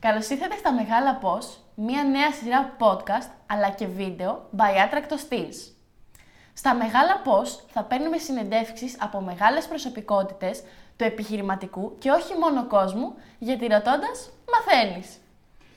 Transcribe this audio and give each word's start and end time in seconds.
Καλώς 0.00 0.28
ήρθατε 0.28 0.56
στα 0.56 0.72
Μεγάλα 0.72 1.14
Πώς, 1.14 1.58
μία 1.74 2.02
νέα 2.02 2.32
σειρά 2.32 2.76
podcast 2.78 3.30
αλλά 3.46 3.70
και 3.70 3.86
βίντεο 3.86 4.48
by 4.56 4.60
Attracto 4.60 5.14
Steels. 5.28 5.72
Στα 6.52 6.74
Μεγάλα 6.74 7.20
Πώς 7.24 7.64
θα 7.72 7.82
παίρνουμε 7.82 8.18
συνεντεύξεις 8.18 8.96
από 9.00 9.20
μεγάλες 9.20 9.66
προσωπικότητες 9.66 10.62
του 10.96 11.04
επιχειρηματικού 11.04 11.96
και 11.98 12.10
όχι 12.10 12.32
μόνο 12.40 12.66
κόσμου, 12.66 13.14
γιατί 13.38 13.66
ρωτώντας 13.66 14.30
μαθαίνεις. 14.52 15.08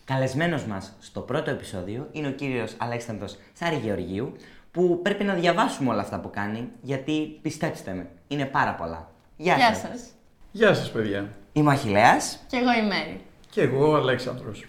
Καλεσμένος 0.06 0.66
μας 0.66 0.94
στο 1.00 1.20
πρώτο 1.20 1.50
επεισόδιο 1.50 2.08
είναι 2.12 2.28
ο 2.28 2.32
κύριος 2.32 2.76
Αλέξανδρος 2.78 3.38
Σάρη 3.54 3.76
Γεωργίου, 3.76 4.36
που 4.72 5.00
πρέπει 5.02 5.24
να 5.24 5.34
διαβάσουμε 5.34 5.90
όλα 5.90 6.02
αυτά 6.02 6.20
που 6.20 6.30
κάνει, 6.30 6.70
γιατί 6.82 7.40
πιστέψτε 7.42 7.94
με, 7.94 8.10
είναι 8.28 8.46
πάρα 8.46 8.74
πολλά. 8.76 9.12
Γεια, 9.38 9.56
Γεια 9.56 9.74
σας. 9.74 9.78
σας. 9.78 10.04
Γεια 10.52 10.74
σας 10.74 10.92
παιδιά. 10.92 11.30
Είμαι 11.54 11.70
ο 11.70 11.72
Αχιλέας. 11.72 12.40
Και 12.48 12.58
εγώ 12.58 12.74
η 12.74 12.88
Μέρη. 12.88 13.22
Και 13.54 13.62
εγώ 13.62 13.90
ο 13.92 13.96
Αλέξανδρος. 13.96 14.66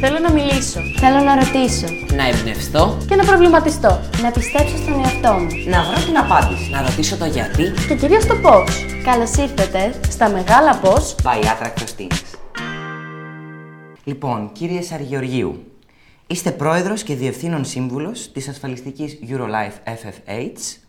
Θέλω 0.00 0.18
να 0.18 0.32
μιλήσω 0.32 0.80
Θέλω 1.00 1.24
να 1.24 1.34
ρωτήσω 1.34 1.86
Να 2.16 2.28
εμπνευστώ, 2.28 2.98
και 3.08 3.14
να 3.14 3.24
προβληματιστώ. 3.24 4.00
να 4.22 4.30
πιστέψω 4.30 4.76
στον 4.76 4.94
εαυτό 5.04 5.32
μου. 5.32 5.48
να 5.70 5.82
βρω 5.82 6.04
την 6.04 6.18
απάντηση, 6.18 6.70
να 6.70 6.82
ρωτήσω 6.82 7.16
το 7.16 7.24
γιατί. 7.24 7.72
Και 7.88 7.94
κυρίως 7.94 8.26
το 8.26 8.34
πώς. 8.34 8.84
Καλώς 9.04 9.36
ήρθατε. 9.36 10.00
Στα 10.10 10.28
Μεγάλα 10.28 10.76
Πώς 10.78 11.14
By 11.22 11.44
Attracto 11.44 11.84
Steels. 11.96 12.36
Λοιπόν, 14.04 14.50
κύριε 14.52 14.82
Σαργεωργίου, 14.82 15.64
είστε 16.26 16.50
πρόεδρος 16.50 17.02
και 17.02 17.14
διευθύνων 17.14 17.64
σύμβουλος 17.64 18.32
της 18.32 18.48
ασφαλιστικής 18.48 19.18
Eurolife 19.28 19.88
FFH, 19.88 20.81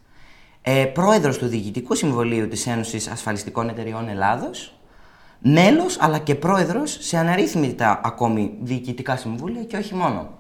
ε, 0.65 0.85
πρόεδρος 0.85 1.37
του 1.37 1.47
Διοικητικού 1.47 1.95
Συμβολίου 1.95 2.47
της 2.47 2.67
Ένωσης 2.67 3.07
Ασφαλιστικών 3.07 3.69
Εταιριών 3.69 4.09
Ελλάδος, 4.09 4.73
μέλος 5.39 6.01
αλλά 6.01 6.17
και 6.17 6.35
πρόεδρος 6.35 6.97
σε 6.99 7.17
αναρρύθμιτα 7.17 8.01
ακόμη 8.03 8.57
διοικητικά 8.61 9.17
συμβούλια 9.17 9.63
και 9.63 9.77
όχι 9.77 9.95
μόνο. 9.95 10.37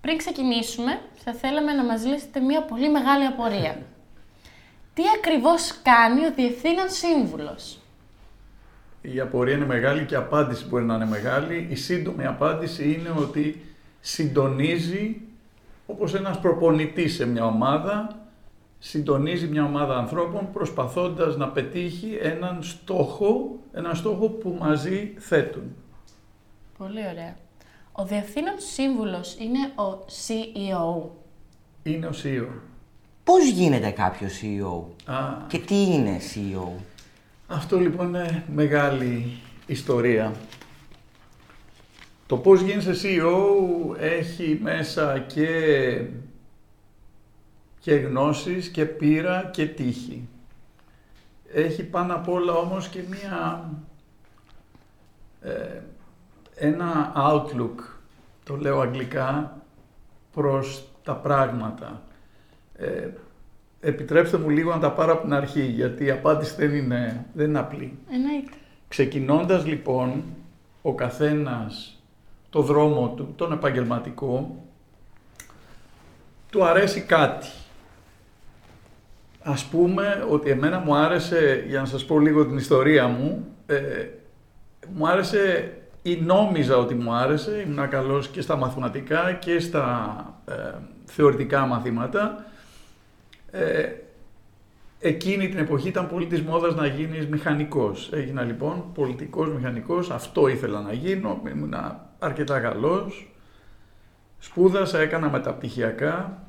Πριν 0.00 0.16
ξεκινήσουμε, 0.16 1.00
θα 1.24 1.32
θέλαμε 1.32 1.72
να 1.72 1.84
μας 1.84 2.04
λύσετε 2.04 2.40
μια 2.40 2.62
πολύ 2.62 2.90
μεγάλη 2.90 3.24
απορία. 3.24 3.76
Τι 4.94 5.02
ακριβώς 5.18 5.74
κάνει 5.82 6.26
ο 6.26 6.32
Διευθύνων 6.36 6.88
Σύμβουλος; 6.88 7.80
Η 9.02 9.20
απορία 9.20 9.54
είναι 9.54 9.66
μεγάλη 9.66 10.04
και 10.04 10.14
η 10.14 10.16
απάντηση 10.16 10.66
μπορεί 10.68 10.84
να 10.84 10.94
είναι 10.94 11.06
μεγάλη. 11.06 11.66
Η 11.70 11.74
σύντομη 11.74 12.26
απάντηση 12.26 12.92
είναι 12.92 13.12
ότι 13.18 13.64
συντονίζει 14.00 15.20
όπως 15.86 16.14
ένας 16.14 16.40
προπονητής 16.40 17.14
σε 17.14 17.26
μια 17.26 17.44
ομάδα, 17.46 18.21
συντονίζει 18.84 19.46
μια 19.46 19.64
ομάδα 19.64 19.96
ανθρώπων 19.96 20.50
προσπαθώντας 20.52 21.36
να 21.36 21.48
πετύχει 21.48 22.18
έναν 22.20 22.62
στόχο, 22.62 23.58
έναν 23.72 23.96
στόχο 23.96 24.28
που 24.28 24.56
μαζί 24.60 25.14
θέτουν. 25.18 25.62
Πολύ 26.78 27.00
ωραία. 27.12 27.36
Ο 27.92 28.04
Διευθύνων 28.04 28.54
Σύμβουλος 28.56 29.36
είναι 29.38 29.58
ο 29.58 30.04
CEO. 30.06 31.08
Είναι 31.82 32.06
ο 32.06 32.12
CEO. 32.22 32.48
Πώς 33.24 33.48
γίνεται 33.50 33.90
κάποιος 33.90 34.40
CEO 34.42 35.10
Α, 35.12 35.46
και 35.48 35.58
τι 35.58 35.82
είναι 35.82 36.18
E 36.20 36.36
CEO. 36.36 36.68
Αυτό 37.46 37.78
λοιπόν 37.78 38.08
είναι 38.08 38.44
μεγάλη 38.54 39.40
ιστορία. 39.66 40.32
Το 42.26 42.36
πώς 42.36 42.60
γίνεσαι 42.60 42.94
CEO 43.02 43.96
έχει 43.98 44.58
μέσα 44.62 45.18
και, 45.18 45.46
και 47.82 47.94
γνώσεις 47.94 48.68
και 48.68 48.84
πείρα 48.84 49.50
και 49.52 49.66
τύχη. 49.66 50.28
Έχει 51.52 51.84
πάνω 51.84 52.14
απ' 52.14 52.28
όλα 52.28 52.52
όμως 52.52 52.88
και 52.88 53.02
μία, 53.10 53.70
ε, 55.40 55.80
ένα 56.54 57.12
outlook, 57.16 57.74
το 58.44 58.56
λέω 58.56 58.80
αγγλικά, 58.80 59.56
προς 60.32 60.88
τα 61.04 61.14
πράγματα. 61.14 62.02
Ε, 62.76 63.08
επιτρέψτε 63.80 64.38
μου 64.38 64.48
λίγο 64.48 64.70
να 64.70 64.80
τα 64.80 64.92
πάρω 64.92 65.12
από 65.12 65.22
την 65.22 65.34
αρχή, 65.34 65.62
γιατί 65.62 66.04
η 66.04 66.10
απάντηση 66.10 66.54
δεν 66.54 66.74
είναι, 66.74 67.26
δεν 67.32 67.48
είναι 67.48 67.58
απλή. 67.58 67.98
Εννοείται. 68.10 68.52
Ξεκινώντας 68.88 69.66
λοιπόν 69.66 70.22
ο 70.82 70.94
καθένας 70.94 72.02
το 72.50 72.62
δρόμο 72.62 73.08
του, 73.16 73.32
τον 73.36 73.52
επαγγελματικό, 73.52 74.64
του 76.50 76.64
αρέσει 76.64 77.00
κάτι. 77.00 77.48
Ας 79.44 79.64
πούμε 79.64 80.26
ότι 80.30 80.50
εμένα 80.50 80.78
μου 80.78 80.94
άρεσε, 80.94 81.64
για 81.68 81.80
να 81.80 81.86
σας 81.86 82.04
πω 82.04 82.18
λίγο 82.20 82.46
την 82.46 82.56
ιστορία 82.56 83.06
μου, 83.06 83.46
ε, 83.66 84.08
μου 84.94 85.08
άρεσε 85.08 85.72
ή 86.02 86.16
νόμιζα 86.16 86.76
ότι 86.76 86.94
μου 86.94 87.12
άρεσε, 87.12 87.64
ήμουν 87.66 87.88
καλός 87.88 88.28
και 88.28 88.40
στα 88.40 88.56
μαθηματικά 88.56 89.32
και 89.32 89.60
στα 89.60 90.16
ε, 90.48 90.52
θεωρητικά 91.04 91.66
μαθήματα. 91.66 92.44
Ε, 93.50 93.92
Εκείνη 95.04 95.48
την 95.48 95.58
εποχή 95.58 95.88
ήταν 95.88 96.08
πολύ 96.08 96.26
της 96.26 96.42
μόδας 96.42 96.74
να 96.74 96.86
γίνεις 96.86 97.26
μηχανικός. 97.26 98.10
Έγινα 98.12 98.42
λοιπόν 98.42 98.84
πολιτικός 98.94 99.48
μηχανικός, 99.48 100.10
αυτό 100.10 100.48
ήθελα 100.48 100.80
να 100.80 100.92
γίνω, 100.92 101.42
ήμουν 101.48 101.74
αρκετά 102.18 102.60
καλός. 102.60 103.34
Σπούδασα, 104.38 104.98
έκανα 104.98 105.30
μεταπτυχιακά. 105.30 106.42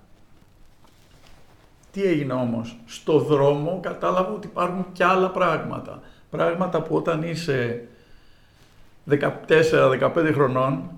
Τι 1.93 2.03
έγινε 2.03 2.33
όμως, 2.33 2.77
στο 2.85 3.19
δρόμο 3.19 3.79
κατάλαβα 3.81 4.31
ότι 4.31 4.47
υπάρχουν 4.47 4.85
και 4.91 5.03
άλλα 5.03 5.29
πράγματα. 5.29 6.01
Πράγματα 6.29 6.81
που 6.81 6.95
όταν 6.95 7.23
είσαι 7.23 7.87
14-15 9.09 10.31
χρονών 10.33 10.89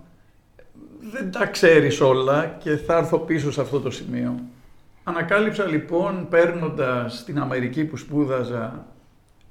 δεν 1.11 1.31
τα 1.31 1.45
ξέρεις 1.45 2.01
όλα 2.01 2.45
και 2.45 2.75
θα 2.75 2.97
έρθω 2.97 3.17
πίσω 3.17 3.51
σε 3.51 3.61
αυτό 3.61 3.79
το 3.79 3.91
σημείο. 3.91 4.39
Ανακάλυψα 5.03 5.65
λοιπόν 5.65 6.27
παίρνοντας 6.29 7.17
στην 7.17 7.39
Αμερική 7.39 7.85
που 7.85 7.97
σπούδαζα 7.97 8.85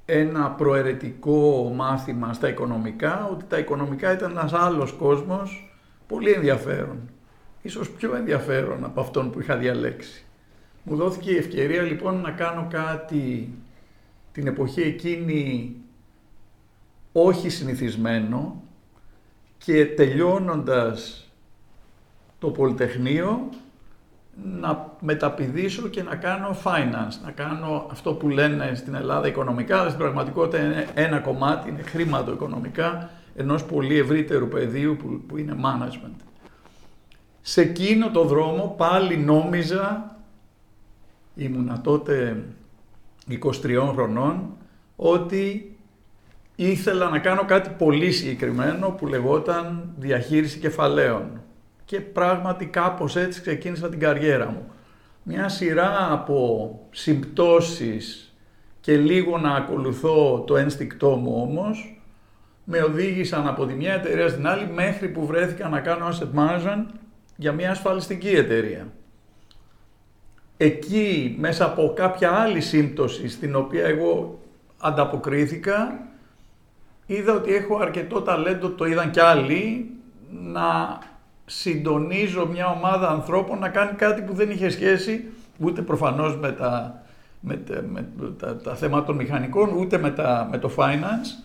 ένα 0.05 0.49
προαιρετικό 0.49 1.71
μάθημα 1.75 2.33
στα 2.33 2.47
οικονομικά, 2.47 3.29
ότι 3.31 3.45
τα 3.45 3.57
οικονομικά 3.57 4.11
ήταν 4.11 4.31
ένας 4.31 4.53
άλλος 4.53 4.91
κόσμος 4.91 5.75
πολύ 6.07 6.31
ενδιαφέρον. 6.31 7.09
Ίσως 7.61 7.89
πιο 7.89 8.15
ενδιαφέρον 8.15 8.83
από 8.83 9.01
αυτόν 9.01 9.31
που 9.31 9.39
είχα 9.39 9.55
διαλέξει. 9.55 10.24
Μου 10.87 10.95
δόθηκε 10.95 11.31
η 11.31 11.37
ευκαιρία 11.37 11.81
λοιπόν 11.81 12.21
να 12.21 12.31
κάνω 12.31 12.67
κάτι 12.69 13.53
την 14.31 14.47
εποχή 14.47 14.81
εκείνη 14.81 15.75
όχι 17.11 17.49
συνηθισμένο 17.49 18.63
και 19.57 19.85
τελειώνοντας 19.85 21.29
το 22.39 22.49
Πολυτεχνείο 22.49 23.49
να 24.43 24.91
μεταπηδήσω 24.99 25.87
και 25.87 26.03
να 26.03 26.15
κάνω 26.15 26.57
finance, 26.63 27.23
να 27.23 27.31
κάνω 27.31 27.87
αυτό 27.91 28.13
που 28.13 28.29
λένε 28.29 28.71
στην 28.75 28.95
Ελλάδα 28.95 29.27
οικονομικά, 29.27 29.79
αλλά 29.79 29.87
στην 29.87 29.99
πραγματικότητα 30.01 30.63
είναι 30.63 30.87
ένα 30.93 31.19
κομμάτι, 31.19 31.69
είναι 31.69 31.81
χρηματοοικονομικά, 31.81 33.09
ενός 33.35 33.63
πολύ 33.63 33.97
ευρύτερου 33.99 34.47
πεδίου 34.47 34.97
που, 34.97 35.21
που 35.27 35.37
είναι 35.37 35.55
management. 35.63 36.25
Σε 37.41 37.61
εκείνο 37.61 38.11
το 38.11 38.23
δρόμο 38.23 38.75
πάλι 38.77 39.17
νόμιζα, 39.17 40.14
ήμουνα 41.35 41.81
τότε 41.81 42.43
23 43.29 43.89
χρονών, 43.93 44.57
ότι 44.95 45.75
ήθελα 46.55 47.09
να 47.09 47.19
κάνω 47.19 47.45
κάτι 47.45 47.69
πολύ 47.77 48.11
συγκεκριμένο 48.11 48.89
που 48.89 49.07
λεγόταν 49.07 49.93
διαχείριση 49.97 50.59
κεφαλαίων 50.59 51.41
και 51.85 52.01
πράγματι 52.01 52.65
κάπως 52.65 53.15
έτσι 53.15 53.41
ξεκίνησα 53.41 53.89
την 53.89 53.99
καριέρα 53.99 54.51
μου. 54.51 54.71
Μια 55.23 55.49
σειρά 55.49 56.11
από 56.11 56.79
συμπτώσεις 56.91 58.35
και 58.81 58.97
λίγο 58.97 59.37
να 59.37 59.55
ακολουθώ 59.55 60.43
το 60.47 60.57
ένστικτό 60.57 61.09
μου 61.15 61.41
όμως 61.41 61.99
με 62.63 62.81
οδήγησαν 62.81 63.47
από 63.47 63.65
τη 63.65 63.73
μια 63.73 63.93
εταιρεία 63.93 64.29
στην 64.29 64.47
άλλη 64.47 64.67
μέχρι 64.67 65.07
που 65.07 65.25
βρέθηκα 65.25 65.69
να 65.69 65.79
κάνω 65.79 66.07
asset 66.07 66.39
management 66.39 66.85
για 67.35 67.51
μια 67.51 67.71
ασφαλιστική 67.71 68.29
εταιρεία. 68.29 68.87
Εκεί 70.57 71.35
μέσα 71.39 71.65
από 71.65 71.93
κάποια 71.95 72.31
άλλη 72.31 72.61
σύμπτωση 72.61 73.27
στην 73.27 73.55
οποία 73.55 73.85
εγώ 73.85 74.39
ανταποκρίθηκα 74.79 75.99
είδα 77.05 77.33
ότι 77.33 77.53
έχω 77.55 77.77
αρκετό 77.77 78.21
ταλέντο, 78.21 78.69
το 78.69 78.85
είδαν 78.85 79.11
κι 79.11 79.19
άλλοι, 79.19 79.89
να 80.29 80.99
συντονίζω 81.45 82.45
μια 82.45 82.67
ομάδα 82.67 83.09
ανθρώπων 83.09 83.59
να 83.59 83.69
κάνει 83.69 83.91
κάτι 83.95 84.21
που 84.21 84.33
δεν 84.33 84.49
είχε 84.49 84.69
σχέση 84.69 85.23
ούτε 85.59 85.81
προφανώς 85.81 86.37
με 86.37 86.51
τα, 86.51 87.01
με, 87.39 87.55
τα- 87.55 87.83
με 87.91 88.05
τα, 88.39 88.55
τα 88.57 88.75
θέματα 88.75 89.05
των 89.05 89.15
μηχανικών, 89.15 89.69
ούτε 89.77 89.97
με, 89.97 90.11
τα, 90.11 90.47
με 90.51 90.57
το 90.57 90.71
finance, 90.77 91.43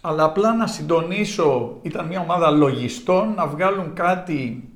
αλλά 0.00 0.24
απλά 0.24 0.54
να 0.54 0.66
συντονίσω, 0.66 1.78
ήταν 1.82 2.06
μια 2.06 2.20
ομάδα 2.20 2.50
λογιστών, 2.50 3.32
να 3.34 3.46
βγάλουν 3.46 3.92
κάτι 3.94 4.69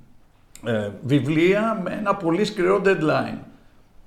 ε, 0.64 0.90
βιβλία 1.02 1.81
με 1.82 1.90
ένα 1.99 2.14
πολύ 2.14 2.44
σκληρό 2.44 2.82
deadline. 2.84 3.38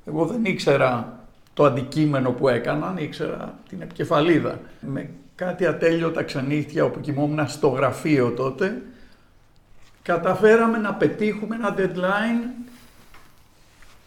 Εγώ 0.05 0.25
δεν 0.25 0.45
ήξερα 0.45 1.19
το 1.53 1.63
αντικείμενο 1.65 2.31
που 2.31 2.47
έκαναν, 2.47 2.97
ήξερα 2.97 3.59
την 3.69 3.81
επικεφαλίδα. 3.81 4.59
Με 4.79 5.09
κάτι 5.35 5.65
ατέλειωτα 5.65 6.23
ξενύχτια 6.23 6.83
όπου 6.83 6.99
κοιμόμουν 6.99 7.47
στο 7.47 7.67
γραφείο 7.67 8.31
τότε, 8.31 8.81
καταφέραμε 10.01 10.77
να 10.77 10.93
πετύχουμε 10.93 11.55
ένα 11.55 11.75
deadline 11.77 12.65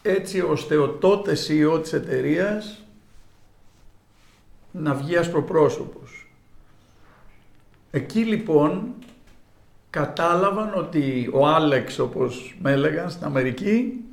έτσι 0.02 0.40
ώστε 0.40 0.76
ο 0.76 0.88
τότε 0.88 1.32
CEO 1.32 1.82
της 1.82 1.92
εταιρείας 1.92 2.84
να 4.70 4.94
βγει 4.94 5.16
ασπροπρόσωπος. 5.16 6.30
Εκεί 7.90 8.20
λοιπόν 8.20 8.94
κατάλαβαν 9.90 10.72
ότι 10.76 11.30
ο 11.32 11.46
Άλεξ, 11.46 11.98
όπως 11.98 12.56
με 12.62 12.72
έλεγαν 12.72 13.10
στην 13.10 13.24
Αμερική, 13.24 14.04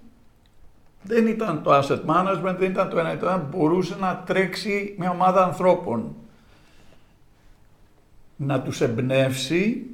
δεν 1.04 1.28
ήταν 1.28 1.64
το 1.64 1.78
asset 1.78 2.02
management, 2.06 2.56
δεν 2.58 2.72
ήταν 2.72 2.90
το 2.90 3.00
ένα, 3.00 3.14
ήταν 3.14 3.48
μπορούσε 3.52 3.96
να 4.00 4.24
τρέξει 4.26 4.96
μια 4.98 5.10
ομάδα 5.10 5.44
ανθρώπων. 5.44 6.16
Να 8.36 8.62
τους 8.62 8.82
εμπνεύσει 8.82 9.86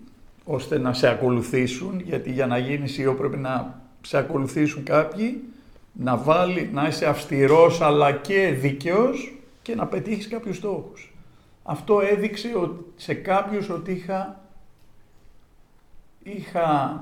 ώστε 0.46 0.78
να 0.78 0.94
σε 0.94 1.08
ακολουθήσουν, 1.08 2.00
γιατί 2.00 2.32
για 2.32 2.48
να 2.48 2.58
γίνεις 2.58 3.00
CEO 3.00 3.16
πρέπει 3.18 3.38
να 3.38 3.82
σε 4.02 4.18
ακολουθήσουν 4.18 4.84
κάποιοι, 4.84 5.44
να 5.94 6.18
βάλει, 6.18 6.70
να 6.74 6.88
είσαι 6.88 7.06
αυστηρός 7.06 7.82
αλλά 7.82 8.12
και 8.12 8.58
δίκαιος 8.60 9.38
και 9.62 9.76
να 9.76 9.86
πετύχεις 9.86 10.28
κάποιους 10.28 10.58
στόχους. 10.58 11.14
Αυτό 11.64 12.00
έδειξε 12.02 12.50
σε 12.96 13.14
κάποιους 13.14 13.70
ότι 13.70 13.92
είχα, 13.92 14.43
είχα 16.24 17.02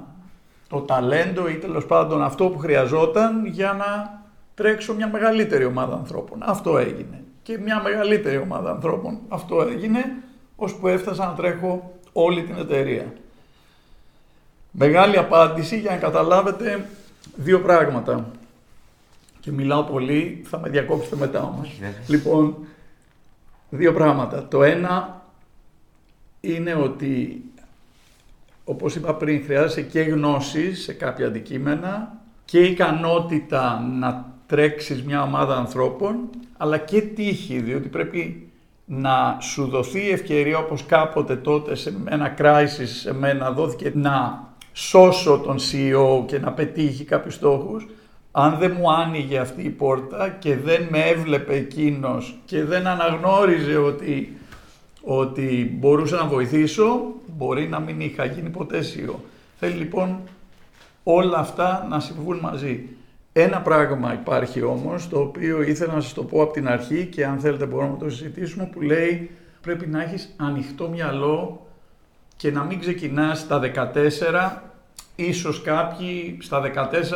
το 0.69 0.79
ταλέντο 0.79 1.47
ή 1.47 1.55
τέλος 1.55 1.85
πάντων 1.85 2.23
αυτό 2.23 2.49
που 2.49 2.57
χρειαζόταν 2.57 3.45
για 3.45 3.73
να 3.73 4.21
τρέξω 4.53 4.93
μια 4.93 5.09
μεγαλύτερη 5.09 5.65
ομάδα 5.65 5.95
ανθρώπων. 5.95 6.39
Αυτό 6.43 6.77
έγινε. 6.77 7.23
Και 7.43 7.57
μια 7.57 7.81
μεγαλύτερη 7.81 8.37
ομάδα 8.37 8.71
ανθρώπων. 8.71 9.19
Αυτό 9.27 9.61
έγινε, 9.61 10.05
ώσπου 10.55 10.87
έφτασα 10.87 11.25
να 11.25 11.33
τρέχω 11.33 11.99
όλη 12.13 12.43
την 12.43 12.57
εταιρεία. 12.57 13.13
Μεγάλη 14.71 15.17
απάντηση 15.17 15.79
για 15.79 15.91
να 15.91 15.97
καταλάβετε 15.97 16.85
δύο 17.35 17.59
πράγματα. 17.61 18.31
Και 19.39 19.51
μιλάω 19.51 19.83
πολύ, 19.83 20.41
θα 20.45 20.59
με 20.59 20.69
διακόψετε 20.69 21.15
μετά 21.15 21.43
όμως. 21.43 21.79
Λοιπόν, 22.07 22.57
δύο 23.69 23.93
πράγματα. 23.93 24.47
Το 24.47 24.63
ένα 24.63 25.21
είναι 26.41 26.73
ότι, 26.73 27.43
όπως 28.71 28.95
είπα 28.95 29.13
πριν, 29.15 29.43
χρειάζεται 29.43 29.81
και 29.81 30.01
γνώση 30.01 30.75
σε 30.75 30.93
κάποια 30.93 31.27
αντικείμενα 31.27 32.17
και 32.45 32.59
ικανότητα 32.59 33.79
να 33.99 34.25
τρέξεις 34.47 35.03
μια 35.03 35.23
ομάδα 35.23 35.55
ανθρώπων, 35.55 36.15
αλλά 36.57 36.77
και 36.77 37.01
τύχη, 37.01 37.59
διότι 37.59 37.87
πρέπει 37.87 38.51
να 38.85 39.37
σου 39.41 39.67
δοθεί 39.67 40.05
η 40.05 40.11
ευκαιρία 40.11 40.57
όπως 40.57 40.85
κάποτε 40.85 41.35
τότε 41.35 41.75
σε 41.75 41.93
ένα 42.05 42.33
crisis 42.37 42.87
σε 43.01 43.13
μένα 43.13 43.51
δόθηκε 43.51 43.91
να 43.95 44.47
σώσω 44.73 45.37
τον 45.39 45.57
CEO 45.57 46.25
και 46.25 46.39
να 46.39 46.51
πετύχει 46.51 47.03
κάποιους 47.03 47.33
στόχους, 47.33 47.87
αν 48.31 48.57
δεν 48.59 48.75
μου 48.77 48.91
άνοιγε 48.91 49.37
αυτή 49.37 49.61
η 49.61 49.69
πόρτα 49.69 50.29
και 50.39 50.57
δεν 50.57 50.87
με 50.89 50.99
έβλεπε 50.99 51.55
εκείνος 51.55 52.39
και 52.45 52.63
δεν 52.63 52.87
αναγνώριζε 52.87 53.77
ότι, 53.77 54.37
ότι 55.03 55.77
μπορούσα 55.79 56.15
να 56.15 56.25
βοηθήσω, 56.25 57.13
μπορεί 57.37 57.67
να 57.67 57.79
μην 57.79 58.01
είχα 58.01 58.25
γίνει 58.25 58.49
ποτέ 58.49 58.79
CEO. 58.79 59.13
Θέλει 59.59 59.73
λοιπόν 59.73 60.19
όλα 61.03 61.37
αυτά 61.37 61.87
να 61.89 61.99
συμβούν 61.99 62.39
μαζί. 62.41 62.87
Ένα 63.33 63.61
πράγμα 63.61 64.13
υπάρχει 64.13 64.61
όμως, 64.61 65.09
το 65.09 65.19
οποίο 65.19 65.61
ήθελα 65.61 65.93
να 65.93 66.01
σας 66.01 66.13
το 66.13 66.23
πω 66.23 66.41
από 66.41 66.53
την 66.53 66.67
αρχή 66.67 67.05
και 67.05 67.25
αν 67.25 67.39
θέλετε 67.39 67.65
μπορούμε 67.65 67.91
να 67.91 67.97
το 67.97 68.09
συζητήσουμε, 68.09 68.69
που 68.71 68.81
λέει 68.81 69.29
πρέπει 69.61 69.87
να 69.87 70.03
έχεις 70.03 70.35
ανοιχτό 70.37 70.89
μυαλό 70.89 71.65
και 72.35 72.51
να 72.51 72.63
μην 72.63 72.79
ξεκινάς 72.79 73.39
στα 73.39 73.59
14 73.59 74.71
ίσως 75.15 75.61
κάποιοι 75.61 76.37
στα 76.41 76.61
14 76.61 76.67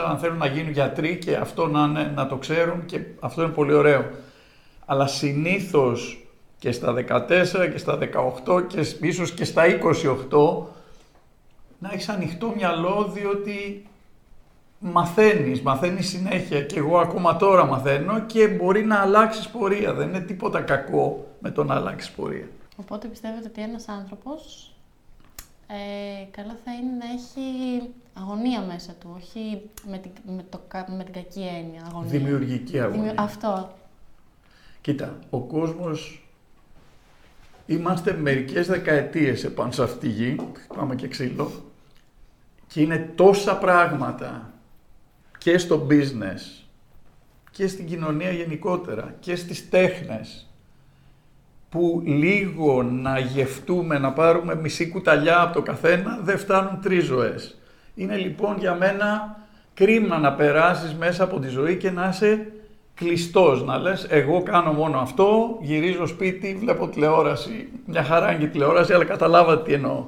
αν 0.09 0.17
θέλουν 0.17 0.37
να 0.37 0.45
γίνουν 0.45 0.71
γιατροί 0.71 1.17
και 1.17 1.35
αυτό 1.35 1.67
να, 1.67 1.87
να 1.87 2.27
το 2.27 2.35
ξέρουν 2.35 2.85
και 2.85 2.99
αυτό 3.19 3.41
είναι 3.41 3.51
πολύ 3.51 3.73
ωραίο. 3.73 4.09
Αλλά 4.85 5.07
συνήθως 5.07 6.24
και 6.65 6.71
στα 6.71 6.93
14 6.93 7.69
και 7.71 7.77
στα 7.77 7.97
18 8.45 8.67
και 8.67 8.85
ίσως 9.01 9.33
και 9.33 9.45
στα 9.45 9.63
28 10.29 10.65
να 11.79 11.89
έχεις 11.91 12.09
ανοιχτό 12.09 12.53
μυαλό 12.55 13.11
διότι 13.13 13.87
μαθαίνεις, 14.79 15.61
μαθαίνεις 15.61 16.07
συνέχεια 16.09 16.61
και 16.61 16.79
εγώ 16.79 16.97
ακόμα 16.97 17.35
τώρα 17.35 17.65
μαθαίνω 17.65 18.19
και 18.19 18.47
μπορεί 18.47 18.85
να 18.85 18.99
αλλάξεις 18.99 19.49
πορεία. 19.49 19.93
Δεν 19.93 20.07
είναι 20.07 20.19
τίποτα 20.19 20.61
κακό 20.61 21.27
με 21.39 21.51
το 21.51 21.63
να 21.63 21.75
αλλάξεις 21.75 22.11
πορεία. 22.11 22.47
Οπότε 22.75 23.07
πιστεύετε 23.07 23.47
ότι 23.47 23.61
ένας 23.61 23.87
άνθρωπος 23.87 24.71
ε, 25.67 26.25
καλό 26.31 26.55
θα 26.65 26.71
είναι 26.73 26.91
να 26.99 27.05
έχει 27.11 27.81
αγωνία 28.13 28.61
μέσα 28.61 28.93
του, 28.99 29.15
όχι 29.17 29.61
με 29.89 29.97
την, 29.97 30.11
με 30.35 30.45
το, 30.49 30.59
με 30.97 31.03
την 31.03 31.13
κακή 31.13 31.41
έννοια. 31.41 31.81
Αγωνία. 31.87 32.09
Δημιουργική 32.09 32.79
αγωνία. 32.79 33.13
Αυτό. 33.17 33.73
Κοίτα, 34.81 35.19
ο 35.29 35.39
κόσμος 35.39 36.19
είμαστε 37.65 38.13
μερικές 38.13 38.67
δεκαετίες 38.67 39.43
επάνω 39.43 39.71
σε 39.71 39.83
αυτή 39.83 39.99
τη 39.99 40.07
γη, 40.07 40.35
πάμε 40.75 40.95
και 40.95 41.07
ξύλο, 41.07 41.51
και 42.67 42.81
είναι 42.81 43.11
τόσα 43.15 43.57
πράγματα 43.57 44.53
και 45.37 45.57
στο 45.57 45.87
business 45.89 46.65
και 47.51 47.67
στην 47.67 47.85
κοινωνία 47.85 48.31
γενικότερα 48.31 49.15
και 49.19 49.35
στις 49.35 49.69
τέχνες 49.69 50.49
που 51.69 52.01
λίγο 52.05 52.83
να 52.83 53.19
γευτούμε, 53.19 53.97
να 53.99 54.13
πάρουμε 54.13 54.55
μισή 54.55 54.89
κουταλιά 54.89 55.41
από 55.41 55.53
το 55.53 55.61
καθένα, 55.61 56.19
δεν 56.21 56.37
φτάνουν 56.37 56.81
τρεις 56.81 57.05
ζωές. 57.05 57.57
Είναι 57.95 58.15
λοιπόν 58.15 58.57
για 58.59 58.75
μένα 58.75 59.37
κρίμα 59.73 60.17
να 60.17 60.33
περάσεις 60.33 60.93
μέσα 60.93 61.23
από 61.23 61.39
τη 61.39 61.47
ζωή 61.47 61.77
και 61.77 61.91
να 61.91 62.09
είσαι 62.09 62.51
κλειστός, 62.95 63.63
να 63.63 63.77
λες 63.77 64.07
εγώ 64.09 64.43
κάνω 64.43 64.71
μόνο 64.71 64.97
αυτό, 64.97 65.57
γυρίζω 65.61 66.05
σπίτι, 66.05 66.57
βλέπω 66.59 66.87
τηλεόραση, 66.87 67.69
μια 67.85 68.03
χαρά 68.03 68.31
είναι 68.31 68.45
τηλεόραση, 68.45 68.93
αλλά 68.93 69.05
καταλάβατε 69.05 69.63
τι 69.63 69.73
εννοώ. 69.73 70.05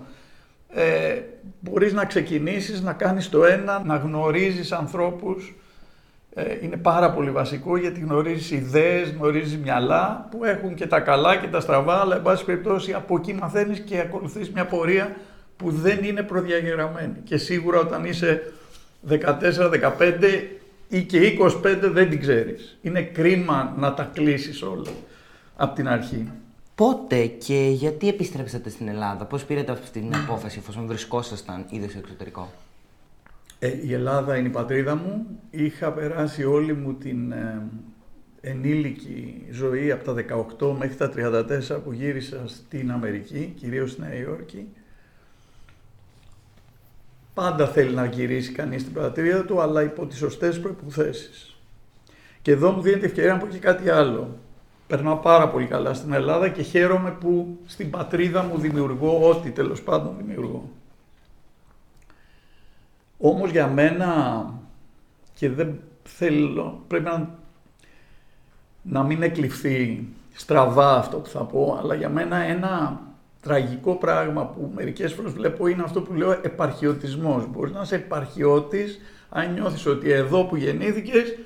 Ε, 0.70 1.22
μπορείς 1.60 1.94
να 1.94 2.06
ξεκινήσεις 2.06 2.82
να 2.82 2.94
κάνεις 2.94 3.30
το 3.30 3.46
ένα, 3.46 3.82
να 3.86 3.96
γνωρίζεις 3.96 4.72
ανθρώπους, 4.72 5.56
ε, 6.34 6.58
είναι 6.62 6.78
πάρα 6.78 7.12
πολύ 7.12 7.32
βασικό 7.32 7.78
γιατί 7.78 8.00
γνωρίζεις 8.00 8.52
ιδέες, 8.52 9.10
γνωρίζεις 9.10 9.58
μυαλά 9.58 10.28
που 10.32 10.44
έχουν 10.44 10.76
και 10.76 10.88
τα 10.88 11.00
καλά 11.00 11.36
και 11.36 11.48
τα 11.48 11.60
στραβά, 11.60 12.00
αλλά 12.00 12.16
εν 12.16 12.22
πάση 12.22 12.46
περιπτώσει 12.46 12.94
από 12.94 13.16
εκεί 13.16 13.34
μαθαίνεις 13.34 13.80
και 13.80 14.00
ακολουθείς 14.00 14.52
μια 14.52 14.66
πορεία 14.66 15.16
που 15.58 15.72
δεν 15.72 16.04
είναι 16.04 16.24
προδιαγεγραμμένη. 16.24 17.16
Και 17.24 17.38
σίγουρα 17.38 17.80
όταν 17.80 18.06
είσαι 18.06 18.54
14, 19.10 19.70
15 19.70 20.60
ή 20.88 21.04
και 21.04 21.38
25 21.40 21.80
δεν 21.82 22.10
την 22.10 22.20
ξέρεις. 22.20 22.78
Είναι 22.82 23.02
κρίμα 23.02 23.76
να 23.78 23.94
τα 23.94 24.12
κλείσεις 24.14 24.62
όλα 24.62 24.92
από 25.56 25.76
την 25.76 25.88
αρχή. 25.88 26.32
Πότε 26.76 27.26
και 27.26 27.70
γιατί 27.74 28.08
επιστρέψατε 28.08 28.70
στην 28.70 28.88
Ελλάδα, 28.88 29.26
πώς 29.26 29.46
πήρατε 29.46 29.72
αυτή 29.72 30.00
την 30.00 30.16
απόφαση 30.16 30.60
εφόσον 30.60 30.86
βρισκόσασταν 30.88 31.66
ήδη 31.70 31.90
στο 31.90 32.00
εξωτερικό; 32.00 32.52
Ε, 33.60 33.88
η 33.88 33.94
Ελλάδα 33.94 34.38
είναι 34.38 34.48
η 34.48 34.52
πατρίδα 34.52 34.96
μου. 34.96 35.26
Είχα 35.50 35.92
περάσει 35.92 36.44
όλη 36.44 36.74
μου 36.74 36.94
την 36.94 37.32
ε, 37.32 37.62
ενήλικη 38.42 39.46
ζωή 39.52 39.92
από 39.92 40.04
τα 40.04 40.26
18 40.60 40.76
μέχρι 40.78 40.96
τα 40.96 41.12
34 41.16 41.84
που 41.84 41.92
γύρισα 41.92 42.44
στην 42.46 42.92
Αμερική, 42.92 43.54
κυρίως 43.60 43.92
στη 43.92 44.02
Νέα 44.02 44.16
Υόρκη. 44.16 44.68
Πάντα 47.38 47.68
θέλει 47.68 47.94
να 47.94 48.06
γυρίσει 48.06 48.52
κανείς 48.52 48.82
στην 48.82 48.94
πατρίδα 48.94 49.46
του, 49.46 49.62
αλλά 49.62 49.82
υπό 49.82 50.06
τις 50.06 50.18
σωστές 50.18 50.60
προϋποθέσεις. 50.60 51.56
Και 52.42 52.52
εδώ 52.52 52.72
μου 52.72 52.82
δίνεται 52.82 53.06
ευκαιρία 53.06 53.34
να 53.34 53.38
πω 53.40 53.48
και 53.48 53.58
κάτι 53.58 53.90
άλλο. 53.90 54.38
Περνάω 54.88 55.16
πάρα 55.16 55.50
πολύ 55.50 55.66
καλά 55.66 55.94
στην 55.94 56.14
Ελλάδα 56.14 56.50
και 56.50 56.62
χαίρομαι 56.62 57.12
που 57.12 57.58
στην 57.66 57.90
πατρίδα 57.90 58.44
μου 58.44 58.58
δημιουργώ 58.58 59.30
ό,τι 59.30 59.50
τέλος 59.50 59.82
πάντων 59.82 60.16
δημιουργώ. 60.18 60.70
Όμως 63.18 63.52
για 63.52 63.68
μένα 63.68 64.54
και 65.34 65.50
δεν 65.50 65.80
θέλω, 66.04 66.84
πρέπει 66.88 67.04
να, 67.04 67.30
να 68.82 69.04
μην 69.04 69.24
εκλειφθεί 69.24 70.08
στραβά 70.34 70.98
αυτό 70.98 71.18
που 71.18 71.30
θα 71.30 71.44
πω, 71.44 71.78
αλλά 71.82 71.96
για 71.96 72.10
μένα 72.10 72.38
ένα 72.38 73.02
τραγικό 73.48 73.96
πράγμα 73.96 74.46
που 74.46 74.72
μερικές 74.76 75.14
φορές 75.14 75.32
βλέπω 75.32 75.68
είναι 75.68 75.84
αυτό 75.84 76.02
που 76.02 76.14
λέω 76.14 76.32
επαρχιωτισμός. 76.32 77.48
Μπορείς 77.52 77.74
να 77.74 77.82
είσαι 77.82 77.96
επαρχιώτης 77.96 79.00
αν 79.30 79.54
νιώθεις 79.54 79.86
ότι 79.86 80.12
εδώ 80.12 80.44
που 80.44 80.56
γεννήθηκες 80.56 81.38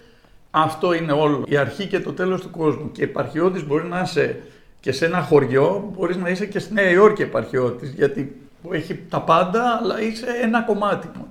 αυτό 0.52 0.94
είναι 0.94 1.12
όλο, 1.12 1.44
η 1.48 1.58
αρχή 1.58 1.88
και 1.88 2.00
το 2.00 2.14
τέλος 2.14 2.42
του 2.42 2.50
κόσμου. 2.50 2.92
Και 2.92 3.04
επαρχιώτης 3.04 3.66
μπορείς 3.68 3.90
να 3.90 4.02
είσαι 4.02 4.42
και 4.80 4.92
σε 4.92 5.06
ένα 5.06 5.22
χωριό, 5.22 5.94
μπορείς 5.96 6.18
να 6.18 6.30
είσαι 6.30 6.46
και 6.46 6.60
στη 6.60 6.74
Νέα 6.74 6.90
Υόρκη 6.90 7.22
επαρχιώτης, 7.22 7.90
γιατί 7.90 8.42
έχει 8.72 9.00
τα 9.10 9.22
πάντα, 9.22 9.80
αλλά 9.82 10.02
είσαι 10.02 10.26
ένα 10.42 10.62
κομμάτι 10.62 11.10
μόνο 11.16 11.30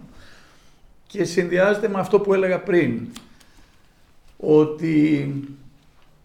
και 1.11 1.25
συνδυάζεται 1.25 1.89
με 1.89 1.99
αυτό 2.01 2.21
που 2.21 2.35
έλεγα 2.35 2.61
πριν, 2.61 3.01
ότι 4.37 5.35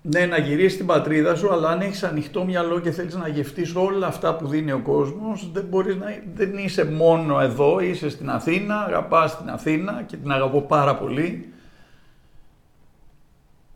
Ναι, 0.07 0.25
να 0.25 0.37
γυρίσεις 0.37 0.73
στην 0.73 0.85
πατρίδα 0.85 1.35
σου, 1.35 1.53
αλλά 1.53 1.69
αν 1.69 1.81
έχεις 1.81 2.03
ανοιχτό 2.03 2.43
μυαλό 2.43 2.79
και 2.79 2.91
θέλεις 2.91 3.15
να 3.15 3.27
γευτείς 3.27 3.75
όλα 3.75 4.07
αυτά 4.07 4.35
που 4.35 4.47
δίνει 4.47 4.71
ο 4.71 4.79
κόσμος, 4.79 5.51
δεν, 5.51 5.65
μπορείς 5.65 5.95
να, 5.95 6.05
δεν 6.33 6.57
είσαι 6.57 6.85
μόνο 6.85 7.39
εδώ, 7.39 7.79
είσαι 7.79 8.09
στην 8.09 8.29
Αθήνα, 8.29 8.83
αγαπάς 8.83 9.37
την 9.37 9.49
Αθήνα 9.49 10.03
και 10.07 10.17
την 10.17 10.31
αγαπώ 10.31 10.61
πάρα 10.61 10.95
πολύ. 10.95 11.53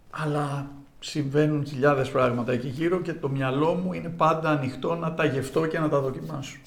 Αλλά 0.10 0.72
συμβαίνουν 1.00 1.66
χιλιάδες 1.66 2.10
πράγματα 2.10 2.52
εκεί 2.52 2.68
γύρω 2.68 3.02
και 3.02 3.14
το 3.14 3.30
μυαλό 3.30 3.74
μου 3.74 3.94
είναι 3.94 4.10
πάντα 4.10 4.50
ανοιχτό 4.50 4.96
να 4.96 5.14
τα 5.14 5.26
γευτώ 5.26 5.66
και 5.66 5.80
να 5.80 5.90
τα 5.90 6.00
δοκιμάσω. 6.00 6.58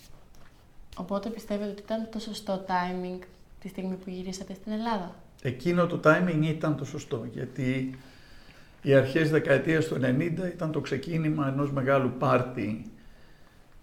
Οπότε 0.96 1.28
πιστεύετε 1.28 1.70
ότι 1.70 1.82
ήταν 1.84 2.08
το 2.12 2.18
σωστό 2.18 2.64
timing 2.66 3.22
τη 3.60 3.68
στιγμή 3.68 3.94
που 3.94 4.10
γυρίσατε 4.10 4.54
στην 4.54 4.72
Ελλάδα; 4.72 5.14
Εκείνο 5.42 5.86
το 5.86 6.00
timing 6.04 6.42
ήταν 6.42 6.76
το 6.76 6.84
σωστό, 6.84 7.26
γιατί 7.32 7.98
οι 8.82 8.94
αρχές 8.94 9.30
δεκαετίας 9.30 9.86
του 9.86 9.94
90 9.94 10.52
ήταν 10.54 10.72
το 10.72 10.80
ξεκίνημα 10.80 11.48
ενός 11.48 11.72
μεγάλου 11.72 12.12
πάρτι 12.18 12.84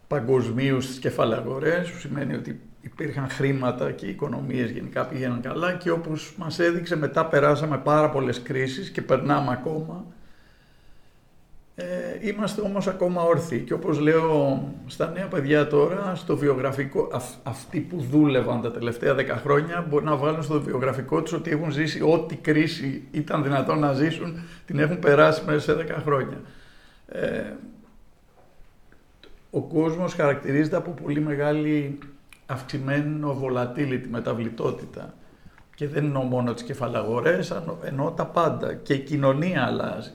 παγκοσμίου 0.07 0.81
στις 0.81 0.99
κεφαλαγορές, 0.99 1.91
που 1.91 1.97
σημαίνει 1.97 2.33
ότι 2.33 2.61
υπήρχαν 2.81 3.29
χρήματα 3.29 3.91
και 3.91 4.05
οι 4.05 4.09
οικονομίες 4.09 4.71
γενικά 4.71 5.05
πήγαιναν 5.05 5.41
καλά 5.41 5.73
και 5.73 5.89
όπως 5.89 6.33
μας 6.37 6.59
έδειξε 6.59 6.95
μετά 6.95 7.25
περάσαμε 7.25 7.77
πάρα 7.77 8.09
πολλές 8.09 8.41
κρίσεις 8.41 8.89
και 8.89 9.01
περνάμε 9.01 9.51
ακόμα 9.51 10.05
ε, 11.81 12.27
είμαστε 12.27 12.61
όμως 12.61 12.87
ακόμα 12.87 13.21
όρθιοι 13.21 13.59
και 13.59 13.73
όπως 13.73 13.99
λέω 13.99 14.63
στα 14.87 15.11
νέα 15.11 15.27
παιδιά 15.27 15.67
τώρα, 15.67 16.15
στο 16.15 16.37
βιογραφικό, 16.37 17.07
αυτοί 17.43 17.79
που 17.79 18.05
δούλευαν 18.11 18.61
τα 18.61 18.71
τελευταία 18.71 19.13
δέκα 19.13 19.35
χρόνια 19.35 19.85
μπορεί 19.89 20.05
να 20.05 20.15
βάλουν 20.15 20.43
στο 20.43 20.61
βιογραφικό 20.61 21.21
τους 21.21 21.33
ότι 21.33 21.51
έχουν 21.51 21.71
ζήσει 21.71 22.01
ό,τι 22.01 22.35
κρίση 22.35 23.07
ήταν 23.11 23.43
δυνατόν 23.43 23.79
να 23.79 23.93
ζήσουν, 23.93 24.39
την 24.65 24.79
έχουν 24.79 24.99
περάσει 24.99 25.43
μέσα 25.45 25.59
σε 25.59 25.73
δέκα 25.73 26.01
χρόνια. 26.05 26.41
Ε, 27.07 27.41
ο 29.49 29.61
κόσμος 29.61 30.13
χαρακτηρίζεται 30.13 30.75
από 30.75 30.91
πολύ 30.91 31.19
μεγάλη 31.19 31.97
αυξημένο 32.45 33.41
volatility, 33.43 34.05
μεταβλητότητα. 34.09 35.13
Και 35.75 35.87
δεν 35.87 36.05
εννοώ 36.05 36.21
μόνο 36.21 36.53
τις 36.53 36.63
κεφαλαγορές, 36.63 37.53
εννοώ 37.83 38.11
τα 38.11 38.25
πάντα. 38.25 38.73
Και 38.73 38.93
η 38.93 38.99
κοινωνία 38.99 39.65
αλλάζει. 39.65 40.11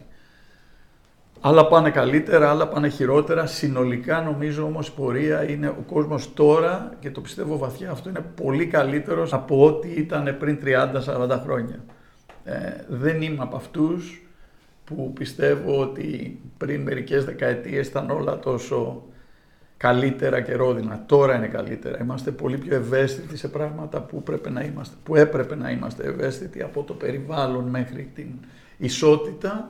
Άλλα 1.46 1.66
πάνε 1.66 1.90
καλύτερα, 1.90 2.50
άλλα 2.50 2.68
πάνε 2.68 2.88
χειρότερα. 2.88 3.46
Συνολικά 3.46 4.20
νομίζω 4.20 4.64
όμως 4.64 4.88
η 4.88 4.92
πορεία 4.92 5.50
είναι 5.50 5.68
ο 5.68 5.84
κόσμος 5.86 6.34
τώρα 6.34 6.92
και 7.00 7.10
το 7.10 7.20
πιστεύω 7.20 7.58
βαθιά 7.58 7.90
αυτό 7.90 8.08
είναι 8.08 8.24
πολύ 8.42 8.66
καλύτερος 8.66 9.32
από 9.32 9.64
ό,τι 9.66 9.88
ήταν 9.88 10.36
πριν 10.38 10.58
30-40 10.64 11.40
χρόνια. 11.42 11.84
Ε, 12.44 12.54
δεν 12.88 13.22
είμαι 13.22 13.42
από 13.42 13.56
αυτούς 13.56 14.26
που 14.84 15.12
πιστεύω 15.12 15.80
ότι 15.80 16.40
πριν 16.56 16.80
μερικές 16.82 17.24
δεκαετίες 17.24 17.86
ήταν 17.86 18.10
όλα 18.10 18.38
τόσο 18.38 19.02
καλύτερα 19.76 20.40
και 20.40 20.54
ρόδινα. 20.54 21.02
Τώρα 21.06 21.36
είναι 21.36 21.48
καλύτερα. 21.48 21.98
Είμαστε 22.00 22.30
πολύ 22.30 22.58
πιο 22.58 22.74
ευαίσθητοι 22.74 23.36
σε 23.36 23.48
πράγματα 23.48 24.00
που, 24.00 24.22
πρέπει 24.22 24.50
να 24.50 24.62
είμαστε, 24.62 24.94
που 25.02 25.16
έπρεπε 25.16 25.54
να 25.56 25.70
είμαστε 25.70 26.04
ευαίσθητοι 26.06 26.62
από 26.62 26.82
το 26.82 26.92
περιβάλλον 26.92 27.64
μέχρι 27.64 28.10
την 28.14 28.28
ισότητα 28.78 29.68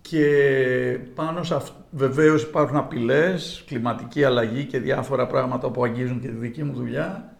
και 0.00 0.98
πάνω 1.14 1.42
σε 1.42 1.54
αυτό 1.54 1.76
βεβαίως 1.90 2.42
υπάρχουν 2.42 2.76
απειλές, 2.76 3.64
κλιματική 3.66 4.24
αλλαγή 4.24 4.64
και 4.64 4.78
διάφορα 4.78 5.26
πράγματα 5.26 5.70
που 5.70 5.84
αγγίζουν 5.84 6.20
και 6.20 6.28
τη 6.28 6.34
δική 6.34 6.64
μου 6.64 6.72
δουλειά, 6.72 7.36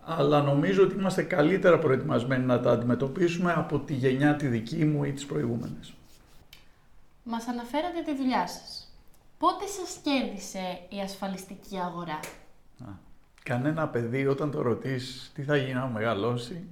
αλλά 0.00 0.42
νομίζω 0.42 0.82
ότι 0.82 0.94
είμαστε 0.94 1.22
καλύτερα 1.22 1.78
προετοιμασμένοι 1.78 2.44
να 2.44 2.60
τα 2.60 2.70
αντιμετωπίσουμε 2.70 3.52
από 3.52 3.78
τη 3.78 3.94
γενιά 3.94 4.36
τη 4.36 4.46
δική 4.46 4.84
μου 4.84 5.04
ή 5.04 5.12
τις 5.12 5.26
προηγούμενες. 5.26 5.94
Μας 7.22 7.46
αναφέρατε 7.48 8.02
τη 8.04 8.16
δουλειά 8.16 8.46
σας. 8.46 8.88
Πότε 9.38 9.66
σας 9.66 9.98
κέρδισε 10.02 10.78
η 10.88 11.00
ασφαλιστική 11.00 11.78
αγορά; 11.78 12.20
κανένα 13.42 13.88
παιδί 13.88 14.26
όταν 14.26 14.50
το 14.50 14.62
ρωτήσει 14.62 15.32
τι 15.34 15.42
θα 15.42 15.56
γίνει 15.56 15.74
να 15.74 15.86
μεγαλώσει, 15.86 16.64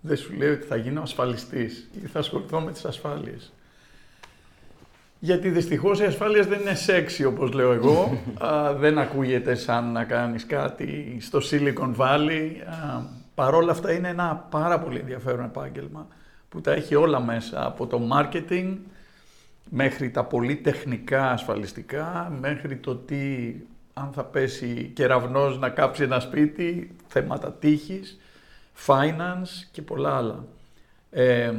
δεν 0.00 0.16
σου 0.16 0.32
λέει 0.32 0.50
ότι 0.50 0.66
θα 0.66 0.76
γίνω 0.76 1.02
ασφαλιστής 1.02 1.90
ή 2.02 2.06
θα 2.06 2.18
ασχοληθώ 2.18 2.60
με 2.60 2.72
τις 2.72 2.84
ασφάλειες. 2.84 3.52
Γιατί 5.24 5.48
δυστυχώς 5.48 6.00
η 6.00 6.04
ασφάλεια 6.04 6.42
δεν 6.42 6.60
είναι 6.60 6.74
σεξι 6.74 7.24
όπως 7.24 7.52
λέω 7.52 7.72
εγώ. 7.72 8.18
Α, 8.46 8.74
δεν 8.74 8.98
ακούγεται 8.98 9.54
σαν 9.54 9.92
να 9.92 10.04
κάνεις 10.04 10.46
κάτι 10.46 11.16
στο 11.20 11.38
Silicon 11.50 11.96
Valley. 11.96 12.50
Παρ' 13.34 13.54
όλα 13.54 13.72
αυτά 13.72 13.92
είναι 13.92 14.08
ένα 14.08 14.46
πάρα 14.50 14.78
πολύ 14.78 14.98
ενδιαφέρον 14.98 15.44
επάγγελμα 15.44 16.06
που 16.48 16.60
τα 16.60 16.72
έχει 16.72 16.94
όλα 16.94 17.20
μέσα 17.20 17.66
από 17.66 17.86
το 17.86 18.00
marketing 18.12 18.76
μέχρι 19.70 20.10
τα 20.10 20.24
πολύ 20.24 20.56
τεχνικά 20.56 21.30
ασφαλιστικά, 21.30 22.36
μέχρι 22.40 22.76
το 22.76 22.96
τι 22.96 23.54
αν 23.92 24.10
θα 24.12 24.24
πέσει 24.24 24.90
κεραυνός 24.94 25.58
να 25.58 25.68
κάψει 25.68 26.02
ένα 26.02 26.20
σπίτι, 26.20 26.96
θέματα 27.06 27.52
τύχης, 27.52 28.18
finance 28.86 29.66
και 29.72 29.82
πολλά 29.82 30.16
άλλα. 30.16 30.44
Ε, 31.10 31.52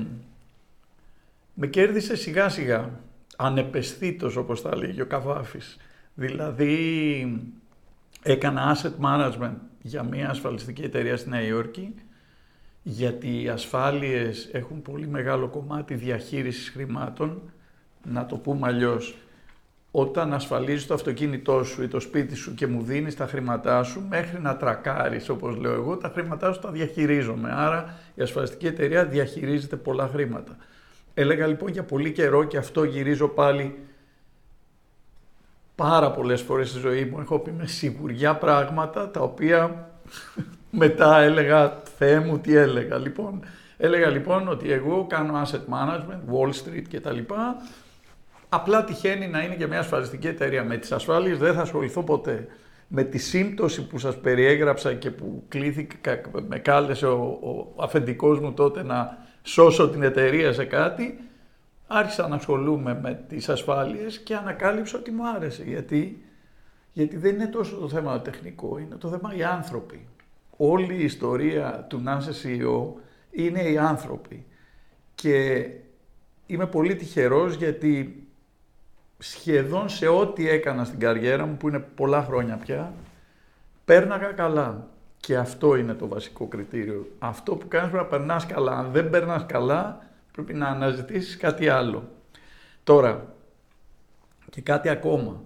με 1.53 1.67
κέρδισε 1.67 2.15
σιγά 2.15 2.49
σιγά 2.49 2.89
ανεπαισθήτως 3.37 4.35
όπως 4.35 4.61
τα 4.61 4.75
λέγει 4.75 5.01
ο 5.01 5.05
Καβάφης. 5.05 5.77
Δηλαδή 6.13 7.41
έκανα 8.23 8.77
asset 8.77 9.05
management 9.05 9.55
για 9.81 10.03
μια 10.03 10.29
ασφαλιστική 10.29 10.81
εταιρεία 10.81 11.17
στη 11.17 11.29
Νέα 11.29 11.41
Υόρκη 11.41 11.93
γιατί 12.83 13.41
οι 13.41 13.49
ασφάλειες 13.49 14.49
έχουν 14.51 14.81
πολύ 14.81 15.07
μεγάλο 15.07 15.47
κομμάτι 15.47 15.95
διαχείρισης 15.95 16.69
χρημάτων. 16.69 17.41
Να 18.03 18.25
το 18.25 18.35
πούμε 18.35 18.67
αλλιώς. 18.67 19.17
Όταν 19.91 20.33
ασφαλίζεις 20.33 20.87
το 20.87 20.93
αυτοκίνητό 20.93 21.63
σου 21.63 21.83
ή 21.83 21.87
το 21.87 21.99
σπίτι 21.99 22.35
σου 22.35 22.53
και 22.53 22.67
μου 22.67 22.81
δίνεις 22.81 23.15
τα 23.15 23.27
χρήματά 23.27 23.83
σου, 23.83 24.05
μέχρι 24.09 24.41
να 24.41 24.57
τρακάρεις, 24.57 25.29
όπως 25.29 25.55
λέω 25.55 25.73
εγώ, 25.73 25.97
τα 25.97 26.09
χρήματά 26.09 26.53
σου 26.53 26.59
τα 26.59 26.71
διαχειρίζομαι. 26.71 27.51
Άρα 27.53 27.97
η 28.15 28.21
ασφαλιστική 28.21 28.67
εταιρεία 28.67 29.05
διαχειρίζεται 29.05 29.75
πολλά 29.75 30.07
χρήματα. 30.07 30.55
Έλεγα 31.13 31.47
λοιπόν 31.47 31.69
για 31.69 31.83
πολύ 31.83 32.11
καιρό 32.11 32.43
και 32.43 32.57
αυτό 32.57 32.83
γυρίζω 32.83 33.27
πάλι 33.27 33.79
πάρα 35.75 36.11
πολλές 36.11 36.41
φορές 36.41 36.69
στη 36.69 36.79
ζωή 36.79 37.05
μου. 37.05 37.19
Έχω 37.19 37.39
πει 37.39 37.51
με 37.51 37.65
σιγουριά 37.65 38.35
πράγματα 38.35 39.09
τα 39.09 39.19
οποία 39.19 39.89
μετά 40.83 41.17
έλεγα 41.19 41.81
Θεέ 41.97 42.19
μου 42.19 42.39
τι 42.39 42.55
έλεγα. 42.55 42.97
Λοιπόν, 42.97 43.45
έλεγα 43.77 44.09
λοιπόν 44.09 44.47
ότι 44.47 44.71
εγώ 44.71 45.05
κάνω 45.09 45.41
asset 45.41 45.73
management, 45.73 46.33
Wall 46.33 46.49
Street 46.49 46.83
και 46.89 46.99
τα 46.99 47.11
λοιπά. 47.11 47.55
Απλά 48.49 48.83
τυχαίνει 48.83 49.27
να 49.27 49.43
είναι 49.43 49.55
και 49.55 49.67
μια 49.67 49.79
ασφαλιστική 49.79 50.27
εταιρεία. 50.27 50.63
Με 50.63 50.77
τις 50.77 50.91
ασφάλειες 50.91 51.37
δεν 51.37 51.53
θα 51.53 51.61
ασχοληθώ 51.61 52.03
ποτέ. 52.03 52.47
Με 52.87 53.03
τη 53.03 53.17
σύμπτωση 53.17 53.87
που 53.87 53.97
σας 53.97 54.17
περιέγραψα 54.17 54.93
και 54.93 55.11
που 55.11 55.43
κλήθηκα, 55.47 56.21
με 56.47 56.59
κάλεσε 56.59 57.07
ο, 57.07 57.39
ο 57.75 57.83
αφεντικός 57.83 58.39
μου 58.39 58.53
τότε 58.53 58.83
να 58.83 59.17
σώσω 59.43 59.89
την 59.89 60.03
εταιρεία 60.03 60.53
σε 60.53 60.65
κάτι, 60.65 61.19
άρχισα 61.87 62.27
να 62.27 62.35
ασχολούμαι 62.35 62.99
με 63.01 63.23
τις 63.27 63.49
ασφάλειες 63.49 64.19
και 64.19 64.35
ανακάλυψα 64.35 64.97
ότι 64.97 65.11
μου 65.11 65.27
άρεσε. 65.27 65.63
Γιατί, 65.63 66.23
γιατί 66.93 67.17
δεν 67.17 67.33
είναι 67.35 67.47
τόσο 67.47 67.75
το 67.75 67.89
θέμα 67.89 68.13
το 68.13 68.19
τεχνικό, 68.19 68.77
είναι 68.77 68.95
το 68.95 69.07
θέμα 69.09 69.35
οι 69.35 69.43
άνθρωποι. 69.43 70.07
Όλη 70.57 70.95
η 70.95 71.03
ιστορία 71.03 71.85
του 71.89 71.99
να 71.99 72.17
είσαι 72.21 72.31
CEO 72.47 73.01
είναι 73.31 73.61
οι 73.61 73.77
άνθρωποι. 73.77 74.45
Και 75.15 75.67
είμαι 76.45 76.67
πολύ 76.67 76.95
τυχερός 76.95 77.55
γιατί 77.55 78.23
σχεδόν 79.17 79.89
σε 79.89 80.07
ό,τι 80.07 80.49
έκανα 80.49 80.83
στην 80.85 80.99
καριέρα 80.99 81.45
μου, 81.45 81.57
που 81.57 81.67
είναι 81.67 81.79
πολλά 81.79 82.23
χρόνια 82.23 82.57
πια, 82.57 82.93
πέρναγα 83.85 84.31
καλά. 84.31 84.87
Και 85.25 85.37
αυτό 85.37 85.75
είναι 85.75 85.93
το 85.93 86.07
βασικό 86.07 86.47
κριτήριο. 86.47 87.11
Αυτό 87.19 87.55
που 87.55 87.67
κάνεις 87.67 87.91
πρέπει 87.91 88.03
να 88.03 88.17
περνάς 88.17 88.45
καλά. 88.45 88.77
Αν 88.77 88.91
δεν 88.91 89.09
περνάς 89.09 89.45
καλά, 89.45 90.09
πρέπει 90.31 90.53
να 90.53 90.67
αναζητήσεις 90.67 91.37
κάτι 91.37 91.69
άλλο. 91.69 92.09
Τώρα, 92.83 93.35
και 94.49 94.61
κάτι 94.61 94.89
ακόμα. 94.89 95.41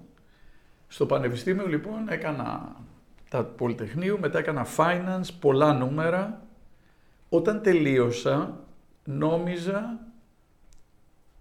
Στο 0.87 1.05
Πανεπιστήμιο 1.05 1.67
λοιπόν 1.67 2.09
έκανα 2.09 2.75
τα 3.29 3.43
Πολυτεχνείου, 3.43 4.19
μετά 4.19 4.39
έκανα 4.39 4.65
finance, 4.77 5.29
πολλά 5.39 5.73
νούμερα. 5.73 6.41
Όταν 7.29 7.61
τελείωσα, 7.61 8.59
νόμιζα 9.03 9.99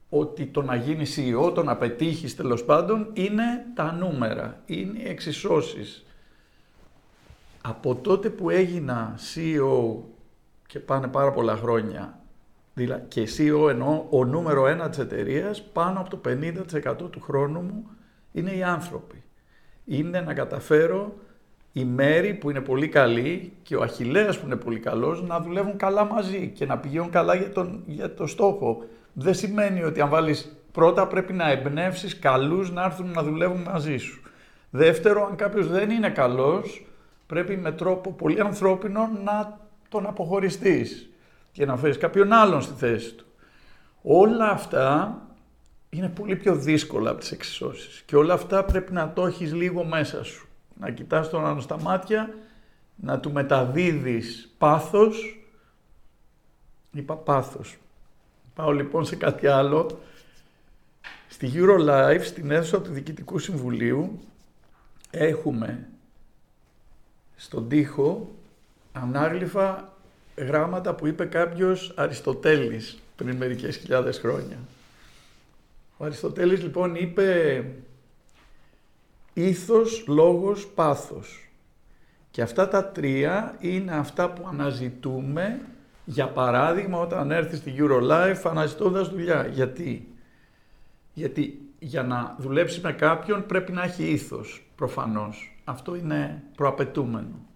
ότι 0.09 0.47
το 0.47 0.63
να 0.63 0.75
γίνεις 0.75 1.19
CEO, 1.19 1.55
το 1.55 1.63
να 1.63 1.77
πετύχεις 1.77 2.37
τέλος 2.37 2.65
πάντων, 2.65 3.11
είναι 3.13 3.65
τα 3.75 3.93
νούμερα, 3.93 4.63
είναι 4.67 4.99
οι 4.99 5.09
εξισώσεις 5.09 6.06
από 7.69 7.95
τότε 7.95 8.31
που 8.31 8.51
έγινα 8.51 9.15
CEO 9.15 9.97
και 10.67 10.79
πάνε 10.79 11.07
πάρα 11.07 11.31
πολλά 11.31 11.57
χρόνια, 11.57 12.19
δηλαδή 12.75 13.03
και 13.09 13.29
CEO 13.37 13.69
εννοώ 13.69 14.07
ο 14.11 14.25
νούμερο 14.25 14.67
ένα 14.67 14.89
της 14.89 14.99
εταιρείας, 14.99 15.63
πάνω 15.63 16.01
από 16.01 16.11
το 16.11 16.21
50% 16.27 17.11
του 17.11 17.21
χρόνου 17.21 17.61
μου 17.61 17.91
είναι 18.33 18.51
οι 18.51 18.63
άνθρωποι. 18.63 19.23
Είναι 19.85 20.21
να 20.21 20.35
καταφέρω 20.35 21.15
η 21.73 21.85
Μέρη 21.85 22.35
που 22.35 22.51
είναι 22.51 22.61
πολύ 22.61 22.89
καλή 22.89 23.53
και 23.63 23.77
ο 23.77 23.83
Αχιλέας 23.83 24.39
που 24.39 24.47
είναι 24.47 24.57
πολύ 24.57 24.79
καλός 24.79 25.23
να 25.23 25.41
δουλεύουν 25.41 25.77
καλά 25.77 26.05
μαζί 26.05 26.53
και 26.55 26.67
να 26.67 26.79
πηγαίνουν 26.79 27.11
καλά 27.11 27.35
για, 27.35 27.53
τον, 27.53 27.83
για 27.87 28.15
το 28.15 28.27
στόχο. 28.27 28.85
Δεν 29.13 29.35
σημαίνει 29.35 29.83
ότι 29.83 30.01
αν 30.01 30.09
βάλεις 30.09 30.57
πρώτα 30.73 31.07
πρέπει 31.07 31.33
να 31.33 31.51
εμπνεύσεις 31.51 32.19
καλούς 32.19 32.73
να 32.73 32.85
έρθουν 32.85 33.11
να 33.11 33.23
δουλεύουν 33.23 33.61
μαζί 33.63 33.97
σου. 33.97 34.21
Δεύτερο, 34.71 35.27
αν 35.27 35.37
κάποιος 35.37 35.69
δεν 35.69 35.91
είναι 35.91 36.11
καλός, 36.11 36.87
πρέπει 37.27 37.57
με 37.57 37.73
τρόπο 37.73 38.13
πολύ 38.13 38.41
ανθρώπινο 38.41 39.11
να 39.25 39.61
τον 39.89 40.07
αποχωριστείς 40.07 41.11
και 41.53 41.67
να 41.67 41.77
φέρεις 41.77 41.99
κάποιον 41.99 42.33
άλλον 42.33 42.63
στη 42.63 42.75
θέση 42.75 43.15
του. 43.15 43.25
Όλα 44.03 44.51
αυτά 44.51 45.21
είναι 45.91 46.09
πολύ 46.09 46.37
πιο 46.37 46.55
δύσκολα 46.57 47.11
από 47.11 47.21
τις 47.21 47.33
εξισώσεις 47.33 48.03
και 48.07 48.17
όλα 48.17 48.35
αυτά 48.35 48.65
πρέπει 48.65 48.93
να 48.93 49.13
το 49.13 49.27
έχεις 49.27 49.55
λίγο 49.55 49.85
μέσα 49.85 50.25
σου. 50.25 50.49
Να 50.81 50.91
κοιτάς 50.91 51.31
τον 51.31 51.47
άλλον 51.47 51.61
στα 51.61 51.81
μάτια, 51.81 52.35
να 52.97 53.21
του 53.21 53.33
μεταδίδεις 53.33 54.55
πάθος, 54.59 55.41
είπα 56.93 57.17
πάθος. 57.17 57.77
Πάω 58.55 58.73
λοιπόν 58.73 59.05
σε 59.05 59.17
κάτι 59.17 59.47
άλλο. 59.47 60.01
Στη 61.29 61.53
EuroLife, 61.55 62.23
στην 62.23 62.51
αίθουσα 62.51 62.81
του 62.81 62.93
Διοικητικού 62.93 63.39
Συμβουλίου, 63.39 64.21
έχουμε 65.11 65.89
στον 67.37 67.69
τοίχο 67.69 68.35
ανάγλυφα 68.93 69.93
γράμματα 70.37 70.95
που 70.95 71.07
είπε 71.07 71.25
κάποιος 71.25 71.93
Αριστοτέλης 71.97 72.99
πριν 73.17 73.37
μερικές 73.37 73.77
χιλιάδες 73.77 74.19
χρόνια. 74.19 74.59
Ο 75.97 76.05
Αριστοτέλης 76.05 76.63
λοιπόν 76.63 76.95
είπε 76.95 77.65
ήθος, 79.33 80.05
λόγος, 80.07 80.67
πάθος. 80.67 81.49
Και 82.31 82.43
αυτά 82.43 82.69
τα 82.69 82.87
τρία 82.87 83.57
είναι 83.61 83.93
αυτά 83.97 84.31
που 84.31 84.47
αναζητούμε, 84.49 85.61
για 86.05 86.29
παράδειγμα 86.29 86.99
όταν 86.99 87.31
έρθει 87.31 87.57
στη 87.57 87.75
Eurolife 87.79 88.41
αναζητώντας 88.45 89.09
δουλειά. 89.09 89.47
Γιατί; 89.47 90.09
Γιατί 91.15 91.61
για 91.79 92.03
να 92.03 92.37
δουλέψεις 92.39 92.81
με 92.81 92.93
κάποιον 92.93 93.47
πρέπει 93.47 93.73
να 93.73 93.83
έχει 93.83 94.05
ήθος, 94.05 94.67
προφανώς. 94.77 95.56
Αυτό 95.69 95.95
είναι 95.95 96.43
προαπαιτούμενο. 96.57 97.47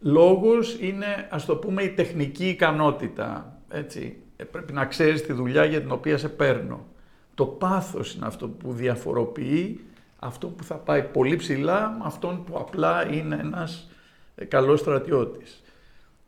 Λόγος 0.00 0.78
είναι, 0.80 1.28
ας 1.30 1.44
το 1.44 1.56
πούμε, 1.56 1.82
η 1.82 1.90
τεχνική 1.90 2.48
ικανότητα, 2.48 3.58
έτσι. 3.68 4.16
Ε, 4.36 4.44
πρέπει 4.44 4.72
να 4.72 4.86
ξέρεις 4.86 5.22
τη 5.22 5.32
δουλειά 5.32 5.64
για 5.64 5.80
την 5.80 5.90
οποία 5.90 6.18
σε 6.18 6.28
παίρνω. 6.28 6.86
Το 7.34 7.46
πάθος 7.46 8.14
είναι 8.14 8.26
αυτό 8.26 8.48
που 8.48 8.72
διαφοροποιεί 8.72 9.80
αυτό 10.18 10.46
που 10.46 10.64
θα 10.64 10.74
πάει 10.74 11.02
πολύ 11.02 11.36
ψηλά 11.36 11.96
με 11.98 12.04
αυτόν 12.04 12.44
που 12.44 12.58
απλά 12.58 13.12
είναι 13.12 13.36
ένας 13.36 13.90
ε, 14.34 14.44
καλός 14.44 14.80
στρατιώτης. 14.80 15.62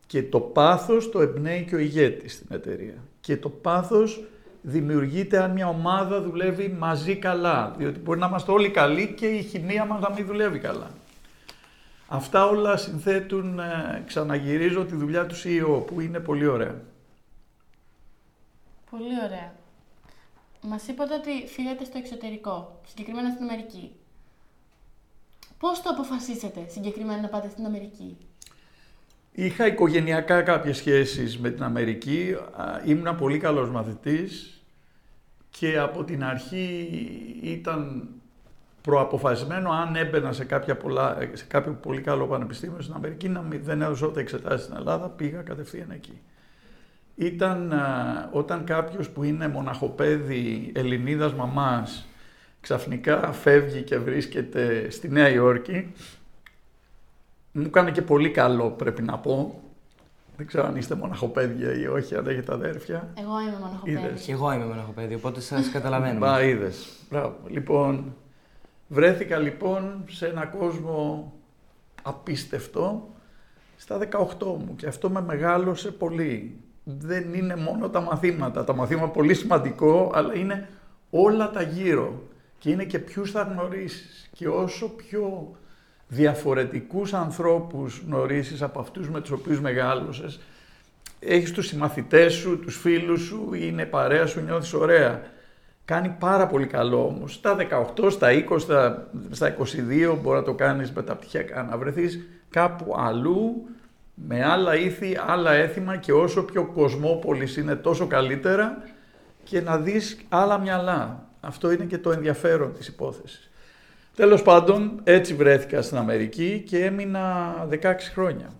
Και 0.06 0.22
το 0.22 0.40
πάθος 0.40 1.10
το 1.10 1.20
εμπνέει 1.20 1.64
και 1.64 1.74
ο 1.74 1.78
ηγέτης 1.78 2.32
στην 2.32 2.46
εταιρεία. 2.50 3.04
Και 3.20 3.36
το 3.36 3.48
πάθος 3.48 4.24
δημιουργείται 4.62 5.42
αν 5.42 5.50
μια 5.50 5.68
ομάδα 5.68 6.22
δουλεύει 6.22 6.68
μαζί 6.68 7.16
καλά. 7.16 7.74
Διότι 7.78 7.98
μπορεί 7.98 8.18
να 8.18 8.26
είμαστε 8.26 8.52
όλοι 8.52 8.70
καλοί 8.70 9.14
και 9.16 9.26
η 9.26 9.42
χημεία 9.42 9.84
μας 9.84 10.00
να 10.00 10.10
μην 10.10 10.26
δουλεύει 10.26 10.58
καλά. 10.58 10.90
Αυτά 12.08 12.46
όλα 12.46 12.76
συνθέτουν, 12.76 13.58
ε, 13.58 14.02
ξαναγυρίζω 14.06 14.84
τη 14.84 14.94
δουλειά 14.94 15.26
του 15.26 15.34
CEO 15.34 15.86
που 15.86 16.00
είναι 16.00 16.20
πολύ 16.20 16.46
ωραία. 16.46 16.74
Πολύ 18.90 19.22
ωραία. 19.24 19.52
Μας 20.60 20.88
είπατε 20.88 21.14
ότι 21.14 21.46
φύγατε 21.46 21.84
στο 21.84 21.98
εξωτερικό, 21.98 22.80
συγκεκριμένα 22.86 23.30
στην 23.30 23.44
Αμερική. 23.44 23.92
Πώς 25.58 25.82
το 25.82 25.90
αποφασίσατε 25.90 26.66
συγκεκριμένα 26.68 27.20
να 27.20 27.28
πάτε 27.28 27.48
στην 27.48 27.64
Αμερική, 27.64 28.16
Είχα 29.40 29.66
οικογενειακά 29.66 30.42
κάποιες 30.42 30.76
σχέσεις 30.76 31.38
με 31.38 31.50
την 31.50 31.62
Αμερική, 31.62 32.36
ήμουν 32.84 33.16
πολύ 33.16 33.38
καλός 33.38 33.70
μαθητής 33.70 34.62
και 35.50 35.78
από 35.78 36.04
την 36.04 36.24
αρχή 36.24 36.88
ήταν 37.42 38.08
προαποφασισμένο 38.82 39.70
αν 39.70 39.96
έμπαινα 39.96 40.32
σε, 40.32 40.44
κάποια 40.44 40.76
πολλά, 40.76 41.18
σε 41.32 41.44
κάποιο 41.44 41.72
πολύ 41.72 42.00
καλό 42.00 42.26
πανεπιστήμιο 42.26 42.80
στην 42.80 42.94
Αμερική 42.94 43.28
να 43.28 43.40
μην, 43.40 43.60
δεν 43.64 43.82
έδωσα 43.82 44.06
ούτε 44.06 44.20
εξετάσεις 44.20 44.64
στην 44.64 44.76
Ελλάδα, 44.76 45.08
πήγα 45.08 45.42
κατευθείαν 45.42 45.90
εκεί 45.90 46.20
ήταν 47.18 47.72
όταν 48.30 48.64
κάποιος 48.64 49.08
που 49.08 49.24
είναι 49.24 49.48
μοναχοπέδι 49.48 50.72
Ελληνίδας 50.74 51.34
μαμάς 51.34 52.08
ξαφνικά 52.60 53.32
φεύγει 53.32 53.82
και 53.82 53.98
βρίσκεται 53.98 54.90
στη 54.90 55.08
Νέα 55.08 55.28
Υόρκη. 55.28 55.92
Μου 57.58 57.64
έκανε 57.66 57.90
και 57.90 58.02
πολύ 58.02 58.30
καλό 58.30 58.70
πρέπει 58.70 59.02
να 59.02 59.18
πω. 59.18 59.62
Δεν 60.36 60.46
ξέρω 60.46 60.66
αν 60.66 60.76
είστε 60.76 60.94
μοναχοπέδια 60.94 61.78
ή 61.78 61.86
όχι, 61.86 62.14
αν 62.16 62.26
έχετε 62.26 62.52
αδέρφια. 62.52 63.08
Εγώ 63.18 63.40
είμαι 63.40 63.56
μοναχοπέδι. 63.60 64.20
Και 64.24 64.32
εγώ 64.32 64.52
είμαι 64.52 64.64
μοναχοπέδι, 64.64 65.14
οπότε 65.14 65.40
σας 65.40 65.70
καταλαβαίνω. 65.76 66.18
Μπα, 66.18 66.42
είδες. 66.42 66.88
Μπράβο. 67.10 67.36
Λοιπόν, 67.48 68.14
βρέθηκα 68.88 69.38
λοιπόν 69.38 70.04
σε 70.08 70.26
ένα 70.26 70.46
κόσμο 70.46 71.32
απίστευτο 72.02 73.08
στα 73.76 73.98
18 73.98 74.38
μου 74.40 74.74
και 74.76 74.86
αυτό 74.86 75.10
με 75.10 75.20
μεγάλωσε 75.20 75.90
πολύ 75.90 76.60
δεν 76.84 77.34
είναι 77.34 77.56
μόνο 77.56 77.88
τα 77.88 78.00
μαθήματα. 78.00 78.64
Τα 78.64 78.74
μαθήματα 78.74 79.08
πολύ 79.08 79.34
σημαντικό, 79.34 80.10
αλλά 80.14 80.34
είναι 80.34 80.68
όλα 81.10 81.50
τα 81.50 81.62
γύρω. 81.62 82.22
Και 82.58 82.70
είναι 82.70 82.84
και 82.84 82.98
ποιους 82.98 83.30
θα 83.30 83.42
γνωρίσεις. 83.42 84.28
Και 84.32 84.48
όσο 84.48 84.88
πιο 84.88 85.56
διαφορετικούς 86.08 87.12
ανθρώπους 87.12 88.02
γνωρίσεις 88.06 88.62
από 88.62 88.80
αυτούς 88.80 89.10
με 89.10 89.20
τους 89.20 89.30
οποίους 89.30 89.60
μεγάλωσες, 89.60 90.40
έχεις 91.20 91.52
τους 91.52 91.66
συμμαθητές 91.66 92.32
σου, 92.34 92.58
τους 92.58 92.76
φίλους 92.76 93.20
σου, 93.20 93.54
είναι 93.54 93.84
παρέα 93.84 94.26
σου, 94.26 94.40
νιώθεις 94.40 94.72
ωραία. 94.72 95.22
Κάνει 95.84 96.16
πάρα 96.18 96.46
πολύ 96.46 96.66
καλό 96.66 97.06
όμως. 97.06 97.34
Στα 97.34 97.54
18, 97.54 98.10
στα 98.10 98.30
20, 98.32 99.06
στα 99.30 99.46
22 99.46 100.18
μπορεί 100.22 100.38
να 100.38 100.44
το 100.44 100.54
κάνεις 100.54 100.92
μεταπτυχιακά, 100.92 101.62
να 101.62 101.76
βρεθείς 101.76 102.26
κάπου 102.50 102.94
αλλού, 102.98 103.68
με 104.14 104.44
άλλα 104.44 104.76
ήθη, 104.76 105.18
άλλα 105.26 105.52
έθιμα 105.52 105.96
και 105.96 106.12
όσο 106.12 106.42
πιο 106.42 106.64
κοσμόπολης 106.64 107.56
είναι 107.56 107.74
τόσο 107.74 108.06
καλύτερα 108.06 108.82
και 109.44 109.60
να 109.60 109.78
δεις 109.78 110.20
άλλα 110.28 110.58
μυαλά. 110.58 111.26
Αυτό 111.40 111.70
είναι 111.70 111.84
και 111.84 111.98
το 111.98 112.10
ενδιαφέρον 112.10 112.74
της 112.74 112.88
υπόθεσης. 112.88 113.47
Τέλος 114.18 114.42
πάντων, 114.42 115.00
έτσι 115.04 115.34
βρέθηκα 115.34 115.82
στην 115.82 115.96
Αμερική 115.96 116.62
και 116.66 116.84
έμεινα 116.84 117.54
16 117.70 117.94
χρόνια. 118.12 118.50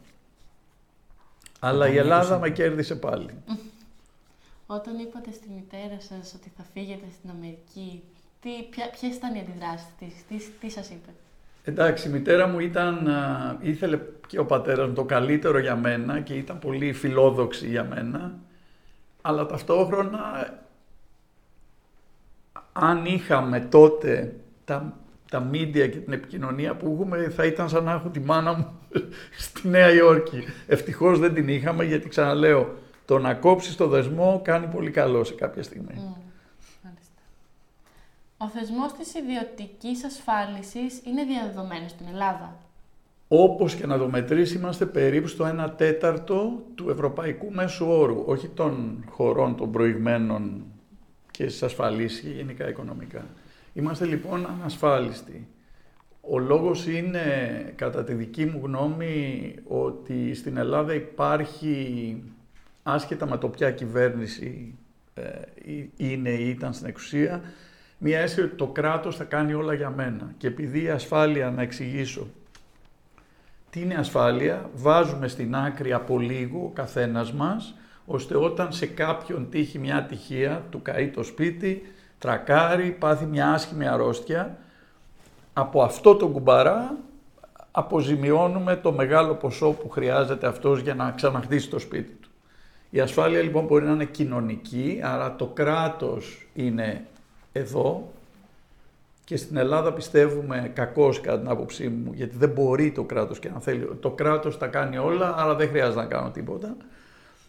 Αλλά 1.61 1.89
η 1.89 1.97
Ελλάδα 1.97 2.39
με 2.39 2.51
κέρδισε 2.51 2.95
πάλι. 2.95 3.31
Όταν 4.67 4.99
είπατε 4.99 5.33
στη 5.33 5.51
μητέρα 5.55 6.01
σας 6.01 6.35
ότι 6.35 6.53
θα 6.57 6.65
φύγετε 6.73 7.05
στην 7.19 7.31
Αμερική, 7.31 8.03
τι, 8.41 8.51
ποια, 8.71 8.91
ποιες 8.91 9.17
ήταν 9.17 9.35
οι 9.35 9.39
αντιδράσεις 9.39 9.89
της, 9.99 10.15
τι, 10.29 10.51
τι 10.61 10.71
σας 10.71 10.91
είπε; 10.91 11.11
Εντάξει, 11.65 12.09
η 12.09 12.11
μητέρα 12.11 12.47
μου 12.47 12.59
ήταν, 12.59 13.09
ήθελε 13.61 13.99
και 14.27 14.39
ο 14.39 14.45
πατέρας 14.45 14.89
μου 14.89 14.95
το 14.95 15.05
καλύτερο 15.05 15.59
για 15.59 15.77
μένα 15.77 16.21
και 16.21 16.35
ήταν 16.35 16.59
πολύ 16.59 16.93
φιλόδοξη 16.93 17.69
για 17.69 17.85
μένα, 17.85 18.39
αλλά 19.23 19.47
ταυτόχρονα 19.47 20.55
αν 22.73 23.05
είχαμε 23.05 23.61
τότε 23.61 24.35
τα, 24.65 24.97
τα 25.31 25.41
μίντια 25.41 25.89
και 25.89 25.99
την 25.99 26.13
επικοινωνία 26.13 26.75
που 26.75 26.99
έχουμε 27.01 27.29
θα 27.29 27.45
ήταν 27.45 27.69
σαν 27.69 27.85
να 27.85 27.93
έχω 27.93 28.09
τη 28.09 28.21
μάνα 28.21 28.53
μου 28.53 28.79
στη 29.45 29.69
Νέα 29.69 29.93
Υόρκη. 29.93 30.43
Ευτυχώς 30.67 31.19
δεν 31.19 31.35
την 31.35 31.49
είχαμε 31.49 31.85
γιατί 31.85 32.09
ξαναλέω 32.09 32.75
το 33.05 33.19
να 33.19 33.35
κόψεις 33.35 33.77
το 33.77 33.89
δεσμό 33.89 34.41
κάνει 34.45 34.67
πολύ 34.67 34.91
καλό 34.91 35.25
σε 35.25 35.35
κάποια 35.35 35.63
στιγμή. 35.63 36.17
Ο 38.41 38.49
θεσμός 38.49 38.93
της 38.93 39.15
ιδιωτικής 39.15 40.05
ασφάλισης 40.05 41.01
είναι 41.05 41.25
διαδεδομένος 41.25 41.91
στην 41.91 42.07
Ελλάδα. 42.13 42.57
Όπως 43.29 43.75
και 43.75 43.87
να 43.87 43.99
το 43.99 44.09
μετρήσει, 44.09 44.57
είμαστε 44.57 44.87
περίπου 44.87 45.29
στο 45.29 45.45
1 45.67 45.71
τέταρτο 45.77 46.63
του 46.75 46.91
ευρωπαϊκού 46.91 47.53
μέσου 47.53 47.87
όρου, 47.87 48.23
όχι 48.27 48.49
των 48.49 49.05
χωρών 49.11 49.57
των 49.57 49.73
προηγμένων 49.73 50.65
και 51.31 51.49
στις 51.49 51.63
ασφαλίσεις 51.63 52.21
και 52.21 52.29
γενικά 52.29 52.69
οικονομικά. 52.69 53.27
Είμαστε 53.79 54.05
λοιπόν 54.05 54.47
ανασφάλιστοι. 54.47 55.49
Ο 56.21 56.39
λόγος 56.39 56.87
είναι, 56.87 57.23
κατά 57.77 58.05
τη 58.05 58.15
δική 58.15 58.45
μου 58.45 58.61
γνώμη, 58.65 59.55
ότι 59.67 60.35
στην 60.35 60.57
Ελλάδα 60.57 60.95
υπάρχει, 60.95 62.23
άσχετα 62.83 63.27
με 63.29 63.39
το 63.39 63.49
ποια 63.49 63.71
κυβέρνηση 63.71 64.75
ε, 65.15 65.23
είναι 65.97 66.31
ή 66.31 66.49
ήταν 66.49 66.73
στην 66.73 66.87
εξουσία, 66.87 67.43
μία 67.99 68.19
αίσθηση 68.21 68.47
ότι 68.47 68.55
το 68.55 68.67
κράτος 68.67 69.17
θα 69.17 69.25
κάνει 69.25 69.55
όλα 69.55 69.75
για 69.75 69.91
μένα. 69.91 70.35
Και 70.37 70.47
επειδή 70.47 70.83
η 70.83 70.91
ασφάλεια, 70.91 71.51
να 71.51 71.63
εξηγήσω, 71.63 72.27
τι 73.71 73.81
είναι 73.81 73.95
ασφάλεια, 73.95 74.71
βάζουμε 74.75 75.29
στην 75.29 75.55
άκρη 75.55 75.93
από 75.93 76.19
λίγο 76.19 76.65
ο 76.65 76.71
καθένας 76.75 77.33
μας, 77.33 77.75
ώστε 78.05 78.37
όταν 78.37 78.73
σε 78.73 78.87
κάποιον 78.87 79.51
τύχει 79.51 79.79
μια 79.79 79.97
ατυχία, 79.97 80.67
του 80.71 80.83
καεί 80.83 81.09
το 81.09 81.23
σπίτι, 81.23 81.83
τρακάρει, 82.19 82.91
πάθει 82.91 83.25
μια 83.25 83.53
άσχημη 83.53 83.89
αρρώστια, 83.89 84.57
από 85.53 85.83
αυτό 85.83 86.15
το 86.17 86.29
κουμπαρά 86.29 86.97
αποζημιώνουμε 87.71 88.77
το 88.77 88.93
μεγάλο 88.93 89.35
ποσό 89.35 89.71
που 89.71 89.89
χρειάζεται 89.89 90.47
αυτός 90.47 90.81
για 90.81 90.95
να 90.95 91.11
ξαναχτίσει 91.11 91.69
το 91.69 91.79
σπίτι 91.79 92.13
του. 92.13 92.29
Η 92.91 93.01
ασφάλεια 93.01 93.43
λοιπόν 93.43 93.65
μπορεί 93.65 93.85
να 93.85 93.93
είναι 93.93 94.05
κοινωνική, 94.05 95.01
άρα 95.05 95.37
το 95.37 95.47
κράτος 95.47 96.49
είναι 96.55 97.05
εδώ 97.53 98.13
και 99.25 99.37
στην 99.37 99.57
Ελλάδα 99.57 99.93
πιστεύουμε 99.93 100.71
κακώς 100.75 101.21
κατά 101.21 101.39
την 101.39 101.49
άποψή 101.49 101.89
μου, 101.89 102.13
γιατί 102.15 102.37
δεν 102.37 102.49
μπορεί 102.49 102.93
το 102.93 103.03
κράτος 103.03 103.39
και 103.39 103.49
να 103.49 103.61
θέλει. 103.61 103.89
Το 104.01 104.11
κράτος 104.11 104.59
τα 104.59 104.67
κάνει 104.67 104.99
όλα, 104.99 105.35
άρα 105.37 105.55
δεν 105.55 105.69
χρειάζεται 105.69 106.01
να 106.01 106.07
κάνω 106.07 106.31
τίποτα. 106.31 106.77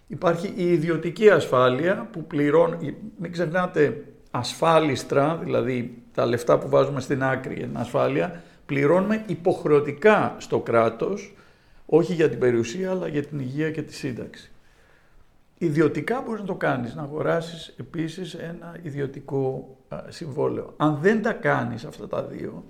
Υπάρχει 0.08 0.54
η 0.56 0.72
ιδιωτική 0.72 1.30
ασφάλεια 1.30 2.08
που 2.12 2.24
πληρώνει, 2.24 2.96
μην 3.18 3.32
ξεχνάτε, 3.32 4.04
ασφάλιστρα, 4.32 5.36
δηλαδή 5.36 6.02
τα 6.14 6.26
λεφτά 6.26 6.58
που 6.58 6.70
βάζουμε 6.70 7.02
στην 7.02 7.24
άκρη 7.24 7.54
για 7.54 7.68
την 7.68 7.78
ασφάλεια, 7.78 8.42
πληρώνουμε 8.66 9.24
υποχρεωτικά 9.28 10.36
στο 10.38 10.60
κράτος, 10.60 11.36
όχι 11.86 12.14
για 12.14 12.30
την 12.30 12.40
περιουσία, 12.40 12.92
αλλά 12.92 13.08
για 13.08 13.26
την 13.26 13.40
υγεία 13.40 13.72
και 13.72 13.82
τη 13.82 13.94
σύνταξη. 13.94 14.52
Ιδιωτικά 15.58 16.22
μπορείς 16.22 16.42
να 16.42 16.48
το 16.48 16.56
κάνεις, 16.56 16.96
να 16.96 17.02
αγοράσεις 17.02 17.74
επίσης 17.78 18.34
ένα 18.34 18.76
ιδιωτικό 18.82 19.78
συμβόλαιο. 20.08 20.74
Αν 20.78 20.98
δεν 21.02 21.22
τα 21.22 21.34
κάνεις 21.34 21.86
αυτά 21.86 22.08
τα 22.08 22.24
δύο 22.24 22.64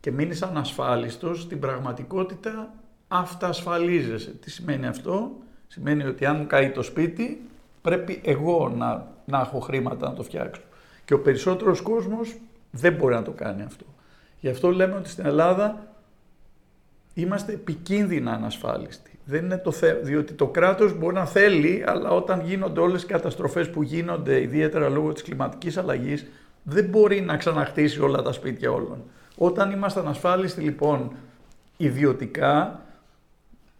και 0.00 0.10
μείνεις 0.10 0.42
ανασφάλιστος, 0.42 1.42
στην 1.42 1.58
πραγματικότητα 1.60 2.74
αυτασφαλίζεσαι. 3.08 4.30
Τι 4.30 4.50
σημαίνει 4.50 4.86
αυτό; 4.86 5.32
Σημαίνει 5.72 6.04
ότι 6.04 6.26
αν 6.26 6.36
μου 6.36 6.46
καεί 6.46 6.70
το 6.70 6.82
σπίτι, 6.82 7.40
πρέπει 7.82 8.20
εγώ 8.24 8.68
να, 8.68 9.06
να 9.30 9.40
έχω 9.40 9.58
χρήματα 9.60 10.08
να 10.08 10.14
το 10.14 10.22
φτιάξω. 10.22 10.62
Και 11.04 11.14
ο 11.14 11.20
περισσότερος 11.20 11.80
κόσμος 11.80 12.36
δεν 12.70 12.92
μπορεί 12.92 13.14
να 13.14 13.22
το 13.22 13.30
κάνει 13.30 13.62
αυτό. 13.62 13.84
Γι' 14.40 14.48
αυτό 14.48 14.70
λέμε 14.70 14.94
ότι 14.94 15.08
στην 15.08 15.26
Ελλάδα 15.26 15.86
είμαστε 17.14 17.52
επικίνδυνα 17.52 18.32
ανασφάλιστοι. 18.32 19.18
Δεν 19.24 19.44
είναι 19.44 19.58
το 19.58 19.70
θέμα, 19.70 19.98
διότι 20.00 20.32
το 20.32 20.46
κράτος 20.46 20.98
μπορεί 20.98 21.14
να 21.14 21.26
θέλει, 21.26 21.84
αλλά 21.86 22.10
όταν 22.10 22.40
γίνονται 22.40 22.80
όλες 22.80 23.02
οι 23.02 23.06
καταστροφές 23.06 23.70
που 23.70 23.82
γίνονται, 23.82 24.40
ιδιαίτερα 24.40 24.88
λόγω 24.88 25.12
της 25.12 25.22
κλιματικής 25.22 25.76
αλλαγής, 25.76 26.26
δεν 26.62 26.84
μπορεί 26.84 27.20
να 27.20 27.36
ξαναχτίσει 27.36 28.00
όλα 28.00 28.22
τα 28.22 28.32
σπίτια 28.32 28.70
όλων. 28.70 29.02
Όταν 29.36 29.70
είμαστε 29.70 30.00
ανασφάλιστοι 30.00 30.60
λοιπόν 30.60 31.12
ιδιωτικά, 31.76 32.80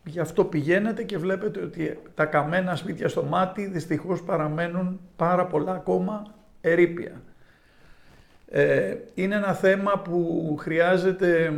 γι' 0.05 0.21
αυτό 0.21 0.45
πηγαίνετε 0.45 1.03
και 1.03 1.19
βλέπετε 1.19 1.61
ότι 1.61 1.99
τα 2.15 2.25
καμένα 2.25 2.77
σπίτια 2.77 3.09
στο 3.09 3.23
μάτι 3.23 3.67
δυστυχώς 3.67 4.23
παραμένουν 4.23 5.01
πάρα 5.17 5.47
πολλά 5.47 5.73
ακόμα 5.73 6.35
ερήπια. 6.61 7.23
Ε, 8.47 8.97
είναι 9.15 9.35
ένα 9.35 9.55
θέμα 9.55 9.99
που 9.99 10.57
χρειάζεται 10.61 11.53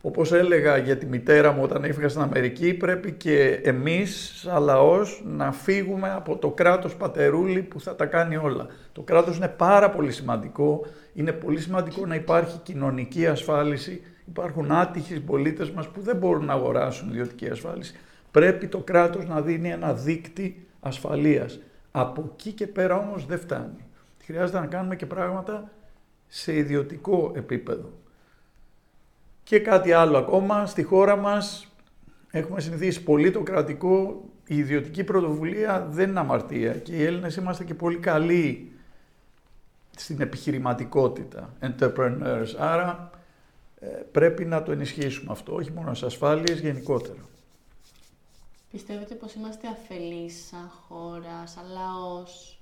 όπως 0.00 0.32
έλεγα 0.32 0.76
για 0.76 0.96
τη 0.96 1.06
μητέρα 1.06 1.52
μου 1.52 1.62
όταν 1.62 1.84
έφυγα 1.84 2.08
στην 2.08 2.22
Αμερική, 2.22 2.74
πρέπει 2.74 3.12
και 3.12 3.60
εμείς 3.64 4.32
σαν 4.34 4.62
λαός 4.62 5.22
να 5.26 5.52
φύγουμε 5.52 6.10
από 6.10 6.36
το 6.36 6.50
κράτος 6.50 6.96
πατερούλη 6.96 7.62
που 7.62 7.80
θα 7.80 7.96
τα 7.96 8.06
κάνει 8.06 8.36
όλα. 8.36 8.66
Το 8.92 9.02
κράτος 9.02 9.36
είναι 9.36 9.48
πάρα 9.48 9.90
πολύ 9.90 10.12
σημαντικό, 10.12 10.86
είναι 11.14 11.32
πολύ 11.32 11.60
σημαντικό 11.60 12.06
να 12.06 12.14
υπάρχει 12.14 12.58
κοινωνική 12.58 13.26
ασφάλιση, 13.26 14.00
υπάρχουν 14.28 14.72
άτυχοι 14.72 15.20
πολίτες 15.20 15.70
μας 15.70 15.88
που 15.88 16.00
δεν 16.00 16.16
μπορούν 16.16 16.44
να 16.44 16.52
αγοράσουν 16.52 17.08
ιδιωτική 17.08 17.48
ασφάλιση. 17.48 17.94
Πρέπει 18.30 18.66
το 18.66 18.78
κράτος 18.78 19.26
να 19.26 19.40
δίνει 19.40 19.70
ένα 19.70 19.94
δίκτυ 19.94 20.66
ασφαλείας. 20.80 21.60
Από 21.90 22.30
εκεί 22.32 22.52
και 22.52 22.66
πέρα 22.66 22.96
όμως 22.96 23.26
δεν 23.26 23.38
φτάνει. 23.38 23.84
Χρειάζεται 24.24 24.58
να 24.58 24.66
κάνουμε 24.66 24.96
και 24.96 25.06
πράγματα 25.06 25.70
σε 26.26 26.56
ιδιωτικό 26.56 27.32
επίπεδο. 27.34 27.92
Και 29.42 29.58
κάτι 29.58 29.92
άλλο 29.92 30.18
ακόμα, 30.18 30.66
στη 30.66 30.82
χώρα 30.82 31.16
μας 31.16 31.72
έχουμε 32.30 32.60
συνηθίσει 32.60 33.02
πολύ 33.02 33.30
το 33.30 33.40
κρατικό, 33.40 34.24
η 34.46 34.56
ιδιωτική 34.56 35.04
πρωτοβουλία 35.04 35.86
δεν 35.90 36.08
είναι 36.08 36.20
αμαρτία 36.20 36.72
και 36.72 36.92
οι 36.92 37.04
Έλληνες 37.04 37.36
είμαστε 37.36 37.64
και 37.64 37.74
πολύ 37.74 37.96
καλοί 37.96 38.72
στην 39.96 40.20
επιχειρηματικότητα, 40.20 41.54
entrepreneurs. 41.60 42.54
Άρα 42.58 43.10
ε, 43.14 43.17
πρέπει 44.12 44.44
να 44.44 44.62
το 44.62 44.72
ενισχύσουμε 44.72 45.32
αυτό, 45.32 45.54
όχι 45.54 45.72
μόνο 45.72 45.94
σε 45.94 46.06
ασφάλειες, 46.06 46.60
γενικότερα. 46.60 47.28
Πιστεύετε 48.70 49.14
πως 49.14 49.34
είμαστε 49.34 49.68
αφελείς 49.68 50.46
σαν 50.48 50.70
χώρα, 50.88 51.46
σαν 51.46 51.64
λαός; 51.72 52.58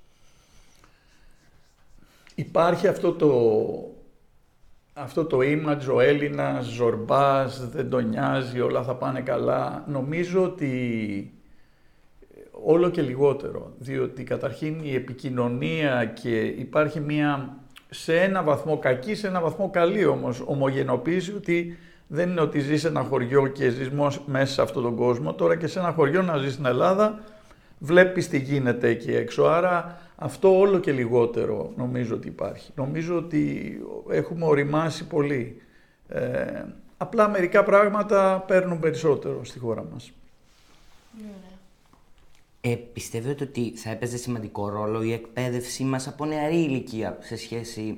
Υπάρχει 2.35 2.87
αυτό 2.87 3.13
το 3.13 3.31
αυτό 4.93 5.25
το 5.25 5.37
image, 5.41 5.93
ο 5.93 5.99
Έλληνας, 5.99 6.65
ζορμπάς, 6.65 7.69
δεν 7.69 7.89
τον 7.89 8.09
νοιάζει, 8.09 8.59
όλα 8.59 8.83
θα 8.83 8.95
πάνε 8.95 9.21
καλά. 9.21 9.83
Νομίζω 9.87 10.43
ότι 10.43 11.31
όλο 12.51 12.89
και 12.89 13.01
λιγότερο, 13.01 13.73
διότι 13.77 14.23
καταρχήν 14.23 14.79
η 14.83 14.93
επικοινωνία 14.93 16.05
και 16.05 16.45
υπάρχει 16.45 16.99
μια 16.99 17.57
σε 17.89 18.19
ένα 18.19 18.43
βαθμό 18.43 18.77
κακή, 18.77 19.15
σε 19.15 19.27
ένα 19.27 19.41
βαθμό 19.41 19.69
καλή 19.69 20.05
όμως 20.05 20.43
ομογενοποίηση 20.45 21.33
ότι 21.33 21.77
δεν 22.07 22.29
είναι 22.29 22.41
ότι 22.41 22.59
ζεις 22.59 22.81
σε 22.81 22.87
ένα 22.87 23.01
χωριό 23.01 23.47
και 23.47 23.69
ζεις 23.69 23.89
μέσα 24.25 24.53
σε 24.53 24.61
αυτόν 24.61 24.83
τον 24.83 24.95
κόσμο, 24.95 25.33
τώρα 25.33 25.55
και 25.55 25.67
σε 25.67 25.79
ένα 25.79 25.91
χωριό 25.91 26.21
να 26.21 26.37
ζεις 26.37 26.53
στην 26.53 26.65
Ελλάδα 26.65 27.19
βλέπεις 27.79 28.29
τι 28.29 28.39
γίνεται 28.39 28.87
εκεί 28.89 29.11
έξω, 29.11 29.43
άρα 29.43 29.99
αυτό 30.15 30.59
όλο 30.59 30.79
και 30.79 30.91
λιγότερο 30.91 31.71
νομίζω 31.75 32.15
ότι 32.15 32.27
υπάρχει. 32.27 32.71
Νομίζω 32.75 33.17
ότι 33.17 33.71
έχουμε 34.09 34.45
οριμάσει 34.45 35.07
πολύ. 35.07 35.61
Ε, 36.07 36.63
απλά 36.97 37.29
μερικά 37.29 37.63
πράγματα 37.63 38.43
παίρνουν 38.47 38.79
περισσότερο 38.79 39.45
στη 39.45 39.59
χώρα 39.59 39.85
μας. 39.93 40.11
Ε, 42.61 42.75
πιστεύετε 42.93 43.43
ότι 43.43 43.73
θα 43.75 43.89
έπαιζε 43.89 44.17
σημαντικό 44.17 44.69
ρόλο 44.69 45.03
η 45.03 45.13
εκπαίδευσή 45.13 45.83
μας 45.83 46.07
από 46.07 46.25
νεαρή 46.25 46.55
ηλικία 46.55 47.17
σε 47.19 47.37
σχέση 47.37 47.97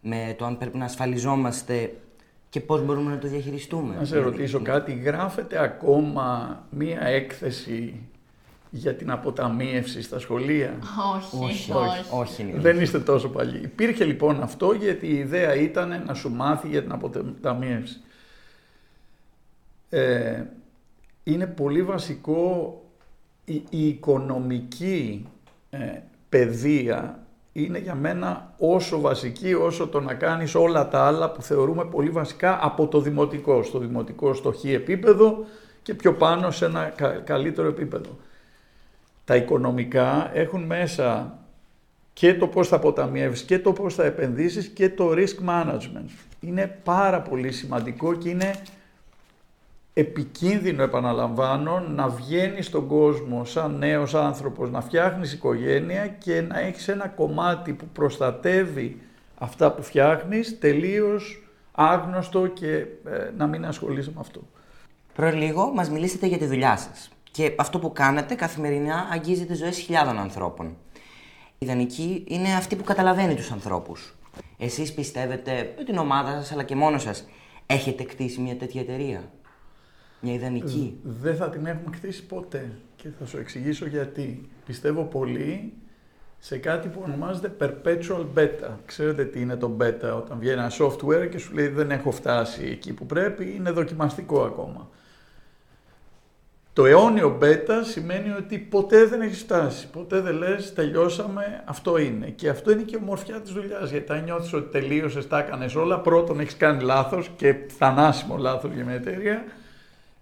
με 0.00 0.34
το 0.38 0.44
αν 0.44 0.58
πρέπει 0.58 0.78
να 0.78 0.84
ασφαλιζόμαστε 0.84 1.94
και 2.48 2.60
πώς 2.60 2.84
μπορούμε 2.84 3.10
να 3.10 3.18
το 3.18 3.28
διαχειριστούμε; 3.28 3.94
Να 3.94 4.04
σε 4.04 4.18
ρωτήσω 4.18 4.60
κάτι, 4.60 4.92
γράφεται 4.92 5.62
ακόμα 5.62 6.58
μία 6.70 7.00
έκθεση 7.00 7.94
για 8.70 8.94
την 8.94 9.10
αποταμίευση 9.10 10.02
στα 10.02 10.18
σχολεία; 10.18 10.78
Όχι, 11.14 11.36
όχι. 11.44 11.72
όχι, 11.72 12.04
όχι 12.10 12.54
Δεν 12.56 12.80
είστε 12.80 13.00
τόσο 13.00 13.28
παλιοί. 13.28 13.60
Υπήρχε 13.64 14.04
λοιπόν 14.04 14.42
αυτό 14.42 14.72
γιατί 14.72 15.06
η 15.06 15.16
ιδέα 15.16 15.54
ήταν 15.54 16.02
να 16.06 16.14
σου 16.14 16.30
μάθει 16.30 16.68
για 16.68 16.82
την 16.82 16.92
αποταμίευση. 16.92 18.00
Ε, 19.90 20.42
είναι 21.24 21.46
πολύ 21.46 21.82
βασικό 21.82 22.74
η, 23.50 23.64
η 23.70 23.88
οικονομική 23.88 25.26
ε, 25.70 25.78
παιδεία 26.28 27.18
είναι 27.52 27.78
για 27.78 27.94
μένα 27.94 28.54
όσο 28.58 29.00
βασική 29.00 29.54
όσο 29.54 29.86
το 29.88 30.00
να 30.00 30.14
κάνεις 30.14 30.54
όλα 30.54 30.88
τα 30.88 31.06
άλλα 31.06 31.30
που 31.30 31.42
θεωρούμε 31.42 31.84
πολύ 31.84 32.10
βασικά 32.10 32.58
από 32.62 32.86
το 32.86 33.00
δημοτικό. 33.00 33.62
Στο 33.62 33.78
δημοτικό 33.78 34.34
στο 34.34 34.52
χ 34.52 34.64
επίπεδο 34.64 35.44
και 35.82 35.94
πιο 35.94 36.14
πάνω 36.14 36.50
σε 36.50 36.64
ένα 36.64 36.92
καλύτερο 37.24 37.68
επίπεδο 37.68 38.18
τα 39.24 39.36
οικονομικά 39.36 40.30
έχουν 40.34 40.62
μέσα 40.62 41.38
και 42.12 42.34
το 42.34 42.46
πώς 42.46 42.68
θα 42.68 42.76
αποταμιεύεις 42.76 43.42
και 43.42 43.58
το 43.58 43.72
πώς 43.72 43.94
θα 43.94 44.04
επενδύσεις 44.04 44.66
και 44.66 44.88
το 44.90 45.10
risk 45.10 45.48
management. 45.48 46.10
Είναι 46.40 46.78
πάρα 46.84 47.20
πολύ 47.20 47.52
σημαντικό 47.52 48.14
και 48.14 48.28
είναι 48.28 48.54
επικίνδυνο, 50.00 50.82
επαναλαμβάνω, 50.82 51.80
να 51.80 52.08
βγαίνεις 52.08 52.66
στον 52.66 52.86
κόσμο 52.86 53.44
σαν 53.44 53.78
νέος 53.78 54.14
άνθρωπος, 54.14 54.70
να 54.70 54.80
φτιάχνεις 54.80 55.32
οικογένεια 55.32 56.06
και 56.06 56.40
να 56.40 56.60
έχεις 56.60 56.88
ένα 56.88 57.08
κομμάτι 57.08 57.72
που 57.72 57.84
προστατεύει 57.92 59.00
αυτά 59.38 59.72
που 59.72 59.82
φτιάχνεις 59.82 60.58
τελείως 60.58 61.42
άγνωστο 61.72 62.46
και 62.46 62.76
ε, 62.76 62.86
να 63.36 63.46
μην 63.46 63.66
ασχολείσαι 63.66 64.10
με 64.14 64.20
αυτό. 64.20 64.40
Προ 65.14 65.30
λίγο 65.30 65.72
μας 65.74 65.90
μιλήσετε 65.90 66.26
για 66.26 66.38
τη 66.38 66.46
δουλειά 66.46 66.76
σας. 66.76 67.10
Και 67.30 67.54
αυτό 67.58 67.78
που 67.78 67.92
κάνετε 67.92 68.34
καθημερινά 68.34 69.08
αγγίζεται 69.12 69.54
ζωές 69.54 69.78
χιλιάδων 69.78 70.18
ανθρώπων. 70.18 70.66
Η 70.66 71.66
ιδανική 71.66 72.24
είναι 72.28 72.54
αυτή 72.54 72.76
που 72.76 72.84
καταλαβαίνει 72.84 73.34
τους 73.34 73.50
ανθρώπους. 73.50 74.14
Εσείς 74.58 74.92
πιστεύετε 74.92 75.74
με 75.76 75.84
την 75.84 75.98
ομάδα 75.98 76.30
σας 76.32 76.52
αλλά 76.52 76.62
και 76.62 76.74
μόνος 76.74 77.02
σας 77.02 77.28
έχετε 77.66 78.02
κτίσει 78.02 78.40
μια 78.40 78.56
τέτοια 78.56 78.80
εταιρεία; 78.80 79.30
Μια 80.20 80.34
ιδανική. 80.34 80.98
Δεν 81.02 81.36
θα 81.36 81.48
την 81.48 81.66
έχουμε 81.66 81.96
κτίσει 81.96 82.26
ποτέ. 82.26 82.70
Και 82.96 83.08
θα 83.18 83.26
σου 83.26 83.38
εξηγήσω 83.38 83.86
γιατί. 83.86 84.48
Πιστεύω 84.66 85.02
πολύ 85.04 85.72
σε 86.38 86.58
κάτι 86.58 86.88
που 86.88 87.00
ονομάζεται 87.04 87.56
perpetual 87.60 88.26
beta. 88.34 88.70
Ξέρετε 88.86 89.24
τι 89.24 89.40
είναι 89.40 89.56
το 89.56 89.76
beta 89.80 90.16
όταν 90.16 90.38
βγαίνει 90.38 90.60
ένα 90.60 90.70
software 90.78 91.28
και 91.30 91.38
σου 91.38 91.54
λέει 91.54 91.68
δεν 91.68 91.90
έχω 91.90 92.10
φτάσει 92.10 92.64
εκεί 92.64 92.92
που 92.92 93.06
πρέπει, 93.06 93.54
είναι 93.56 93.70
δοκιμαστικό 93.70 94.42
ακόμα. 94.42 94.88
Το 96.72 96.86
αιώνιο 96.86 97.36
μπέτα 97.38 97.82
σημαίνει 97.82 98.30
ότι 98.30 98.58
ποτέ 98.58 99.04
δεν 99.04 99.20
έχεις 99.20 99.38
φτάσει. 99.38 99.88
Ποτέ 99.88 100.20
δεν 100.20 100.34
λες, 100.34 100.74
τελειώσαμε, 100.74 101.62
αυτό 101.64 101.98
είναι. 101.98 102.26
Και 102.26 102.48
αυτό 102.48 102.70
είναι 102.70 102.82
και 102.82 102.96
η 102.96 103.00
ομορφιά 103.02 103.40
της 103.40 103.52
δουλειάς. 103.52 103.90
Γιατί 103.90 104.12
αν 104.12 104.24
νιώθεις 104.24 104.52
ότι 104.52 104.70
τελείωσες, 104.70 105.28
τα 105.28 105.38
έκανες 105.38 105.74
όλα, 105.74 106.00
πρώτον 106.00 106.40
έχεις 106.40 106.56
κάνει 106.56 106.82
λάθος 106.82 107.30
και 107.36 107.54
θανάσιμο 107.78 108.36
λάθος 108.36 108.72
για 108.72 108.84
μια 108.84 108.94
εταιρεία. 108.94 109.44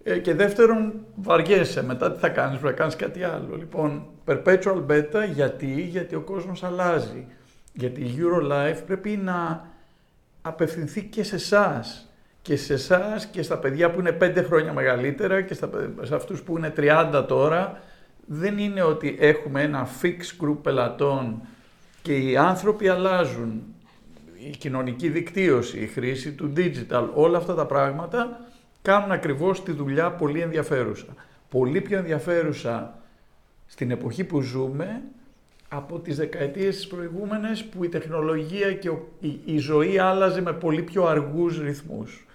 Ε, 0.03 0.17
και 0.17 0.33
δεύτερον, 0.33 0.93
βαριέσαι. 1.15 1.83
Μετά 1.83 2.11
τι 2.11 2.19
θα 2.19 2.29
κάνεις, 2.29 2.59
πρέπει 2.59 2.73
να 2.73 2.79
κάνεις 2.79 2.95
κάτι 2.95 3.23
άλλο. 3.23 3.55
Λοιπόν, 3.57 4.05
perpetual 4.25 4.85
beta 4.89 5.29
γιατί, 5.33 5.81
γιατί 5.81 6.15
ο 6.15 6.21
κόσμος 6.21 6.63
αλλάζει. 6.63 7.25
Γιατί 7.73 8.01
η 8.01 8.17
Eurolife 8.19 8.81
πρέπει 8.85 9.09
να 9.09 9.67
απευθυνθεί 10.41 11.03
και 11.03 11.23
σε 11.23 11.35
εσάς. 11.35 12.13
Και 12.41 12.55
σε 12.55 12.73
εσάς 12.73 13.25
και 13.25 13.41
στα 13.41 13.57
παιδιά 13.57 13.91
που 13.91 13.99
είναι 13.99 14.17
5 14.21 14.43
χρόνια 14.45 14.73
μεγαλύτερα 14.73 15.41
και 15.41 15.53
στα, 15.53 15.69
σε 16.01 16.15
αυτούς 16.15 16.41
που 16.41 16.57
είναι 16.57 16.73
30 16.77 17.25
τώρα. 17.27 17.81
Δεν 18.25 18.57
είναι 18.57 18.81
ότι 18.81 19.17
έχουμε 19.19 19.61
ένα 19.61 19.87
fix 20.01 20.45
group 20.45 20.57
πελατών 20.61 21.41
και 22.01 22.17
οι 22.17 22.37
άνθρωποι 22.37 22.87
αλλάζουν. 22.87 23.63
Η 24.51 24.57
κοινωνική 24.57 25.09
δικτύωση, 25.09 25.79
η 25.79 25.87
χρήση 25.87 26.31
του 26.31 26.53
digital, 26.57 27.07
όλα 27.13 27.37
αυτά 27.37 27.53
τα 27.53 27.65
πράγματα 27.65 28.39
κάνουν 28.81 29.11
ακριβώς 29.11 29.63
τη 29.63 29.71
δουλειά 29.71 30.11
πολύ 30.11 30.39
ενδιαφέρουσα. 30.39 31.07
Πολύ 31.49 31.81
πιο 31.81 31.97
ενδιαφέρουσα 31.97 32.99
στην 33.65 33.91
εποχή 33.91 34.23
που 34.23 34.41
ζούμε 34.41 35.01
από 35.69 35.99
τις 35.99 36.17
δεκαετίες 36.17 36.75
τις 36.75 36.87
προηγούμενες 36.87 37.63
που 37.63 37.83
η 37.83 37.89
τεχνολογία 37.89 38.73
και 38.73 38.89
η, 39.19 39.39
η 39.45 39.57
ζωή 39.57 39.97
άλλαζε 39.97 40.41
με 40.41 40.53
πολύ 40.53 40.81
πιο 40.81 41.05
αργούς 41.05 41.59
ρυθμούς. 41.59 42.27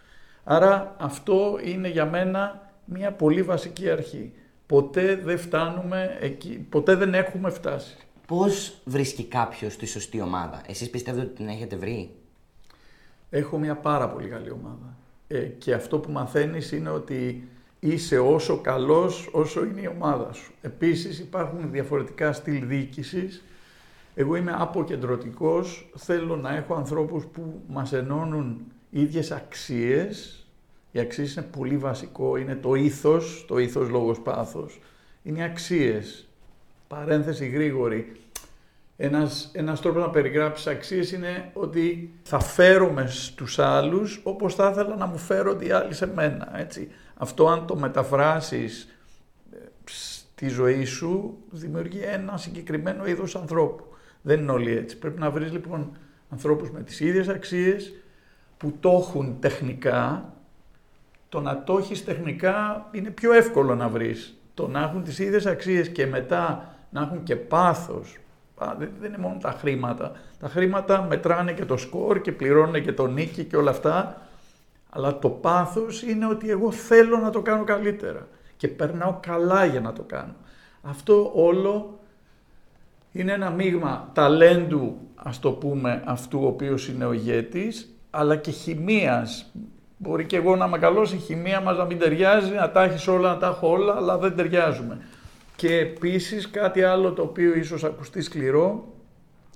Άρα 0.44 0.94
αυτό 0.98 1.58
είναι 1.64 1.88
για 1.88 2.06
μένα 2.06 2.72
μια 2.84 3.12
πολύ 3.12 3.42
βασική 3.42 3.90
αρχή. 3.90 4.32
Ποτέ 4.66 5.16
δεν 5.16 5.38
φτάνουμε 5.38 6.16
εκεί, 6.20 6.66
ποτέ 6.70 6.94
δεν 6.94 7.14
έχουμε 7.14 7.50
φτάσει. 7.50 7.96
Πώς 8.26 8.80
βρίσκει 8.84 9.24
κάποιος 9.24 9.76
τη 9.76 9.86
σωστή 9.86 10.20
ομάδα; 10.20 10.62
Εσείς 10.66 10.90
πιστεύετε 10.90 11.26
ότι 11.26 11.34
την 11.34 11.48
έχετε 11.48 11.76
βρει; 11.76 12.10
Έχω 13.30 13.58
μια 13.58 13.74
πάρα 13.74 14.08
πολύ 14.08 14.28
καλή 14.28 14.50
ομάδα. 14.50 14.96
Ε, 15.28 15.38
και 15.38 15.74
αυτό 15.74 15.98
που 15.98 16.12
μαθαίνεις 16.12 16.72
είναι 16.72 16.90
ότι 16.90 17.48
είσαι 17.80 18.18
όσο 18.18 18.60
καλός 18.60 19.28
όσο 19.32 19.64
είναι 19.64 19.80
η 19.80 19.86
ομάδα 19.86 20.32
σου. 20.32 20.52
Επίσης 20.60 21.18
υπάρχουν 21.18 21.70
διαφορετικά 21.70 22.32
στυλ 22.32 22.66
διοίκησης. 22.66 23.44
Εγώ 24.14 24.36
είμαι 24.36 24.54
αποκεντρωτικός, 24.58 25.90
θέλω 25.96 26.36
να 26.36 26.56
έχω 26.56 26.74
ανθρώπους 26.74 27.24
που 27.24 27.60
μας 27.68 27.92
ενώνουν 27.92 28.60
ίδιες 28.90 29.30
αξίες. 29.30 30.46
Οι 30.92 30.98
αξίες 30.98 31.34
είναι 31.34 31.46
πολύ 31.56 31.76
βασικό, 31.76 32.36
είναι 32.36 32.54
το 32.54 32.74
ήθος, 32.74 33.44
το 33.48 33.58
ήθος 33.58 33.88
λόγος 33.88 34.20
πάθος. 34.20 34.80
Είναι 35.22 35.38
οι 35.38 35.42
αξίες. 35.42 36.28
Παρένθεση 36.88 37.46
γρήγορη. 37.46 38.12
Ένας, 38.96 39.50
ένας 39.52 39.80
τρόπος 39.80 40.02
να 40.02 40.10
περιγράψεις 40.10 40.66
αξίες 40.66 41.12
είναι 41.12 41.50
ότι 41.52 42.14
θα 42.22 42.38
φέρομαι 42.40 43.06
στους 43.06 43.58
άλλους 43.58 44.20
όπως 44.22 44.54
θα 44.54 44.70
ήθελα 44.70 44.96
να 44.96 45.06
μου 45.06 45.18
φέρονται 45.18 45.64
οι 45.66 45.70
άλλοι 45.70 45.94
σε 45.94 46.06
μένα. 46.06 46.58
Έτσι. 46.58 46.88
Αυτό 47.14 47.48
αν 47.48 47.66
το 47.66 47.76
μεταφράσεις 47.76 48.96
ε, 49.52 49.56
στη 49.84 50.48
ζωή 50.48 50.84
σου 50.84 51.38
δημιουργεί 51.50 52.00
ένα 52.02 52.36
συγκεκριμένο 52.36 53.06
είδος 53.06 53.36
ανθρώπου. 53.36 53.84
Δεν 54.22 54.40
είναι 54.40 54.52
όλοι 54.52 54.76
έτσι. 54.76 54.98
Πρέπει 54.98 55.20
να 55.20 55.30
βρεις 55.30 55.52
λοιπόν 55.52 55.96
ανθρώπους 56.30 56.70
με 56.70 56.82
τις 56.82 57.00
ίδιες 57.00 57.28
αξίες 57.28 57.94
που 58.56 58.74
το 58.80 58.90
έχουν 58.90 59.36
τεχνικά. 59.40 60.32
Το 61.28 61.40
να 61.40 61.64
το 61.64 61.78
έχεις 61.78 62.04
τεχνικά 62.04 62.88
είναι 62.92 63.10
πιο 63.10 63.32
εύκολο 63.32 63.74
να 63.74 63.88
βρεις. 63.88 64.38
Το 64.54 64.68
να 64.68 64.82
έχουν 64.82 65.02
τις 65.02 65.18
ίδιες 65.18 65.46
αξίες 65.46 65.88
και 65.88 66.06
μετά 66.06 66.74
να 66.90 67.00
έχουν 67.02 67.22
και 67.22 67.36
πάθος, 67.36 68.18
δεν 68.78 69.08
είναι 69.08 69.18
μόνο 69.18 69.36
τα 69.40 69.50
χρήματα. 69.50 70.12
Τα 70.40 70.48
χρήματα 70.48 71.06
μετράνε 71.08 71.52
και 71.52 71.64
το 71.64 71.76
σκορ 71.76 72.20
και 72.20 72.32
πληρώνουν 72.32 72.82
και 72.82 72.92
το 72.92 73.06
νίκη 73.06 73.44
και 73.44 73.56
όλα 73.56 73.70
αυτά. 73.70 74.22
Αλλά 74.90 75.18
το 75.18 75.28
πάθος 75.28 76.02
είναι 76.02 76.26
ότι 76.26 76.50
εγώ 76.50 76.70
θέλω 76.70 77.18
να 77.18 77.30
το 77.30 77.42
κάνω 77.42 77.64
καλύτερα 77.64 78.26
και 78.56 78.68
περνάω 78.68 79.18
καλά 79.20 79.64
για 79.64 79.80
να 79.80 79.92
το 79.92 80.02
κάνω. 80.02 80.34
Αυτό 80.82 81.32
όλο 81.34 81.98
είναι 83.12 83.32
ένα 83.32 83.50
μείγμα 83.50 84.10
ταλέντου, 84.12 84.96
ας 85.14 85.38
το 85.38 85.50
πούμε, 85.50 86.02
αυτού 86.06 86.40
ο 86.42 86.46
οποίος 86.46 86.88
είναι 86.88 87.04
ο 87.04 87.12
ηγέτης, 87.12 87.94
αλλά 88.10 88.36
και 88.36 88.50
χημείας. 88.50 89.50
Μπορεί 89.96 90.26
και 90.26 90.36
εγώ 90.36 90.56
να 90.56 90.66
είμαι 90.66 90.78
καλός, 90.78 91.12
η 91.12 91.16
χημεία 91.16 91.60
μας 91.60 91.76
να 91.76 91.84
μην 91.84 91.98
ταιριάζει, 91.98 92.52
να 92.52 92.70
τα 92.70 92.82
έχεις 92.82 93.08
όλα, 93.08 93.28
να 93.28 93.38
τα 93.38 93.46
έχω 93.46 93.70
όλα, 93.70 93.96
αλλά 93.96 94.18
δεν 94.18 94.36
ταιριάζουμε. 94.36 94.98
Και 95.56 95.78
επίσης 95.78 96.50
κάτι 96.50 96.82
άλλο 96.82 97.12
το 97.12 97.22
οποίο 97.22 97.54
ίσως 97.54 97.84
ακουστεί 97.84 98.22
σκληρό, 98.22 98.94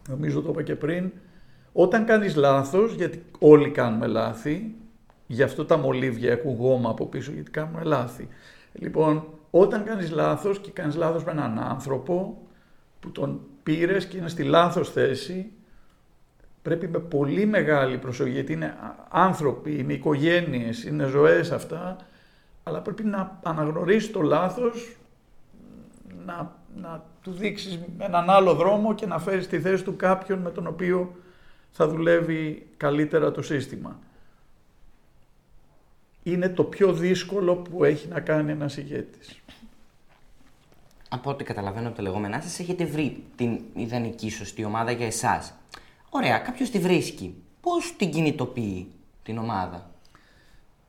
νομίζω 0.09 0.43
το 0.43 0.51
είπα 0.51 0.63
και 0.63 0.75
πριν, 0.75 1.11
όταν 1.73 2.05
κάνεις 2.05 2.37
λάθος, 2.37 2.95
γιατί 2.95 3.23
όλοι 3.39 3.71
κάνουμε 3.71 4.07
λάθη, 4.07 4.75
γι' 5.27 5.43
αυτό 5.43 5.65
τα 5.65 5.77
μολύβια 5.77 6.31
έχουν 6.31 6.55
γόμα 6.55 6.91
από 6.91 7.07
πίσω 7.07 7.33
γιατί 7.33 7.51
κάνουμε 7.51 7.83
λάθη. 7.85 8.29
Λοιπόν, 8.73 9.27
όταν 9.51 9.85
κάνεις 9.85 10.11
λάθος 10.11 10.59
και 10.59 10.71
κάνεις 10.71 10.97
λάθος 10.97 11.25
με 11.25 11.31
έναν 11.31 11.59
άνθρωπο 11.59 12.43
που 13.01 13.11
τον 13.13 13.41
πήρες 13.63 14.07
και 14.07 14.17
είναι 14.17 14.29
στη 14.29 14.43
λάθος 14.43 14.91
θέση, 14.91 15.53
πρέπει 16.63 16.89
με 16.89 16.99
πολύ 16.99 17.47
μεγάλη 17.47 17.99
προσοχή, 17.99 18.31
γιατί 18.31 18.53
είναι 18.53 18.77
άνθρωποι, 19.09 19.79
είναι 19.79 19.93
οικογένειες, 19.93 20.85
είναι 20.85 21.07
ζωές 21.07 21.53
αυτά, 21.53 21.97
αλλά 22.63 22.81
πρέπει 22.81 23.05
να 23.05 23.41
αναγνωρίσεις 23.43 24.11
το 24.13 24.21
λάθος 24.21 24.98
να, 26.29 26.57
να 26.77 27.05
του 27.23 27.33
δείξεις 27.33 27.79
έναν 27.99 28.31
άλλο 28.31 28.55
δρόμο 28.55 28.95
και 28.95 29.07
να 29.07 29.19
φέρεις 29.19 29.49
τη 29.49 29.61
θέση 29.61 29.85
του 29.85 29.97
κάποιον 29.97 30.39
με 30.39 30.51
τον 30.51 30.67
οποίο 30.67 31.17
θα 31.71 31.89
δουλεύει 31.89 32.67
καλύτερα 32.77 33.31
το 33.31 33.43
σύστημα. 33.43 33.99
Είναι 36.23 36.49
το 36.49 36.65
πιο 36.65 36.93
δύσκολο 36.93 37.57
που 37.57 37.85
έχει 37.85 38.09
να 38.09 38.21
κάνει 38.21 38.51
ένας 38.51 38.77
ηγέτης. 38.77 39.41
Από 41.09 41.31
ό,τι 41.31 41.45
καταλαβαίνω 41.45 41.87
από 41.89 41.97
τα 41.97 42.03
λεγόμενά 42.03 42.41
σας, 42.41 42.59
έχετε 42.59 42.85
βρει 42.85 43.25
την 43.37 43.61
ιδανική 43.75 44.31
σωστή 44.31 44.65
ομάδα 44.65 44.91
για 44.91 45.07
εσάς. 45.07 45.55
Ωραία, 46.11 46.39
κάποιος 46.39 46.71
τη 46.71 46.79
βρίσκει. 46.79 47.43
Πώς 47.61 47.97
την 47.97 48.11
κινητοποιεί 48.11 48.91
την 49.23 49.39
ομάδα; 49.39 49.91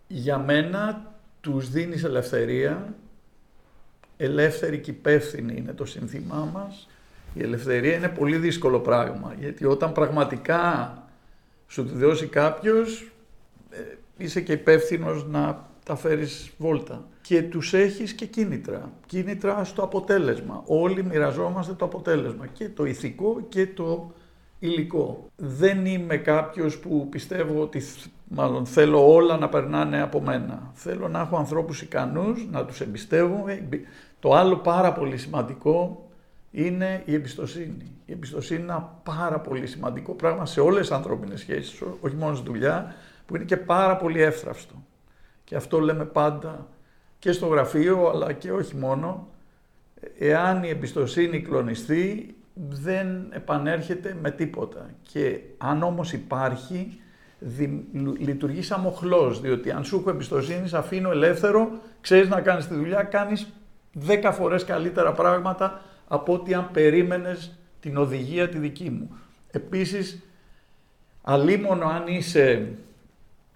Για 0.07 0.37
μένα 0.37 1.13
τους 1.41 1.69
δίνεις 1.69 2.03
ελευθερία 2.03 2.93
ελεύθερη 4.21 4.79
και 4.79 4.91
υπεύθυνη 4.91 5.53
είναι 5.57 5.73
το 5.73 5.85
σύνθημά 5.85 6.49
μας. 6.53 6.89
Η 7.33 7.43
ελευθερία 7.43 7.95
είναι 7.95 8.09
πολύ 8.09 8.37
δύσκολο 8.37 8.79
πράγμα, 8.79 9.35
γιατί 9.39 9.65
όταν 9.65 9.91
πραγματικά 9.91 10.93
σου 11.67 11.85
τη 11.85 11.93
δώσει 11.97 12.25
κάποιος, 12.25 13.11
ε, 13.69 13.77
είσαι 14.17 14.41
και 14.41 14.51
υπεύθυνος 14.51 15.25
να 15.27 15.67
τα 15.85 15.95
φέρεις 15.95 16.51
βόλτα. 16.57 17.07
Και 17.21 17.43
τους 17.43 17.73
έχεις 17.73 18.13
και 18.13 18.25
κίνητρα. 18.25 18.91
Κίνητρα 19.05 19.63
στο 19.63 19.83
αποτέλεσμα. 19.83 20.63
Όλοι 20.65 21.03
μοιραζόμαστε 21.03 21.73
το 21.73 21.85
αποτέλεσμα. 21.85 22.47
Και 22.47 22.69
το 22.69 22.85
ηθικό 22.85 23.45
και 23.49 23.67
το 23.67 24.13
υλικό. 24.59 25.27
Δεν 25.35 25.85
είμαι 25.85 26.17
κάποιος 26.17 26.77
που 26.77 27.07
πιστεύω 27.09 27.61
ότι 27.61 27.81
μάλλον 28.27 28.65
θέλω 28.65 29.13
όλα 29.13 29.37
να 29.37 29.49
περνάνε 29.49 30.01
από 30.01 30.21
μένα. 30.21 30.71
Θέλω 30.73 31.07
να 31.07 31.19
έχω 31.19 31.37
ανθρώπους 31.37 31.81
ικανούς, 31.81 32.47
να 32.51 32.65
τους 32.65 32.81
εμπιστεύομαι. 32.81 33.67
Το 34.19 34.33
άλλο 34.33 34.55
πάρα 34.57 34.93
πολύ 34.93 35.17
σημαντικό 35.17 36.09
είναι 36.51 37.01
η 37.05 37.13
εμπιστοσύνη. 37.13 37.91
Η 38.05 38.11
εμπιστοσύνη 38.11 38.61
είναι 38.61 38.71
ένα 38.71 38.99
πάρα 39.03 39.39
πολύ 39.39 39.67
σημαντικό 39.67 40.13
πράγμα 40.13 40.45
σε 40.45 40.59
όλες 40.59 40.79
τις 40.79 40.91
ανθρώπινες 40.91 41.39
σχέσεις, 41.39 41.81
όχι 42.01 42.15
μόνο 42.15 42.35
στη 42.35 42.45
δουλειά, 42.45 42.95
που 43.25 43.35
είναι 43.35 43.45
και 43.45 43.57
πάρα 43.57 43.97
πολύ 43.97 44.21
εύθραυστο. 44.21 44.73
Και 45.43 45.55
αυτό 45.55 45.79
λέμε 45.79 46.05
πάντα 46.05 46.67
και 47.19 47.31
στο 47.31 47.47
γραφείο, 47.47 48.09
αλλά 48.09 48.33
και 48.33 48.51
όχι 48.51 48.75
μόνο. 48.75 49.27
Εάν 50.19 50.63
η 50.63 50.69
εμπιστοσύνη 50.69 51.41
κλονιστεί, 51.41 52.35
δεν 52.53 53.27
επανέρχεται 53.29 54.17
με 54.21 54.31
τίποτα. 54.31 54.89
Και 55.01 55.39
αν 55.57 55.83
όμως 55.83 56.13
υπάρχει, 56.13 56.99
δι, 57.39 57.87
λειτουργεί 58.19 58.61
σαν 58.61 58.79
μοχλός, 58.81 59.41
διότι 59.41 59.71
αν 59.71 59.83
σου 59.83 59.95
έχω 59.95 60.09
εμπιστοσύνη, 60.09 60.67
σε 60.67 60.77
αφήνω 60.77 61.11
ελεύθερο, 61.11 61.69
ξέρεις 62.01 62.29
να 62.29 62.41
κάνεις 62.41 62.67
τη 62.67 62.73
δουλειά, 62.73 63.03
κάνεις 63.03 63.47
δέκα 63.93 64.31
φορές 64.31 64.63
καλύτερα 64.63 65.11
πράγματα 65.11 65.81
από 66.07 66.33
ό,τι 66.33 66.53
αν 66.53 66.69
περίμενες 66.71 67.57
την 67.79 67.97
οδηγία 67.97 68.49
τη 68.49 68.57
δική 68.57 68.89
μου. 68.89 69.17
Επίσης, 69.51 70.23
αλίμονο 71.21 71.85
αν 71.85 72.07
είσαι 72.07 72.71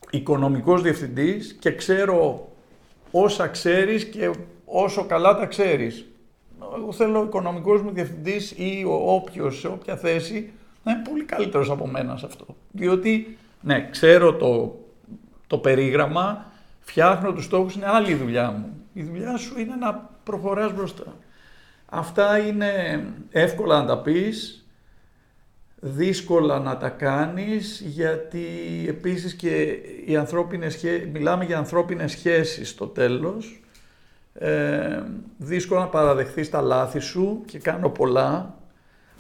οικονομικός 0.10 0.82
διευθυντής 0.82 1.54
και 1.60 1.76
ξέρω 1.76 2.52
όσα 3.12 3.48
ξέρεις 3.48 4.06
και 4.06 4.32
όσο 4.66 5.06
καλά 5.06 5.38
τα 5.38 5.46
ξέρεις. 5.46 6.06
Εγώ 6.78 6.92
θέλω 6.92 7.20
ο 7.20 7.24
οικονομικός 7.24 7.82
μου 7.82 7.92
διευθυντής 7.92 8.52
ή 8.52 8.84
ο 8.88 9.14
όποιος 9.14 9.60
σε 9.60 9.68
όποια 9.68 9.98
θέση 9.98 10.52
να 10.84 10.92
είναι 10.92 11.02
πολύ 11.10 11.24
καλύτερος 11.24 11.70
από 11.70 11.88
μένα 11.88 12.18
σε 12.18 12.26
αυτό. 12.26 12.46
Διότι, 12.72 13.38
ναι, 13.62 13.90
ξέρω 13.92 14.34
το, 14.34 14.80
το 15.48 15.58
περίγραμμα, 15.58 16.52
φτιάχνω 16.80 17.34
τους 17.34 17.46
στόχους, 17.46 17.76
είναι 17.76 17.88
άλλη 17.88 18.12
η 18.12 18.16
δουλειά 18.16 18.52
μου. 18.52 18.82
Η 18.94 19.04
δουλειά 19.04 19.38
σου 19.38 19.60
είναι 19.60 19.76
να 19.76 20.10
προχωράς 20.24 20.74
μπροστά. 20.74 21.18
Αυτά 21.86 22.38
είναι 22.38 23.04
εύκολα 23.32 23.80
να 23.80 23.86
τα 23.86 23.98
πεις, 23.98 24.66
δύσκολα 25.80 26.60
να 26.60 26.78
τα 26.78 26.90
κάνεις 26.90 27.84
γιατί 27.86 28.46
επίσης 28.88 29.34
και 29.34 29.78
οι 30.06 30.16
ανθρώπινες 30.16 30.74
σχέ... 30.74 31.10
μιλάμε 31.14 31.46
για 31.46 31.58
ανθρώπινες 31.58 32.12
σχέσεις 32.12 32.70
στο 32.70 32.88
τέλος. 32.88 33.64
Ε, 34.34 35.04
δύσκολο 35.38 35.80
να 35.80 35.88
παραδεχθείς 35.88 36.50
τα 36.50 36.62
λάθη 36.62 37.00
σου 37.00 37.42
και 37.46 37.60
κάνω 37.60 37.90
πολλά. 37.90 38.58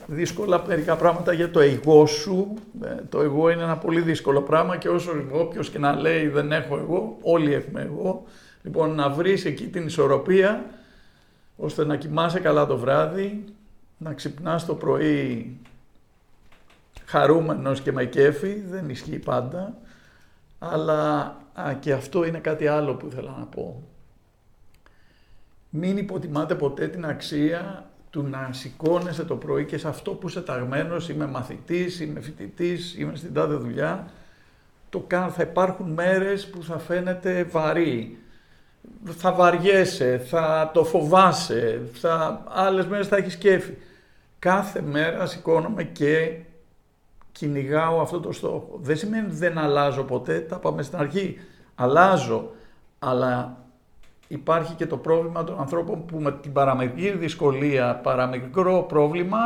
Δύσκολα 0.07 0.63
μερικά 0.67 0.95
πράγματα 0.95 1.33
για 1.33 1.51
το 1.51 1.59
εγώ 1.59 2.05
σου. 2.05 2.53
Ε, 2.83 2.95
το 3.09 3.21
εγώ 3.21 3.49
είναι 3.49 3.63
ένα 3.63 3.77
πολύ 3.77 4.01
δύσκολο 4.01 4.41
πράγμα 4.41 4.77
και 4.77 4.89
όσο 4.89 5.11
όποιος 5.31 5.69
και 5.69 5.79
να 5.79 5.93
λέει 5.93 6.27
δεν 6.27 6.51
έχω 6.51 6.77
εγώ, 6.77 7.17
όλοι 7.21 7.53
έχουμε 7.53 7.81
εγώ. 7.81 8.23
Λοιπόν, 8.63 8.95
να 8.95 9.09
βρεις 9.09 9.45
εκεί 9.45 9.67
την 9.67 9.85
ισορροπία 9.85 10.65
ώστε 11.55 11.85
να 11.85 11.95
κοιμάσαι 11.95 12.39
καλά 12.39 12.65
το 12.65 12.77
βράδυ, 12.77 13.43
να 13.97 14.13
ξυπνάς 14.13 14.65
το 14.65 14.75
πρωί 14.75 15.57
χαρούμενος 17.05 17.81
και 17.81 17.91
με 17.91 18.05
κέφι, 18.05 18.61
δεν 18.69 18.89
ισχύει 18.89 19.19
πάντα, 19.19 19.77
αλλά 20.59 21.35
και 21.79 21.93
αυτό 21.93 22.25
είναι 22.25 22.39
κάτι 22.39 22.67
άλλο 22.67 22.95
που 22.95 23.07
ήθελα 23.11 23.35
να 23.39 23.45
πω. 23.45 23.83
Μην 25.69 25.97
υποτιμάτε 25.97 26.55
ποτέ 26.55 26.87
την 26.87 27.05
αξία 27.05 27.89
του 28.09 28.23
να 28.23 28.49
σηκώνεσαι 28.51 29.25
το 29.25 29.35
πρωί 29.35 29.65
και 29.65 29.77
σε 29.77 29.87
αυτό 29.87 30.11
που 30.11 30.27
είσαι 30.27 30.41
ταγμένος, 30.41 31.09
είμαι 31.09 31.25
μαθητής, 31.25 31.99
είμαι 31.99 32.19
φοιτητής, 32.21 32.95
είμαι 32.97 33.15
στην 33.15 33.33
τάδε 33.33 33.55
δουλειά, 33.55 34.07
το 34.89 34.99
κάνω, 34.99 35.31
θα 35.31 35.43
υπάρχουν 35.43 35.91
μέρες 35.91 36.47
που 36.47 36.63
θα 36.63 36.79
φαίνεται 36.79 37.43
βαρύ, 37.43 38.17
θα 39.05 39.31
βαριέσαι, 39.31 40.17
θα 40.29 40.71
το 40.73 40.83
φοβάσαι, 40.83 41.81
θα, 41.93 42.43
άλλες 42.47 42.85
μέρες 42.85 43.07
θα 43.07 43.17
έχεις 43.17 43.35
κέφι. 43.35 43.73
Κάθε 44.39 44.81
μέρα 44.81 45.25
σηκώνομαι 45.25 45.83
και 45.83 46.37
κυνηγάω 47.31 48.01
αυτό 48.01 48.19
το 48.19 48.31
στόχο. 48.31 48.79
Δεν 48.81 48.97
σημαίνει 48.97 49.25
ότι 49.25 49.35
δεν 49.35 49.57
αλλάζω 49.57 50.03
ποτέ, 50.03 50.39
τα 50.39 50.57
πάμε 50.57 50.81
στην 50.81 50.97
αρχή. 50.97 51.37
Αλλάζω, 51.75 52.51
αλλά 52.99 53.57
υπάρχει 54.27 54.73
και 54.73 54.85
το 54.85 54.97
πρόβλημα 54.97 55.43
των 55.43 55.59
ανθρώπων 55.59 56.05
που 56.05 56.17
με 56.19 56.31
την 56.31 56.53
παραμικρή 56.53 57.11
δυσκολία, 57.11 57.95
παραμικρό 57.95 58.85
πρόβλημα, 58.87 59.37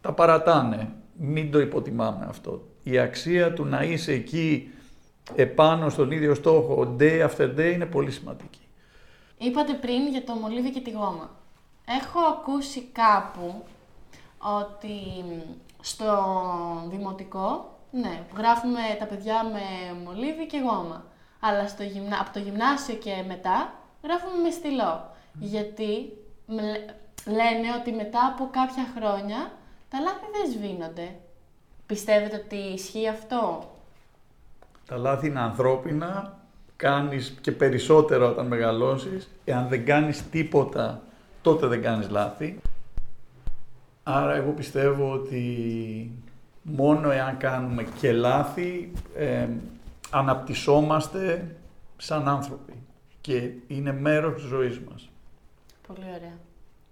τα 0.00 0.12
παρατάνε. 0.12 0.88
Μην 1.16 1.50
το 1.50 1.60
υποτιμάμε 1.60 2.26
αυτό. 2.28 2.62
Η 2.82 2.98
αξία 2.98 3.52
του 3.52 3.64
να 3.64 3.82
είσαι 3.82 4.12
εκεί 4.12 4.70
επάνω 5.34 5.88
στον 5.88 6.10
ίδιο 6.10 6.34
στόχο 6.34 6.96
day 6.98 7.28
after 7.28 7.58
day 7.58 7.72
είναι 7.74 7.86
πολύ 7.86 8.10
σημαντική. 8.10 8.61
Είπατε 9.42 9.72
πριν 9.72 10.08
για 10.08 10.24
το 10.24 10.34
μολύβι 10.34 10.70
και 10.70 10.80
τη 10.80 10.90
γόμα. 10.90 11.30
Έχω 11.84 12.20
ακούσει 12.20 12.82
κάπου 12.82 13.64
ότι 14.38 15.24
στο 15.80 16.14
δημοτικό, 16.88 17.78
ναι, 17.90 18.22
γράφουμε 18.36 18.80
τα 18.98 19.06
παιδιά 19.06 19.44
με 19.44 19.60
μολύβι 20.04 20.46
και 20.46 20.58
γόμα. 20.58 21.04
Αλλά 21.40 21.68
στο 21.68 21.82
γυμνα... 21.82 22.20
από 22.20 22.32
το 22.32 22.38
γυμνάσιο 22.38 22.94
και 22.94 23.24
μετά 23.26 23.72
γράφουμε 24.02 24.42
με 24.42 24.50
στυλό. 24.50 25.10
Γιατί 25.38 26.12
λένε 27.26 27.68
ότι 27.80 27.92
μετά 27.92 28.26
από 28.26 28.48
κάποια 28.50 28.84
χρόνια 28.96 29.52
τα 29.88 30.00
λάθη 30.00 30.26
δεν 30.32 30.52
σβήνονται. 30.52 31.16
Πιστεύετε 31.86 32.36
ότι 32.36 32.56
ισχύει 32.56 33.08
αυτό; 33.08 33.70
Τα 34.86 34.96
λάθη 34.96 35.26
είναι 35.26 35.40
ανθρώπινα, 35.40 36.41
κάνεις 36.82 37.34
και 37.40 37.52
περισσότερο 37.52 38.28
όταν 38.28 38.46
μεγαλώσεις. 38.46 39.30
Εάν 39.44 39.68
δεν 39.68 39.84
κάνεις 39.84 40.28
τίποτα, 40.30 41.02
τότε 41.42 41.66
δεν 41.66 41.82
κάνεις 41.82 42.08
λάθη. 42.08 42.60
Άρα 44.02 44.34
εγώ 44.34 44.50
πιστεύω 44.50 45.12
ότι 45.12 45.42
μόνο 46.62 47.10
εάν 47.10 47.36
κάνουμε 47.36 47.86
και 48.00 48.12
λάθη, 48.12 48.92
ε, 49.16 49.48
αναπτυσσόμαστε 50.10 51.56
σαν 51.96 52.28
άνθρωποι 52.28 52.72
και 53.20 53.50
είναι 53.66 53.92
μέρος 53.92 54.34
της 54.34 54.44
ζωής 54.44 54.80
μας. 54.90 55.10
Πολύ 55.86 56.06
ωραία. 56.16 56.38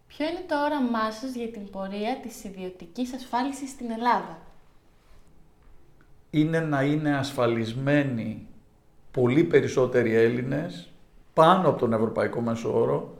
Ποιο 0.06 0.26
είναι 0.28 0.44
το 0.48 0.64
όραμά 0.64 1.10
σας 1.10 1.34
για 1.34 1.48
την 1.48 1.70
πορεία 1.70 2.16
της 2.22 2.44
ιδιωτικής 2.44 3.14
ασφάλισης 3.14 3.70
στην 3.70 3.90
Ελλάδα; 3.90 4.38
Είναι 6.30 6.60
να 6.60 6.82
είναι 6.82 7.16
ασφαλισμένοι 7.16 8.46
πολύ 9.10 9.44
περισσότεροι 9.44 10.14
Έλληνες 10.14 10.88
πάνω 11.34 11.68
από 11.68 11.78
τον 11.78 11.92
Ευρωπαϊκό 11.92 12.40
Μέσο 12.40 12.80
Όρο 12.80 13.14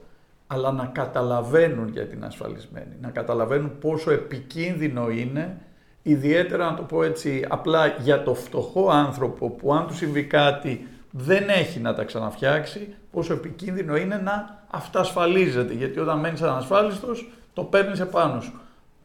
αλλά 0.47 0.71
να 0.71 0.85
καταλαβαίνουν 0.85 1.89
για 1.89 2.07
την 2.07 2.23
ασφαλισμένη, 2.23 2.95
να 3.01 3.09
καταλαβαίνουν 3.09 3.71
πόσο 3.79 4.11
επικίνδυνο 4.11 5.09
είναι, 5.09 5.57
ιδιαίτερα 6.01 6.71
να 6.71 6.75
το 6.75 6.81
πω 6.83 7.03
έτσι 7.03 7.45
απλά 7.49 7.87
για 7.87 8.23
το 8.23 8.33
φτωχό 8.33 8.89
άνθρωπο 8.89 9.49
που 9.49 9.73
αν 9.73 9.87
του 9.87 9.95
συμβεί 9.95 10.23
κάτι 10.23 10.87
δεν 11.11 11.49
έχει 11.49 11.79
να 11.79 11.93
τα 11.93 12.03
ξαναφτιάξει, 12.03 12.93
πόσο 13.11 13.33
επικίνδυνο 13.33 13.95
είναι 13.97 14.15
να 14.15 14.63
αυτασφαλίζεται, 14.69 15.73
γιατί 15.73 15.99
όταν 15.99 16.19
μένεις 16.19 16.41
ανασφάλιστος 16.41 17.31
το 17.53 17.63
παίρνεις 17.63 17.99
επάνω 17.99 18.41
σου. 18.41 18.59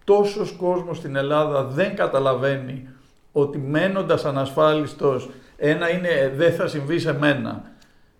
Τόσος 0.04 0.52
κόσμος 0.52 0.96
στην 0.96 1.16
Ελλάδα 1.16 1.64
δεν 1.64 1.96
καταλαβαίνει 1.96 2.88
ότι 3.32 3.58
μένοντας 3.58 4.24
ανασφάλιστος 4.24 5.30
ένα 5.56 5.90
είναι 5.90 6.32
δεν 6.36 6.54
θα 6.54 6.66
συμβεί 6.66 6.98
σε 6.98 7.12
μένα, 7.12 7.72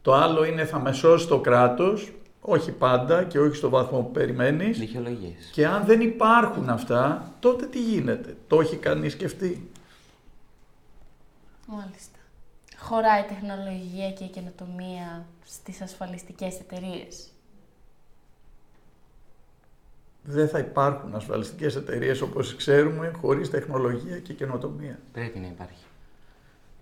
το 0.03 0.15
άλλο 0.15 0.45
είναι 0.45 0.65
θα 0.65 0.79
με 0.79 0.93
σώσει 0.93 1.29
το 1.29 1.41
κράτος 1.41 2.13
όχι 2.41 2.73
πάντα 2.73 3.25
και 3.25 3.39
όχι 3.39 3.57
στο 3.57 3.69
βαθμό 3.69 3.99
που 3.99 4.11
περιμένεις. 4.11 4.79
Δικαιολογίες. 4.79 5.51
Και 5.53 5.67
αν 5.67 5.85
δεν 5.85 6.01
υπάρχουν 6.01 6.69
αυτά, 6.69 7.33
τότε 7.41 7.67
τι 7.67 7.83
γίνεται; 7.83 8.37
Το 8.47 8.61
έχει 8.61 8.77
κανείς 8.77 9.13
σκεφτεί; 9.13 9.71
Μάλιστα. 11.67 12.19
Χωράει 12.77 13.23
τεχνολογία 13.23 14.13
και 14.13 14.25
η 14.25 14.29
καινοτομία 14.29 15.27
στις 15.45 15.81
ασφαλιστικές 15.81 16.61
εταιρείες. 16.61 17.31
Δεν 20.23 20.49
θα 20.49 20.59
υπάρχουν 20.59 21.15
ασφαλιστικές 21.15 21.77
εταιρείες 21.77 22.21
όπως 22.21 22.57
ξέρουμε 22.57 23.13
χωρίς 23.21 23.51
τεχνολογία 23.51 24.19
και 24.19 24.33
καινοτομία. 24.33 24.99
Πρέπει 25.13 25.39
να 25.39 25.47
υπάρχει. 25.47 25.86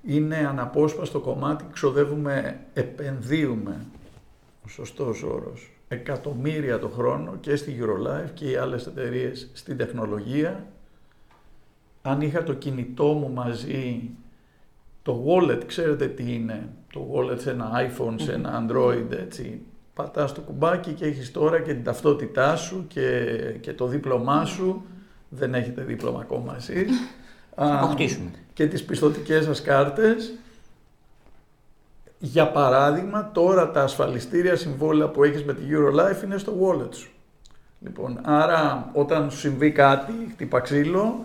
Είναι 0.07 0.37
αναπόσπαστο 0.37 1.21
κομμάτι, 1.21 1.65
ξοδεύουμε, 1.73 2.61
επενδύουμε 2.75 3.87
ο 4.65 4.69
σωστός 4.69 5.23
όρος, 5.23 5.71
εκατομμύρια 5.89 6.79
το 6.79 6.89
χρόνο 6.89 7.37
και 7.41 7.57
στη 7.57 7.79
Eurolife 7.81 8.31
και 8.35 8.51
οι 8.51 8.57
άλλες 8.57 8.87
εταιρείες 8.87 9.51
στην 9.53 9.77
τεχνολογία. 9.77 10.67
Αν 12.03 12.21
είχα 12.21 12.43
το 12.43 12.55
κινητό 12.55 13.05
μου 13.13 13.31
μαζί, 13.31 14.11
το 15.03 15.25
wallet, 15.27 15.65
ξέρετε 15.67 16.07
τι 16.07 16.35
είναι, 16.35 16.69
το 16.93 17.11
wallet 17.15 17.41
σε 17.41 17.51
ένα 17.51 17.73
iPhone, 17.75 18.15
σε 18.17 18.33
ένα 18.33 18.67
Android, 18.67 19.11
έτσι, 19.11 19.61
πατάς 19.95 20.33
το 20.33 20.41
κουμπάκι 20.41 20.93
και 20.93 21.05
έχεις 21.05 21.31
τώρα 21.31 21.61
και 21.61 21.73
την 21.75 21.85
ταυτότητά 21.85 22.57
σου 22.57 22.85
και, 22.89 23.27
και 23.61 23.73
το 23.73 23.87
δίπλωμά 23.87 24.45
σου, 24.45 24.85
δεν 25.29 25.55
έχετε 25.55 25.83
δίπλωμα 25.83 26.21
ακόμα 26.21 26.57
εσείς. 26.57 26.91
Αποκτήσουμε. 27.55 28.31
Και 28.53 28.67
τις 28.67 28.85
πιστοτικές 28.85 29.45
σας 29.45 29.63
κάρτες 29.63 30.35
για 32.19 32.49
παράδειγμα, 32.51 33.31
τώρα 33.33 33.71
τα 33.71 33.83
ασφαλιστήρια 33.83 34.57
συμβόλαια 34.57 35.09
που 35.09 35.25
έχεις 35.25 35.45
με 35.45 35.55
τη 35.55 35.63
Eurolife 35.71 36.25
είναι 36.25 36.39
στο 36.39 36.53
wallet 36.61 36.95
σου. 36.95 37.11
Λοιπόν, 37.81 38.19
άρα 38.23 38.91
όταν 38.93 39.31
σου 39.31 39.39
συμβεί 39.39 39.73
κάτι, 39.73 40.13
χτύπα 40.33 40.61
ξύλο, 40.61 41.25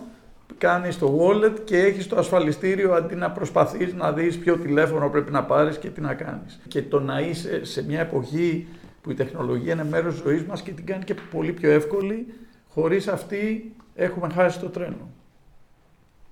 κάνεις 0.58 0.98
το 0.98 1.18
wallet 1.20 1.60
και 1.64 1.78
έχεις 1.78 2.06
το 2.06 2.16
ασφαλιστήριο 2.16 2.92
αντί 2.92 3.14
να 3.14 3.30
προσπαθείς 3.30 3.94
να 3.94 4.12
δεις 4.12 4.38
ποιο 4.38 4.56
τηλέφωνο 4.56 5.08
πρέπει 5.08 5.30
να 5.30 5.44
πάρεις 5.44 5.78
και 5.78 5.88
τι 5.88 6.00
να 6.00 6.14
κάνεις. 6.14 6.60
Και 6.68 6.82
το 6.82 7.00
να 7.00 7.20
είσαι 7.20 7.64
σε 7.64 7.84
μια 7.84 8.00
εποχή 8.00 8.66
που 9.02 9.10
η 9.10 9.14
τεχνολογία 9.14 9.72
είναι 9.72 9.84
μέρος 9.84 10.14
της 10.14 10.22
ζωής 10.22 10.44
μας 10.44 10.62
και 10.62 10.70
την 10.70 10.86
κάνει 10.86 11.04
και 11.04 11.14
πολύ 11.30 11.52
πιο 11.52 11.70
εύκολη, 11.70 12.26
χωρίς 12.68 13.08
αυτή 13.08 13.74
έχουμε 13.94 14.28
χάσει 14.34 14.60
το 14.60 14.68
τρένο. 14.68 15.08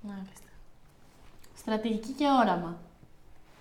Μάλιστα. 0.01 0.47
Στρατηγική 1.57 2.11
και 2.11 2.25
όραμα 2.41 2.79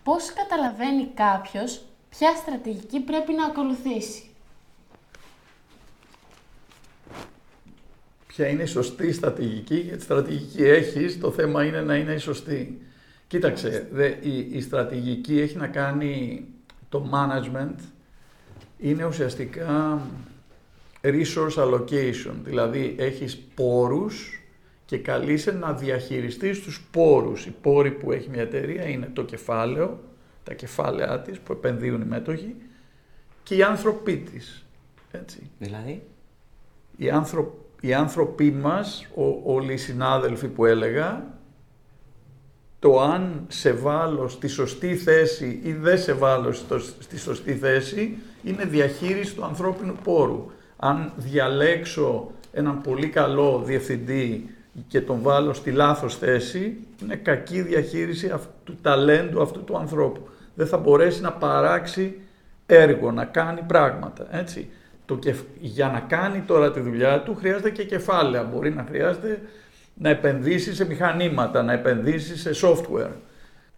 πώς 0.02 0.32
καταλαβαίνει 0.32 1.06
κάποιος 1.14 1.82
ποια 2.08 2.34
στρατηγική 2.34 3.00
πρέπει 3.00 3.32
να 3.32 3.44
ακολουθήσει; 3.44 4.22
Ποια 8.26 8.48
είναι 8.48 8.62
η 8.62 8.66
σωστή 8.66 9.12
στρατηγική, 9.12 9.76
γιατί 9.76 10.02
στρατηγική 10.02 10.64
έχεις, 10.64 11.20
το 11.20 11.30
θέμα 11.30 11.64
είναι 11.64 11.80
να 11.80 11.96
είναι 11.96 12.12
η 12.12 12.18
σωστή. 12.18 12.82
Κοίταξε, 13.26 13.88
δε, 13.92 14.06
η, 14.06 14.48
η 14.50 14.60
στρατηγική 14.60 15.40
έχει 15.40 15.56
να 15.56 15.66
κάνει 15.66 16.44
το 16.88 17.10
management, 17.12 17.78
είναι 18.78 19.04
ουσιαστικά 19.04 20.00
resource 21.02 21.54
allocation, 21.54 22.34
δηλαδή 22.44 22.94
έχεις 22.98 23.38
πόρους 23.54 24.37
και 24.88 24.98
καλείσαι 24.98 25.52
να 25.52 25.72
διαχειριστείς 25.72 26.60
τους 26.60 26.88
πόρους. 26.90 27.46
Οι 27.46 27.50
πόροι 27.50 27.90
που 27.90 28.12
έχει 28.12 28.28
μια 28.30 28.42
εταιρεία 28.42 28.88
είναι 28.88 29.10
το 29.12 29.24
κεφάλαιο, 29.24 30.00
τα 30.44 30.54
κεφάλαιά 30.54 31.20
της 31.20 31.38
που 31.38 31.52
επενδύουν 31.52 32.00
οι 32.00 32.04
μέτοχοι 32.04 32.54
και 33.42 33.54
οι 33.54 33.62
άνθρωποι 33.62 34.16
της. 34.16 34.66
Έτσι. 35.10 35.50
Δηλαδή; 35.58 36.02
Οι 36.96 37.10
άνθρωποι 37.10 37.56
οι 37.80 37.94
άνθρωποι 37.94 38.50
μας, 38.50 39.06
ο, 39.14 39.54
όλοι 39.54 39.72
οι 39.72 39.76
συνάδελφοι 39.76 40.48
που 40.48 40.64
έλεγα, 40.64 41.36
το 42.78 43.00
αν 43.00 43.44
σε 43.48 43.72
βάλω 43.72 44.28
στη 44.28 44.48
σωστή 44.48 44.96
θέση 44.96 45.60
ή 45.62 45.72
δεν 45.72 45.98
σε 45.98 46.12
βάλω 46.12 46.52
στο, 46.52 46.78
στη 46.78 47.18
σωστή 47.18 47.54
θέση 47.54 48.18
είναι 48.42 48.64
διαχείριση 48.64 49.34
του 49.34 49.44
ανθρώπινου 49.44 49.94
πόρου. 50.02 50.50
Αν 50.76 51.12
διαλέξω 51.16 52.30
έναν 52.52 52.80
πολύ 52.80 53.08
καλό 53.08 53.62
διευθυντή 53.64 54.50
και 54.88 55.00
τον 55.00 55.22
βάλω 55.22 55.52
στη 55.52 55.70
λάθος 55.70 56.16
θέση, 56.16 56.76
είναι 57.02 57.16
κακή 57.16 57.62
διαχείριση 57.62 58.32
του 58.64 58.78
ταλέντου 58.82 59.42
αυτού 59.42 59.64
του 59.64 59.78
ανθρώπου. 59.78 60.28
Δεν 60.54 60.66
θα 60.66 60.76
μπορέσει 60.76 61.20
να 61.20 61.32
παράξει 61.32 62.20
έργο, 62.66 63.12
να 63.12 63.24
κάνει 63.24 63.60
πράγματα, 63.66 64.26
έτσι. 64.30 64.68
Το, 65.06 65.18
για 65.60 65.88
να 65.88 66.00
κάνει 66.00 66.40
τώρα 66.40 66.70
τη 66.72 66.80
δουλειά 66.80 67.22
του 67.22 67.34
χρειάζεται 67.34 67.70
και 67.70 67.84
κεφάλαια. 67.84 68.42
Μπορεί 68.42 68.74
να 68.74 68.84
χρειάζεται 68.88 69.40
να 69.94 70.08
επενδύσει 70.08 70.74
σε 70.74 70.86
μηχανήματα, 70.86 71.62
να 71.62 71.72
επενδύσει 71.72 72.36
σε 72.38 72.66
software. 72.66 73.12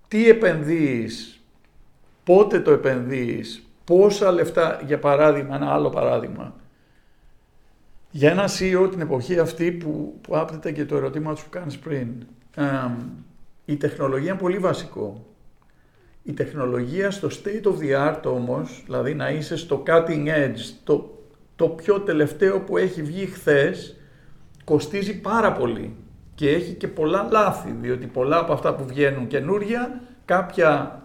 Τι 0.09 0.29
επενδύεις, 0.29 1.41
πότε 2.25 2.61
το 2.61 2.71
επενδύεις, 2.71 3.63
πόσα 3.85 4.33
λεφτά, 4.33 4.81
για 4.87 4.99
παράδειγμα, 4.99 5.57
ένα 5.57 5.73
άλλο 5.73 5.91
παράδειγμα. 5.91 6.55
Για 8.11 8.31
ένα 8.31 8.49
CEO 8.49 8.89
την 8.91 9.01
εποχή 9.01 9.39
αυτή 9.39 9.73
που, 9.73 10.19
που 10.21 10.39
άπτεται 10.39 10.73
και 10.73 10.85
το 10.85 10.97
ερώτημα 10.97 11.33
που 11.33 11.51
κάνεις 11.51 11.79
πριν, 11.79 12.09
η 13.65 13.77
τεχνολογία 13.77 14.31
είναι 14.31 14.41
πολύ 14.41 14.59
βασικό. 14.59 15.25
Η 16.23 16.33
τεχνολογία 16.33 17.11
στο 17.11 17.29
state 17.29 17.67
of 17.67 17.75
the 17.75 18.09
art 18.09 18.23
όμως, 18.25 18.83
δηλαδή 18.85 19.15
να 19.15 19.31
είσαι 19.31 19.57
στο 19.57 19.83
cutting 19.87 20.27
edge, 20.27 20.75
το, 20.85 21.19
το 21.57 21.69
πιο 21.69 22.01
τελευταίο 22.01 22.61
που 22.61 22.77
έχει 22.77 23.03
βγει 23.03 23.27
χθες, 23.27 23.97
κοστίζει 24.65 25.21
πάρα 25.21 25.53
πολύ 25.53 25.97
και 26.35 26.51
έχει 26.51 26.73
και 26.73 26.89
πολλά 26.89 27.29
λάθη, 27.31 27.77
διότι 27.81 28.07
πολλά 28.07 28.39
από 28.39 28.53
αυτά 28.53 28.75
που 28.75 28.85
βγαίνουν 28.87 29.27
καινούρια, 29.27 30.01
κάποια 30.25 31.03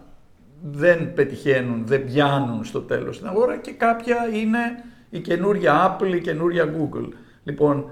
δεν 0.61 1.13
πετυχαίνουν, 1.13 1.85
δεν 1.85 2.05
πιάνουν 2.05 2.63
στο 2.63 2.81
τέλος 2.81 3.15
στην 3.15 3.27
αγορά 3.27 3.57
και 3.57 3.71
κάποια 3.71 4.29
είναι 4.33 4.59
η 5.15 5.19
καινούρια 5.19 5.97
Apple, 5.99 6.13
η 6.15 6.21
καινούρια 6.21 6.73
Google. 6.77 7.09
Λοιπόν, 7.43 7.85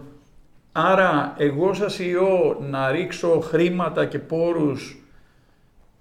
άρα 0.72 1.34
εγώ 1.38 1.74
σας 1.74 2.00
ιώ 2.00 2.58
να 2.70 2.92
ρίξω 2.92 3.40
χρήματα 3.40 4.06
και 4.06 4.20
πόρους 4.20 4.98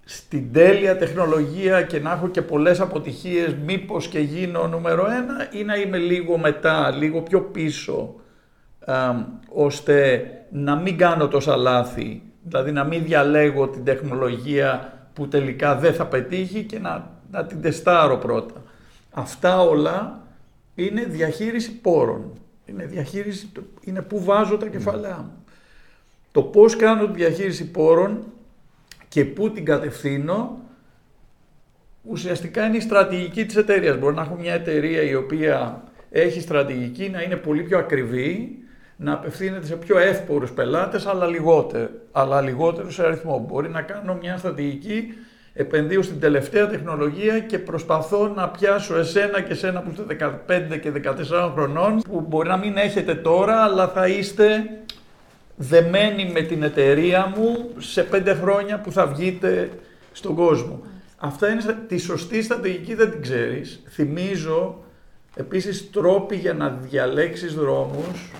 στην 0.05 0.53
τέλεια 0.53 0.97
τεχνολογία 0.97 1.81
και 1.81 1.99
να 1.99 2.11
έχω 2.11 2.27
και 2.27 2.41
πολλές 2.41 2.79
αποτυχίες 2.79 3.55
μήπως 3.65 4.07
και 4.07 4.19
γίνω 4.19 4.67
νούμερο 4.67 5.05
ένα 5.05 5.47
ή 5.51 5.63
να 5.63 5.75
είμαι 5.75 5.97
λίγο 5.97 6.37
μετά, 6.37 6.91
λίγο 6.91 7.21
πιο 7.21 7.41
πίσω 7.41 8.15
ώστε 9.53 10.25
να 10.51 10.75
μην 10.75 10.97
κάνω 10.97 11.27
τόσα 11.27 11.55
λάθη, 11.55 12.21
δηλαδή 12.43 12.71
να 12.71 12.83
μην 12.83 13.03
διαλέγω 13.03 13.67
την 13.67 13.83
τεχνολογία 13.83 14.93
που 15.13 15.27
τελικά 15.27 15.75
δεν 15.75 15.93
θα 15.93 16.05
πετύχει 16.05 16.63
και 16.63 16.79
να, 16.79 17.11
να 17.31 17.45
την 17.45 17.61
τεστάρω 17.61 18.17
πρώτα. 18.17 18.53
Αυτά 19.11 19.61
όλα 19.61 20.22
είναι 20.75 21.03
διαχείριση 21.05 21.71
πόρων. 21.71 22.31
Είναι 22.65 22.85
διαχείριση, 22.85 23.51
είναι 23.83 24.01
που 24.01 24.23
βάζω 24.23 24.57
τα 24.57 24.67
κεφαλαία 24.67 25.17
μου. 25.17 25.43
Το 26.31 26.41
πώς 26.41 26.75
κάνω 26.75 27.07
τη 27.07 27.13
διαχείριση 27.13 27.71
πόρων 27.71 28.23
και 29.07 29.25
πού 29.25 29.51
την 29.51 29.65
κατευθύνω, 29.65 30.61
ουσιαστικά 32.01 32.65
είναι 32.65 32.77
η 32.77 32.79
στρατηγική 32.79 33.45
της 33.45 33.55
εταιρείας. 33.55 33.97
Μπορεί 33.97 34.15
να 34.15 34.21
έχω 34.21 34.35
μια 34.35 34.53
εταιρεία 34.53 35.01
η 35.01 35.15
οποία 35.15 35.83
έχει 36.09 36.41
στρατηγική 36.41 37.09
να 37.09 37.21
είναι 37.21 37.35
πολύ 37.35 37.63
πιο 37.63 37.77
ακριβή, 37.77 38.57
να 38.97 39.13
απευθύνεται 39.13 39.65
σε 39.65 39.75
πιο 39.75 39.97
εύπορους 39.97 40.51
πελάτες, 40.51 41.05
αλλά 41.05 41.27
λιγότερο, 41.27 41.89
αλλά 42.11 42.41
λιγότερο 42.41 42.91
σε 42.91 43.05
αριθμό. 43.05 43.45
Μπορεί 43.49 43.69
να 43.69 43.81
κάνω 43.81 44.15
μια 44.21 44.37
στρατηγική, 44.37 45.13
επενδύω 45.53 46.01
στην 46.01 46.19
τελευταία 46.19 46.67
τεχνολογία 46.67 47.39
και 47.39 47.59
προσπαθώ 47.59 48.27
να 48.27 48.49
πιάσω 48.49 48.97
εσένα 48.97 49.41
και 49.41 49.51
εσένα 49.51 49.81
που 49.81 49.89
είστε 49.91 50.35
15 50.71 50.79
και 50.79 50.91
14 51.03 51.51
χρονών, 51.53 52.01
που 52.01 52.25
μπορεί 52.27 52.47
να 52.47 52.57
μην 52.57 52.77
έχετε 52.77 53.15
τώρα, 53.15 53.63
αλλά 53.63 53.87
θα 53.87 54.07
είστε 54.07 54.63
δεμένοι 55.55 56.31
με 56.33 56.41
την 56.41 56.63
εταιρεία 56.63 57.33
μου 57.37 57.69
σε 57.77 58.03
πέντε 58.03 58.33
χρόνια 58.33 58.79
που 58.79 58.91
θα 58.91 59.07
βγείτε 59.07 59.69
στον 60.11 60.35
κόσμο. 60.35 60.81
Αυτά 61.17 61.49
είναι 61.49 61.61
τη 61.87 61.97
σωστή 61.97 62.41
στρατηγική 62.41 62.93
δεν 62.93 63.11
την 63.11 63.21
ξέρεις. 63.21 63.83
Θυμίζω 63.89 64.83
επίσης 65.35 65.91
τρόποι 65.91 66.35
για 66.35 66.53
να 66.53 66.69
διαλέξεις 66.69 67.53
δρόμους 67.53 68.31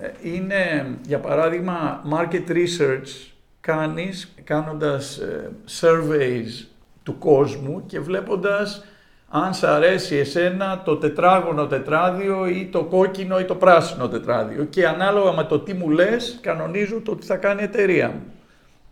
ε, 0.00 0.10
είναι, 0.22 0.86
για 1.06 1.18
παράδειγμα, 1.18 2.02
market 2.10 2.50
research 2.50 3.33
κάνεις 3.64 4.34
κάνοντας 4.44 5.18
ε, 5.18 5.50
surveys 5.80 6.66
του 7.02 7.18
κόσμου 7.18 7.86
και 7.86 8.00
βλέποντας 8.00 8.84
αν 9.28 9.54
σ' 9.54 9.62
αρέσει 9.62 10.16
εσένα 10.16 10.82
το 10.84 10.96
τετράγωνο 10.96 11.66
τετράδιο 11.66 12.46
ή 12.46 12.68
το 12.72 12.84
κόκκινο 12.84 13.38
ή 13.38 13.44
το 13.44 13.54
πράσινο 13.54 14.08
τετράδιο 14.08 14.64
και 14.64 14.86
ανάλογα 14.86 15.32
με 15.32 15.44
το 15.44 15.60
τι 15.60 15.74
μου 15.74 15.90
λες 15.90 16.38
κανονίζω 16.40 17.00
το 17.00 17.16
τι 17.16 17.26
θα 17.26 17.36
κάνει 17.36 17.60
η 17.60 17.64
εταιρεία 17.64 18.08
μου. 18.08 18.22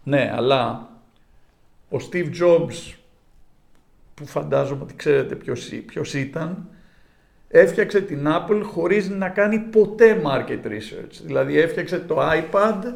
Ναι, 0.03 0.33
αλλά 0.37 0.89
ο 1.89 1.97
Steve 2.11 2.31
Jobs 2.43 2.95
που 4.15 4.27
φαντάζομαι 4.27 4.83
ότι 4.83 4.95
ξέρετε 4.95 5.35
ποιος, 5.35 5.69
ποιος 5.87 6.15
ήταν, 6.15 6.69
έφτιαξε 7.49 8.01
την 8.01 8.27
Apple 8.27 8.61
χωρίς 8.65 9.09
να 9.09 9.29
κάνει 9.29 9.59
ποτέ 9.59 10.23
market 10.25 10.67
research. 10.67 11.21
Δηλαδή 11.25 11.59
έφτιαξε 11.59 11.99
το 11.99 12.19
iPad 12.21 12.93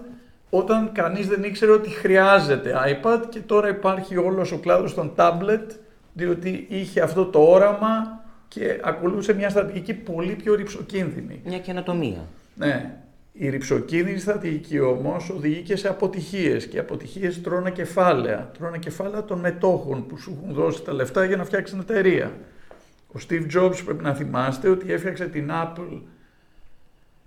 όταν 0.50 0.92
κανείς 0.92 1.26
δεν 1.26 1.44
ήξερε 1.44 1.72
ότι 1.72 1.90
χρειάζεται 1.90 2.74
iPad 2.86 3.20
και 3.28 3.40
τώρα 3.40 3.68
υπάρχει 3.68 4.16
όλος 4.16 4.52
ο 4.52 4.58
κλάδος 4.58 4.94
των 4.94 5.12
tablet 5.16 5.66
διότι 6.12 6.66
είχε 6.68 7.00
αυτό 7.00 7.24
το 7.24 7.38
όραμα 7.38 8.24
και 8.48 8.80
ακολούθησε 8.82 9.34
μια 9.34 9.50
στρατηγική 9.50 9.94
πολύ 9.94 10.34
πιο 10.34 10.54
ρηψοκίνδυνη. 10.54 11.40
Μια 11.44 11.58
καινοτομία. 11.58 12.24
Ναι. 12.54 12.96
Η 13.32 13.48
ρηψοκίνδυνη 13.48 14.18
στρατηγική 14.18 14.80
όμως 14.80 15.30
οδηγεί 15.30 15.60
και 15.60 15.76
σε 15.76 15.88
αποτυχίες 15.88 16.66
και 16.66 16.76
οι 16.76 16.78
αποτυχίες 16.78 17.42
τρώνε 17.42 17.70
κεφάλαια. 17.70 18.50
Τρώνε 18.58 18.78
κεφάλαια 18.78 19.24
των 19.24 19.38
μετόχων 19.38 20.06
που 20.06 20.18
σου 20.18 20.38
έχουν 20.42 20.54
δώσει 20.54 20.82
τα 20.82 20.92
λεφτά 20.92 21.24
για 21.24 21.36
να 21.36 21.44
φτιάξουν 21.44 21.80
εταιρεία. 21.80 22.32
Ο 23.08 23.18
Steve 23.28 23.46
Jobs 23.56 23.82
πρέπει 23.84 24.02
να 24.02 24.14
θυμάστε 24.14 24.68
ότι 24.68 24.92
έφτιαξε 24.92 25.26
την 25.26 25.50
Apple 25.52 26.00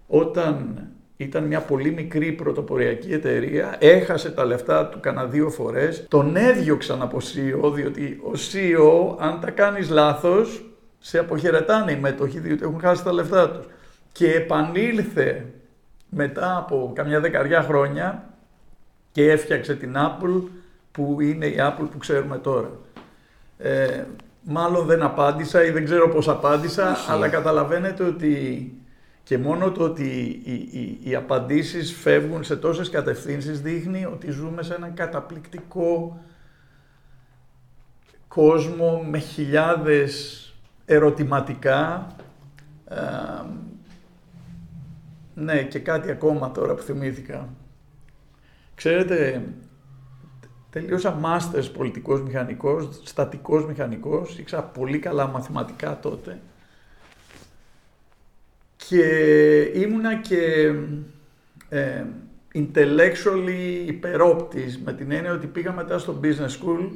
όταν 0.07 0.87
ήταν 1.21 1.43
μια 1.43 1.59
πολύ 1.59 1.91
μικρή 1.91 2.31
πρωτοποριακή 2.31 3.13
εταιρεία, 3.13 3.75
έχασε 3.79 4.31
τα 4.31 4.45
λεφτά 4.45 4.85
του 4.85 4.99
κανένα 4.99 5.27
δύο 5.27 5.49
φορές, 5.49 6.05
τον 6.07 6.35
έδιωξαν 6.35 7.01
από 7.01 7.17
CEO, 7.17 7.73
διότι 7.73 8.21
ο 8.23 8.31
CEO 8.31 9.15
αν 9.19 9.39
τα 9.39 9.51
κάνεις 9.51 9.89
λάθος, 9.89 10.65
σε 10.99 11.19
αποχαιρετάνε 11.19 11.91
οι 11.91 11.95
μέτοχοι, 11.95 12.39
διότι 12.39 12.63
έχουν 12.63 12.79
χάσει 12.79 13.03
τα 13.03 13.13
λεφτά 13.13 13.49
τους. 13.49 13.65
Και 14.11 14.31
επανήλθε 14.31 15.45
μετά 16.09 16.57
από 16.57 16.91
καμιά 16.95 17.19
δεκαριά 17.19 17.61
χρόνια 17.61 18.29
και 19.11 19.31
έφτιαξε 19.31 19.75
την 19.75 19.95
Apple 19.95 20.41
που 20.91 21.17
είναι 21.21 21.45
η 21.45 21.55
Apple 21.59 21.87
που 21.91 21.97
ξέρουμε 21.97 22.37
τώρα. 22.37 22.71
Ε, 23.57 24.03
μάλλον 24.43 24.85
δεν 24.85 25.01
απάντησα 25.01 25.63
ή 25.63 25.69
δεν 25.69 25.85
ξέρω 25.85 26.09
πώς 26.09 26.27
απάντησα, 26.27 26.97
αλλά 27.07 27.27
καταλαβαίνετε 27.27 28.03
ότι 28.03 28.73
και 29.29 29.37
μόνο 29.37 29.71
το 29.71 29.83
ότι 29.83 30.03
οι, 30.43 30.53
οι, 30.53 30.99
οι 31.03 31.15
απαντήσεις 31.15 31.93
φεύγουν 31.93 32.43
σε 32.43 32.55
τόσες 32.55 32.89
κατευθύνσεις 32.89 33.61
δείχνει 33.61 34.05
ότι 34.05 34.31
ζούμε 34.31 34.63
σε 34.63 34.73
έναν 34.73 34.93
καταπληκτικό 34.93 36.19
κόσμο 38.27 39.03
με 39.09 39.17
χιλιάδες 39.17 40.45
ερωτηματικά. 40.85 42.07
ναι, 45.33 45.63
και 45.63 45.79
κάτι 45.79 46.11
ακόμα 46.11 46.51
τώρα 46.51 46.73
που 46.73 46.81
θυμήθηκα. 46.81 47.49
Ξέρετε, 48.75 49.43
τελείωσα 50.69 51.11
μάστερς 51.11 51.71
πολιτικός 51.71 52.21
μηχανικός, 52.21 53.01
στατικός 53.03 53.65
μηχανικός, 53.65 54.37
ήξερα 54.37 54.63
πολύ 54.63 54.99
καλά 54.99 55.27
μαθηματικά 55.27 55.99
τότε 55.99 56.39
και 58.89 59.71
ήμουνα 59.73 60.15
και 60.15 60.73
ε, 61.69 62.03
intellectually 62.53 63.85
υπερόπτης 63.85 64.79
με 64.79 64.93
την 64.93 65.11
έννοια 65.11 65.31
ότι 65.31 65.47
πήγα 65.47 65.71
μετά 65.71 65.97
στο 65.97 66.19
business 66.23 66.63
school 66.63 66.89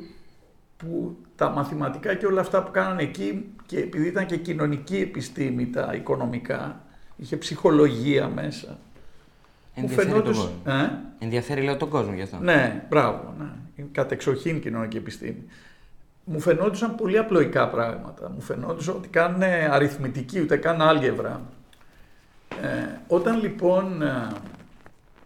που 0.77 1.17
τα 1.35 1.49
μαθηματικά 1.49 2.15
και 2.15 2.25
όλα 2.25 2.41
αυτά 2.41 2.63
που 2.63 2.71
κάνανε 2.71 3.01
εκεί 3.01 3.45
και 3.65 3.79
επειδή 3.79 4.07
ήταν 4.07 4.25
και 4.25 4.37
κοινωνική 4.37 4.97
επιστήμη 4.97 5.67
τα 5.67 5.91
οικονομικά, 5.95 6.81
είχε 7.15 7.37
ψυχολογία 7.37 8.27
μέσα. 8.27 8.79
Ενδιαφέρει 9.73 10.11
τον 10.11 10.23
κόσμο. 10.23 10.49
Ε; 10.65 10.71
Ενδιαφέρει 11.19 11.61
λέω 11.61 11.77
τον 11.77 11.89
κόσμο 11.89 12.13
γι' 12.13 12.21
αυτό. 12.21 12.37
Ναι, 12.37 12.85
μπράβο. 12.89 13.33
Ναι. 13.39 13.45
Είναι 13.75 13.87
κατεξοχήν 13.91 14.61
κοινωνική 14.61 14.97
επιστήμη. 14.97 15.43
Μου 16.23 16.39
φαινόντουσαν 16.39 16.95
πολύ 16.95 17.17
απλοϊκά 17.17 17.69
πράγματα. 17.69 18.29
Μου 18.29 18.41
φαινόντουσαν 18.41 18.95
ότι 18.95 19.07
κάνουν 19.07 19.41
αριθμητική, 19.71 20.41
ούτε 20.41 20.57
καν 20.57 20.81
άλγευρα. 20.81 21.41
Ε, 22.61 22.99
όταν 23.07 23.39
λοιπόν 23.39 24.01
ε, 24.01 24.27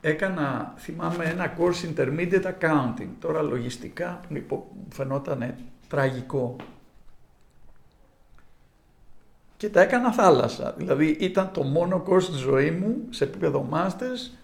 έκανα, 0.01 0.73
θυμάμαι, 0.77 1.25
ένα 1.25 1.53
course 1.57 1.95
intermediate 1.95 2.53
accounting, 2.59 3.09
τώρα 3.19 3.41
λογιστικά 3.41 4.21
μου 4.29 4.65
φαινόταν 4.89 5.55
τραγικό. 5.87 6.55
Και 9.57 9.69
τα 9.69 9.81
έκανα 9.81 10.13
θάλασσα. 10.13 10.73
Δηλαδή 10.77 11.05
ήταν 11.19 11.51
το 11.53 11.63
μόνο 11.63 12.03
course 12.07 12.23
της 12.23 12.37
ζωή 12.37 12.71
μου 12.71 12.95
σε 13.09 13.23
επίπεδο 13.23 13.69
masters 13.71 14.37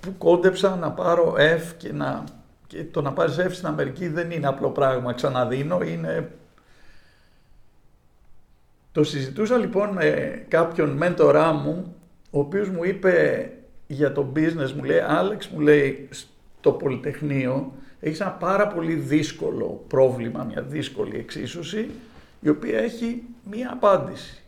που 0.00 0.14
κόντεψα 0.18 0.76
να 0.76 0.90
πάρω 0.90 1.34
F 1.38 1.72
και, 1.76 1.92
να, 1.92 2.24
και 2.66 2.84
το 2.84 3.02
να 3.02 3.12
πάρεις 3.12 3.36
F 3.38 3.50
στην 3.50 3.66
Αμερική 3.66 4.08
δεν 4.08 4.30
είναι 4.30 4.46
απλό 4.46 4.70
πράγμα, 4.70 5.12
ξαναδίνω, 5.12 5.82
είναι... 5.82 6.30
Το 8.92 9.04
συζητούσα 9.04 9.56
λοιπόν 9.56 9.88
με 9.88 10.44
κάποιον 10.48 10.90
μέντορά 10.90 11.52
μου, 11.52 11.96
ο 12.34 12.38
οποίος 12.38 12.68
μου 12.68 12.84
είπε 12.84 13.50
για 13.86 14.12
το 14.12 14.32
business, 14.36 14.72
μου 14.76 14.84
λέει, 14.84 14.98
Άλεξ, 14.98 15.48
μου 15.48 15.60
λέει, 15.60 16.08
στο 16.60 16.72
Πολυτεχνείο 16.72 17.72
έχεις 18.00 18.20
ένα 18.20 18.30
πάρα 18.30 18.66
πολύ 18.66 18.94
δύσκολο 18.94 19.84
πρόβλημα, 19.88 20.44
μια 20.44 20.62
δύσκολη 20.62 21.16
εξίσωση, 21.16 21.90
η 22.40 22.48
οποία 22.48 22.78
έχει 22.78 23.22
μία 23.50 23.70
απάντηση. 23.72 24.42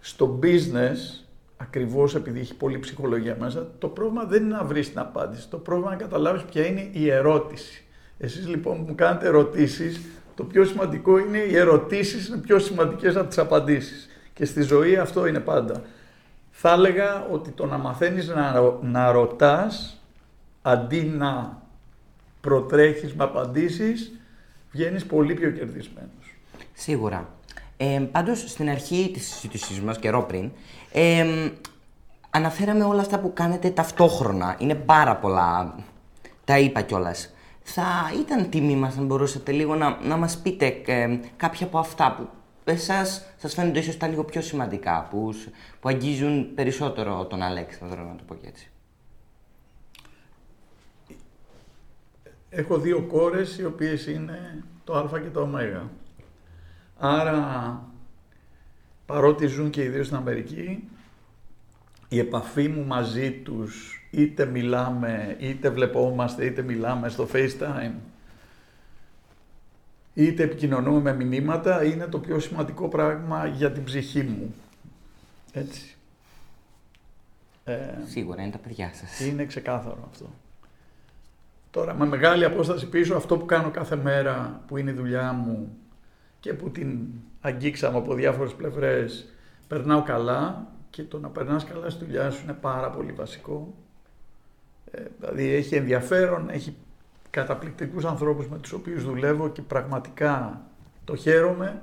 Στο 0.00 0.38
business 0.42 1.24
ακριβώς 1.56 2.14
επειδή 2.14 2.40
έχει 2.40 2.54
πολλή 2.54 2.78
ψυχολογία 2.78 3.36
μέσα, 3.40 3.70
το 3.78 3.88
πρόβλημα 3.88 4.24
δεν 4.24 4.42
είναι 4.42 4.56
να 4.56 4.64
βρεις 4.64 4.88
την 4.88 4.98
απάντηση. 4.98 5.48
Το 5.48 5.58
πρόβλημα 5.58 5.92
είναι 5.92 6.02
να 6.02 6.08
καταλάβεις 6.08 6.42
ποια 6.42 6.66
είναι 6.66 6.88
η 6.92 7.10
ερώτηση. 7.10 7.84
Εσείς 8.18 8.48
λοιπόν 8.48 8.84
μου 8.88 8.94
κάνετε 8.94 9.26
ερωτήσεις, 9.26 10.00
το 10.34 10.44
πιο 10.44 10.64
σημαντικό 10.64 11.18
είναι 11.18 11.38
οι 11.38 11.56
ερωτήσεις 11.56 12.28
είναι 12.28 12.36
πιο 12.36 12.58
σημαντικές 12.58 13.16
από 13.16 13.28
τις 13.28 13.38
απαντήσεις. 13.38 14.08
Και 14.32 14.44
στη 14.44 14.62
ζωή 14.62 14.96
αυτό 14.96 15.26
είναι 15.26 15.40
πάντα. 15.40 15.82
Θα 16.60 16.72
έλεγα 16.72 17.26
ότι 17.30 17.50
το 17.50 17.66
να 17.66 17.78
μαθαίνεις 17.78 18.28
να, 18.28 18.60
να 18.80 19.12
ρωτάς 19.12 20.00
αντί 20.62 21.02
να 21.02 21.62
προτρέχεις 22.40 23.14
με 23.14 23.24
απαντήσεις, 23.24 24.12
βγαίνεις 24.70 25.06
πολύ 25.06 25.34
πιο 25.34 25.50
κερδισμένος. 25.50 26.36
Σίγουρα. 26.74 27.28
Ε, 27.76 28.00
πάντως, 28.12 28.44
στην 28.50 28.68
αρχή 28.68 29.10
της 29.12 29.26
συζήτησής 29.26 29.80
μας, 29.80 29.98
καιρό 29.98 30.22
πριν, 30.22 30.50
ε, 30.92 31.50
αναφέραμε 32.30 32.84
όλα 32.84 33.00
αυτά 33.00 33.18
που 33.18 33.32
κάνετε 33.32 33.70
ταυτόχρονα. 33.70 34.56
Είναι 34.58 34.74
πάρα 34.74 35.16
πολλά. 35.16 35.74
Τα 36.44 36.58
είπα 36.58 36.80
κιόλας. 36.80 37.34
Θα 37.62 37.84
ήταν 38.20 38.50
τιμή 38.50 38.76
μας 38.76 38.96
αν 38.96 39.06
μπορούσατε 39.06 39.52
λίγο 39.52 39.74
να, 39.74 39.98
να 40.02 40.16
μας 40.16 40.38
πείτε 40.38 40.82
ε, 40.86 41.18
κάποια 41.36 41.66
από 41.66 41.78
αυτά 41.78 42.14
που 42.16 42.28
εσάς 42.72 43.22
σας 43.36 43.54
φαίνονται 43.54 43.78
ίσως 43.78 43.96
τα 43.96 44.06
λίγο 44.06 44.24
πιο 44.24 44.40
σημαντικά, 44.40 45.06
πους, 45.10 45.48
που 45.80 45.88
αγγίζουν 45.88 46.54
περισσότερο 46.54 47.26
τον 47.26 47.42
Αλέξανδρο, 47.42 48.04
να 48.04 48.16
το 48.16 48.22
πω 48.26 48.36
έτσι. 48.46 48.70
Έχω 52.50 52.78
δύο 52.78 53.02
κόρες 53.02 53.58
οι 53.58 53.64
οποίες 53.64 54.06
είναι 54.06 54.64
το 54.84 54.96
Α 54.96 55.20
και 55.20 55.28
το 55.28 55.40
Ω. 55.40 55.88
Άρα, 56.98 57.82
παρότι 59.06 59.46
ζουν 59.46 59.70
και 59.70 59.82
οι 59.82 59.88
δύο 59.88 60.04
στην 60.04 60.16
Αμερική, 60.16 60.88
η 62.08 62.18
επαφή 62.18 62.68
μου 62.68 62.84
μαζί 62.86 63.32
τους, 63.32 64.02
είτε 64.10 64.44
μιλάμε, 64.44 65.36
είτε 65.38 65.70
βλεπόμαστε, 65.70 66.44
είτε 66.44 66.62
μιλάμε 66.62 67.08
στο 67.08 67.28
FaceTime, 67.32 67.92
είτε 70.22 70.42
επικοινωνούμε 70.42 71.14
με 71.14 71.24
μηνύματα, 71.24 71.84
είναι 71.84 72.06
το 72.06 72.18
πιο 72.18 72.38
σημαντικό 72.38 72.88
πράγμα 72.88 73.46
για 73.46 73.72
την 73.72 73.84
ψυχή 73.84 74.22
μου. 74.22 74.54
Έτσι. 75.52 75.96
Ε, 77.64 77.76
Σίγουρα 78.06 78.42
είναι 78.42 78.50
τα 78.50 78.58
παιδιά 78.58 78.90
σας. 78.94 79.20
Είναι 79.20 79.44
ξεκάθαρο 79.44 80.08
αυτό. 80.10 80.30
Τώρα, 81.70 81.94
με 81.94 82.06
μεγάλη 82.06 82.44
απόσταση 82.44 82.88
πίσω, 82.88 83.16
αυτό 83.16 83.38
που 83.38 83.44
κάνω 83.44 83.70
κάθε 83.70 83.96
μέρα, 83.96 84.62
που 84.66 84.76
είναι 84.76 84.90
η 84.90 84.94
δουλειά 84.94 85.32
μου, 85.32 85.76
και 86.40 86.52
που 86.52 86.70
την 86.70 86.98
αγγίξαμε 87.40 87.98
από 87.98 88.14
διάφορες 88.14 88.52
πλευρές 88.52 89.32
περνάω 89.68 90.02
καλά 90.02 90.66
και 90.90 91.02
το 91.02 91.18
να 91.18 91.28
περνάς 91.28 91.64
καλά 91.64 91.90
στη 91.90 92.04
δουλειά 92.04 92.30
σου 92.30 92.40
είναι 92.42 92.56
πάρα 92.60 92.90
πολύ 92.90 93.12
βασικό. 93.12 93.74
Ε, 94.90 95.02
δηλαδή 95.18 95.48
έχει 95.48 95.74
ενδιαφέρον, 95.74 96.48
έχει 96.50 96.76
καταπληκτικούς 97.30 98.04
ανθρώπους 98.04 98.48
με 98.48 98.58
τους 98.58 98.72
οποίους 98.72 99.04
δουλεύω 99.04 99.48
και 99.48 99.62
πραγματικά 99.62 100.62
το 101.04 101.16
χαίρομαι. 101.16 101.82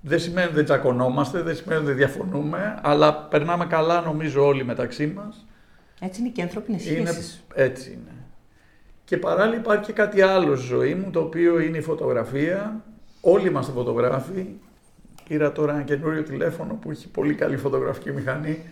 Δεν 0.00 0.18
σημαίνει 0.18 0.46
ότι 0.46 0.54
δεν 0.54 0.64
τσακωνόμαστε, 0.64 1.42
δεν 1.42 1.56
σημαίνει 1.56 1.78
ότι 1.78 1.86
δεν 1.86 1.96
διαφωνούμε, 1.96 2.78
αλλά 2.82 3.14
περνάμε 3.14 3.66
καλά 3.66 4.00
νομίζω 4.00 4.46
όλοι 4.46 4.64
μεταξύ 4.64 5.06
μας. 5.06 5.46
Έτσι 6.00 6.20
είναι 6.20 6.30
και 6.30 6.40
οι 6.40 6.44
ανθρώπινες 6.44 6.82
σχέσεις. 6.82 7.44
έτσι 7.54 7.90
είναι. 7.90 8.16
Και 9.04 9.16
παράλληλα 9.16 9.56
υπάρχει 9.56 9.84
και 9.84 9.92
κάτι 9.92 10.20
άλλο 10.20 10.56
στη 10.56 10.66
ζωή 10.66 10.94
μου, 10.94 11.10
το 11.10 11.20
οποίο 11.20 11.60
είναι 11.60 11.78
η 11.78 11.80
φωτογραφία. 11.80 12.84
Όλοι 13.20 13.48
είμαστε 13.48 13.72
φωτογράφοι. 13.72 14.46
Πήρα 15.28 15.52
τώρα 15.52 15.72
ένα 15.72 15.82
καινούριο 15.82 16.22
τηλέφωνο 16.22 16.74
που 16.74 16.90
έχει 16.90 17.08
πολύ 17.08 17.34
καλή 17.34 17.56
φωτογραφική 17.56 18.12
μηχανή. 18.12 18.62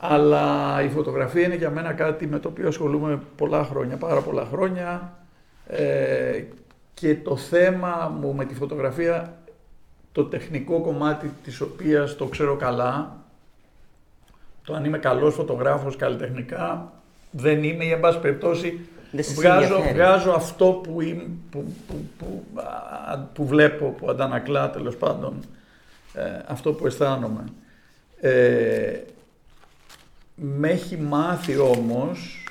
Αλλά 0.00 0.82
η 0.82 0.88
φωτογραφία 0.88 1.42
είναι 1.42 1.54
για 1.54 1.70
μένα 1.70 1.92
κάτι 1.92 2.26
με 2.26 2.38
το 2.38 2.48
οποίο 2.48 2.68
ασχολούμαι 2.68 3.20
πολλά 3.36 3.64
χρόνια, 3.64 3.96
πάρα 3.96 4.20
πολλά 4.20 4.44
χρόνια. 4.44 5.12
Ε, 5.66 6.42
και 6.94 7.16
το 7.16 7.36
θέμα 7.36 8.16
μου 8.20 8.34
με 8.34 8.44
τη 8.44 8.54
φωτογραφία, 8.54 9.36
το 10.12 10.24
τεχνικό 10.24 10.80
κομμάτι 10.80 11.32
της 11.44 11.60
οποίας 11.60 12.16
το 12.16 12.26
ξέρω 12.26 12.56
καλά, 12.56 13.16
το 14.64 14.74
αν 14.74 14.84
είμαι 14.84 14.98
καλός 14.98 15.34
φωτογράφος 15.34 15.96
καλλιτεχνικά, 15.96 16.92
δεν 17.30 17.62
είμαι 17.64 17.84
ή 17.84 17.90
εν 17.90 18.00
πάση 18.00 18.18
περιπτώσει 18.18 18.88
βγάζω, 19.34 19.82
βγάζω 19.92 20.30
αυτό 20.30 20.66
που, 20.66 20.96
που, 21.50 21.72
που, 22.18 22.44
που, 23.32 23.46
βλέπω, 23.46 23.94
που 23.98 24.10
αντανακλά 24.10 24.70
τέλος 24.70 24.96
πάντων 24.96 25.40
ε, 26.14 26.22
αυτό 26.46 26.72
που 26.72 26.86
αισθάνομαι. 26.86 27.44
Ε, 28.20 29.00
με 30.40 30.68
έχει 30.68 30.96
μάθει 30.96 31.58
όμως 31.58 32.44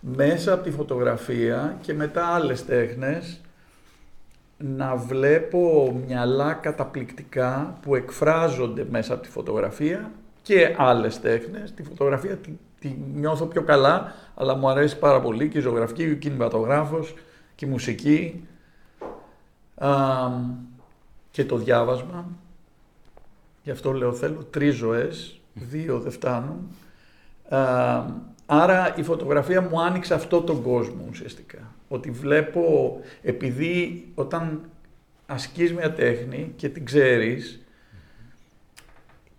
μέσα 0.00 0.52
από 0.52 0.62
τη 0.62 0.70
φωτογραφία 0.70 1.78
και 1.80 1.94
μετά 1.94 2.26
άλλες 2.26 2.64
τέχνες 2.64 3.40
να 4.58 4.96
βλέπω 4.96 5.92
μυαλά 6.06 6.52
καταπληκτικά 6.52 7.78
που 7.82 7.94
εκφράζονται 7.94 8.86
μέσα 8.90 9.14
από 9.14 9.22
τη 9.22 9.28
φωτογραφία 9.28 10.10
και 10.42 10.74
άλλες 10.78 11.20
τέχνες. 11.20 11.74
Τη 11.74 11.82
φωτογραφία 11.82 12.38
τη 12.78 12.96
νιώθω 13.14 13.46
πιο 13.46 13.62
καλά, 13.62 14.14
αλλά 14.34 14.54
μου 14.54 14.68
αρέσει 14.68 14.98
πάρα 14.98 15.20
πολύ 15.20 15.48
και 15.48 15.58
η 15.58 15.60
ζωγραφική, 15.60 16.04
και 16.04 16.10
ο 16.10 16.14
κινηματογράφος 16.14 17.14
και 17.54 17.66
η 17.66 17.68
μουσική 17.68 18.46
και 21.30 21.44
το 21.44 21.56
διάβασμα. 21.56 22.26
Γι' 23.62 23.70
αυτό 23.70 23.92
λέω 23.92 24.12
θέλω 24.12 24.44
τρεις 24.44 24.74
ζωές, 24.74 25.35
δύο 25.56 25.98
δεν 26.00 26.12
φτάνουν. 26.12 26.68
άρα 28.46 28.94
η 28.96 29.02
φωτογραφία 29.02 29.60
μου 29.60 29.80
άνοιξε 29.80 30.14
αυτό 30.14 30.40
τον 30.40 30.62
κόσμο 30.62 31.06
ουσιαστικά. 31.10 31.74
Ότι 31.88 32.10
βλέπω, 32.10 32.98
επειδή 33.22 34.06
όταν 34.14 34.60
ασκείς 35.26 35.72
μια 35.72 35.92
τέχνη 35.92 36.52
και 36.56 36.68
την 36.68 36.84
ξέρεις 36.84 37.60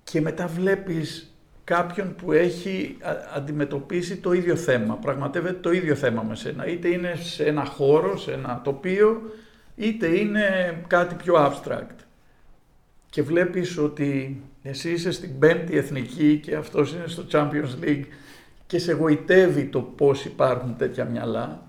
και 0.04 0.22
μετά 0.22 0.48
βλέπεις 0.48 1.36
κάποιον 1.64 2.16
που 2.16 2.32
έχει 2.32 2.98
αντιμετωπίσει 3.36 4.18
το 4.18 4.32
ίδιο 4.32 4.56
θέμα, 4.56 4.96
πραγματεύεται 4.96 5.60
το 5.60 5.72
ίδιο 5.72 5.96
θέμα 5.96 6.24
με 6.24 6.36
σένα. 6.36 6.68
Είτε 6.68 6.88
είναι 6.88 7.16
σε 7.16 7.44
ένα 7.44 7.66
χώρο, 7.66 8.18
σε 8.18 8.32
ένα 8.32 8.62
τοπίο, 8.64 9.22
είτε 9.76 10.08
είναι 10.08 10.78
κάτι 10.88 11.16
πιο 11.16 11.36
abstract. 11.36 11.96
Και 13.10 13.22
βλέπεις 13.22 13.78
ότι 13.78 14.42
εσύ 14.68 14.92
είσαι 14.92 15.12
στην 15.12 15.40
πέμπτη 15.40 15.78
εθνική 15.78 16.40
και 16.44 16.56
αυτός 16.56 16.94
είναι 16.94 17.08
στο 17.08 17.26
Champions 17.32 17.86
League 17.86 18.06
και 18.68 18.80
σε 18.80 18.94
γοητεύει 18.94 19.66
το 19.66 19.82
πώς 19.82 20.26
υπάρχουν 20.26 20.78
τέτοια 20.78 21.06
μυαλά. 21.06 21.62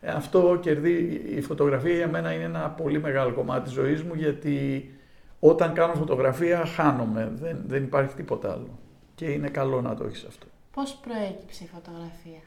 Ε, 0.00 0.10
αυτό 0.10 0.58
κερδί, 0.62 1.22
η 1.36 1.40
φωτογραφία 1.40 1.94
για 1.94 2.08
μένα 2.08 2.32
είναι 2.32 2.44
ένα 2.44 2.68
πολύ 2.70 3.00
μεγάλο 3.00 3.32
κομμάτι 3.32 3.64
της 3.64 3.72
ζωής 3.72 4.02
μου 4.02 4.14
γιατί 4.14 4.90
όταν 5.40 5.72
κάνω 5.72 5.94
φωτογραφία 5.94 6.64
χάνομαι, 6.64 7.32
δεν, 7.34 7.58
δεν 7.66 7.82
υπάρχει 7.82 8.14
τίποτα 8.14 8.52
άλλο 8.52 8.78
και 9.14 9.24
είναι 9.24 9.48
καλό 9.48 9.80
να 9.80 9.94
το 9.94 10.04
έχεις 10.04 10.24
αυτό. 10.24 10.46
Πώς 10.72 10.98
προέκυψε 11.02 11.64
η 11.64 11.68
φωτογραφία; 11.74 12.40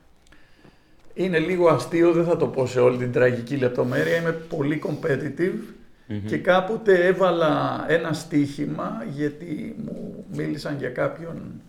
Είναι 1.14 1.40
λίγο 1.40 1.68
αστείο, 1.68 2.12
δεν 2.12 2.26
θα 2.26 2.38
το 2.38 2.48
πω 2.48 2.66
σε 2.66 2.80
όλη 2.80 2.98
την 2.98 3.12
τραγική 3.12 3.58
λεπτομέρεια, 3.58 4.16
είμαι 4.16 4.32
πολύ 4.32 4.82
competitive 4.86 5.81
και 6.26 6.38
κάποτε 6.38 7.06
έβαλα 7.06 7.86
ένα 7.88 8.14
στοίχημα 8.14 9.06
γιατί 9.10 9.76
μου 9.86 10.26
μίλησαν 10.32 10.78
για 10.78 10.90
κάποιον 10.90 11.62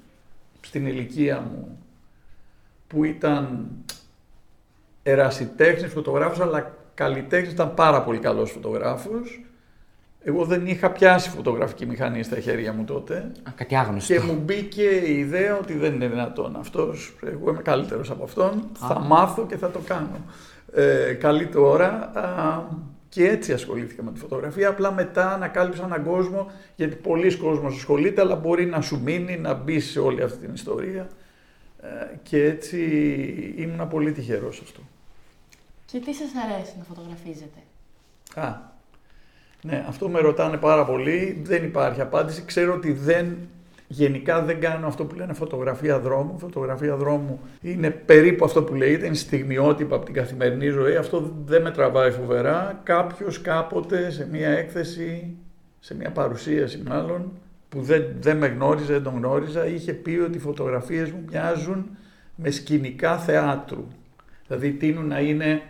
στην 0.61 0.87
ηλικία 0.87 1.41
μου 1.41 1.79
που 2.87 3.05
ήταν 3.05 3.69
ερασιτέχνης 5.03 5.93
φωτογράφος 5.93 6.41
αλλά 6.41 6.75
καλλιτέχνης, 6.95 7.53
ήταν 7.53 7.75
πάρα 7.75 8.03
πολύ 8.03 8.19
καλός 8.19 8.51
φωτογράφος 8.51 9.45
Εγώ 10.25 10.45
δεν 10.45 10.67
είχα 10.67 10.91
πιάσει 10.91 11.31
φωτογραφική 11.31 11.87
μηχανή 11.87 12.23
στα 12.23 12.41
χέρια 12.41 12.73
μου 12.73 12.85
τότε. 12.85 13.15
Α, 13.15 13.51
κάτι 13.55 13.77
άγνωστο. 13.77 14.15
Και 14.15 14.21
μου 14.21 14.43
μπήκε 14.45 14.83
η 14.83 15.19
ιδέα 15.19 15.59
ότι 15.59 15.75
δεν 15.75 15.95
είναι 15.95 16.09
δυνατόν 16.09 16.57
αυτός, 16.57 17.17
εγώ 17.27 17.51
είμαι 17.51 17.63
καλύτερος 17.63 18.11
από 18.11 18.25
αυτόν, 18.25 18.69
θα 18.73 18.99
μάθω 18.99 19.47
και 19.47 19.57
θα 19.57 19.71
το 19.71 19.79
κάνω. 19.79 20.21
Ε, 20.75 21.13
καλή 21.13 21.47
τώρα. 21.47 21.89
Α, 22.15 22.63
και 23.13 23.29
έτσι 23.29 23.53
ασχολήθηκα 23.53 24.03
με 24.03 24.13
τη 24.13 24.19
φωτογραφία. 24.19 24.69
Απλά 24.69 24.93
μετά 24.93 25.33
ανακάλυψα 25.33 25.85
έναν 25.85 26.05
κόσμο, 26.05 26.51
γιατί 26.77 26.95
πολλοί 26.95 27.37
κόσμος 27.37 27.77
ασχολείται, 27.77 28.21
αλλά 28.21 28.35
μπορεί 28.35 28.67
να 28.67 28.81
σου 28.81 29.01
μείνει, 29.01 29.39
να 29.39 29.55
μπει 29.55 29.81
σε 29.81 30.01
όλη 30.01 30.23
αυτή 30.23 30.39
την 30.39 30.55
ιστορία. 30.55 31.09
Ε, 31.83 31.89
και 32.23 32.45
έτσι 32.45 32.79
ήμουν 33.57 33.89
πολύ 33.89 34.13
τυχερός 34.13 34.61
αυτό. 34.61 34.81
Και 35.87 35.99
τι 35.99 36.15
σας 36.15 36.31
αρέσει 36.45 36.75
να 36.79 36.85
φωτογραφίζετε; 36.85 37.59
Α, 38.35 38.57
ναι, 39.63 39.85
αυτό 39.89 40.09
με 40.09 40.21
ρωτάνε 40.21 40.57
πάρα 40.57 40.85
πολύ. 40.85 41.41
Δεν 41.43 41.65
υπάρχει 41.65 42.01
απάντηση. 42.01 42.45
Ξέρω 42.45 42.75
ότι 42.75 42.93
δεν, 42.93 43.37
γενικά 43.93 44.43
δεν 44.43 44.61
κάνω 44.61 44.87
αυτό 44.87 45.05
που 45.05 45.15
λένε 45.15 45.33
φωτογραφία 45.33 45.99
δρόμου. 45.99 46.39
Φωτογραφία 46.39 46.97
δρόμου 46.97 47.41
είναι 47.61 47.91
περίπου 47.91 48.45
αυτό 48.45 48.63
που 48.63 48.75
λέγεται, 48.75 49.07
είναι 49.07 49.15
στιγμιότυπα 49.15 49.97
από 49.97 50.05
την 50.05 50.15
καθημερινή 50.15 50.69
ζωή. 50.69 50.97
Αυτό 50.97 51.33
δεν 51.45 51.63
με 51.63 51.71
τραβάει 51.71 52.11
φοβερά. 52.11 52.81
Κάποιος 52.83 53.41
κάποτε 53.41 54.11
σε 54.11 54.29
μια 54.31 54.49
έκθεση, 54.49 55.37
σε 55.81 55.95
μια 55.95 56.11
παρουσίαση 56.11 56.83
μάλλον, 56.87 57.33
που 57.69 57.83
δεν, 57.83 58.05
δεν 58.21 58.37
με 58.37 58.47
γνώριζε, 58.47 58.93
δεν 58.93 59.03
τον 59.03 59.17
γνώριζα, 59.17 59.67
είχε 59.67 59.93
πει 59.93 60.11
ότι 60.27 60.37
οι 60.37 60.41
φωτογραφίες 60.41 61.11
μου 61.11 61.25
μοιάζουν 61.31 61.87
με 62.35 62.51
σκηνικά 62.51 63.19
θεάτρου. 63.19 63.85
Δηλαδή 64.47 64.73
τείνουν 64.73 65.07
να 65.07 65.21
είναι 65.21 65.63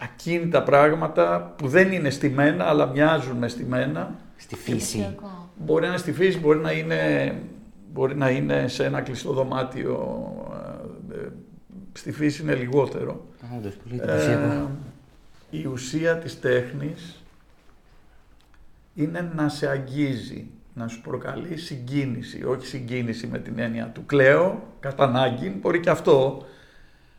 ακίνητα 0.00 0.62
πράγματα 0.62 1.54
που 1.56 1.68
δεν 1.68 1.92
είναι 1.92 2.10
στημένα 2.10 2.64
αλλά 2.64 2.86
μοιάζουν 2.86 3.36
με 3.36 3.48
στημένα. 3.48 4.14
Στη 4.36 4.56
φύση. 4.56 5.16
Εντυπωσιακό. 5.58 5.64
Μπορεί 5.64 5.82
να 5.82 5.88
είναι 5.88 5.96
στη 5.98 6.12
φύση, 6.12 6.38
μπορεί 6.38 6.58
να 6.58 6.72
είναι, 6.72 7.34
μπορεί 7.92 8.16
να 8.16 8.30
είναι 8.30 8.68
σε 8.68 8.84
ένα 8.84 9.00
κλειστό 9.00 9.32
δωμάτιο. 9.32 10.26
ε, 11.12 11.14
ε, 11.18 11.28
Στη 11.92 12.12
φύση 12.12 12.42
είναι 12.42 12.54
λιγότερο. 12.54 13.26
Όντως, 13.58 13.74
πολύ 13.74 13.94
Ε, 14.00 14.02
εντυπωσιακό. 14.02 14.70
η 15.50 15.66
ουσία 15.66 16.16
της 16.18 16.40
τέχνης 16.40 17.22
είναι 18.94 19.32
να 19.34 19.48
σε 19.48 19.68
αγγίζει, 19.68 20.46
να 20.74 20.88
σου 20.88 21.00
προκαλεί 21.00 21.56
συγκίνηση, 21.56 22.44
όχι 22.44 22.66
συγκίνηση 22.66 23.26
με 23.26 23.38
την 23.38 23.58
έννοια 23.58 23.86
του 23.94 24.06
κλαίω, 24.06 24.62
κατά 24.80 25.04
ανάγκη, 25.04 25.48
μπορεί 25.60 25.80
και 25.80 25.90
αυτό, 25.90 26.46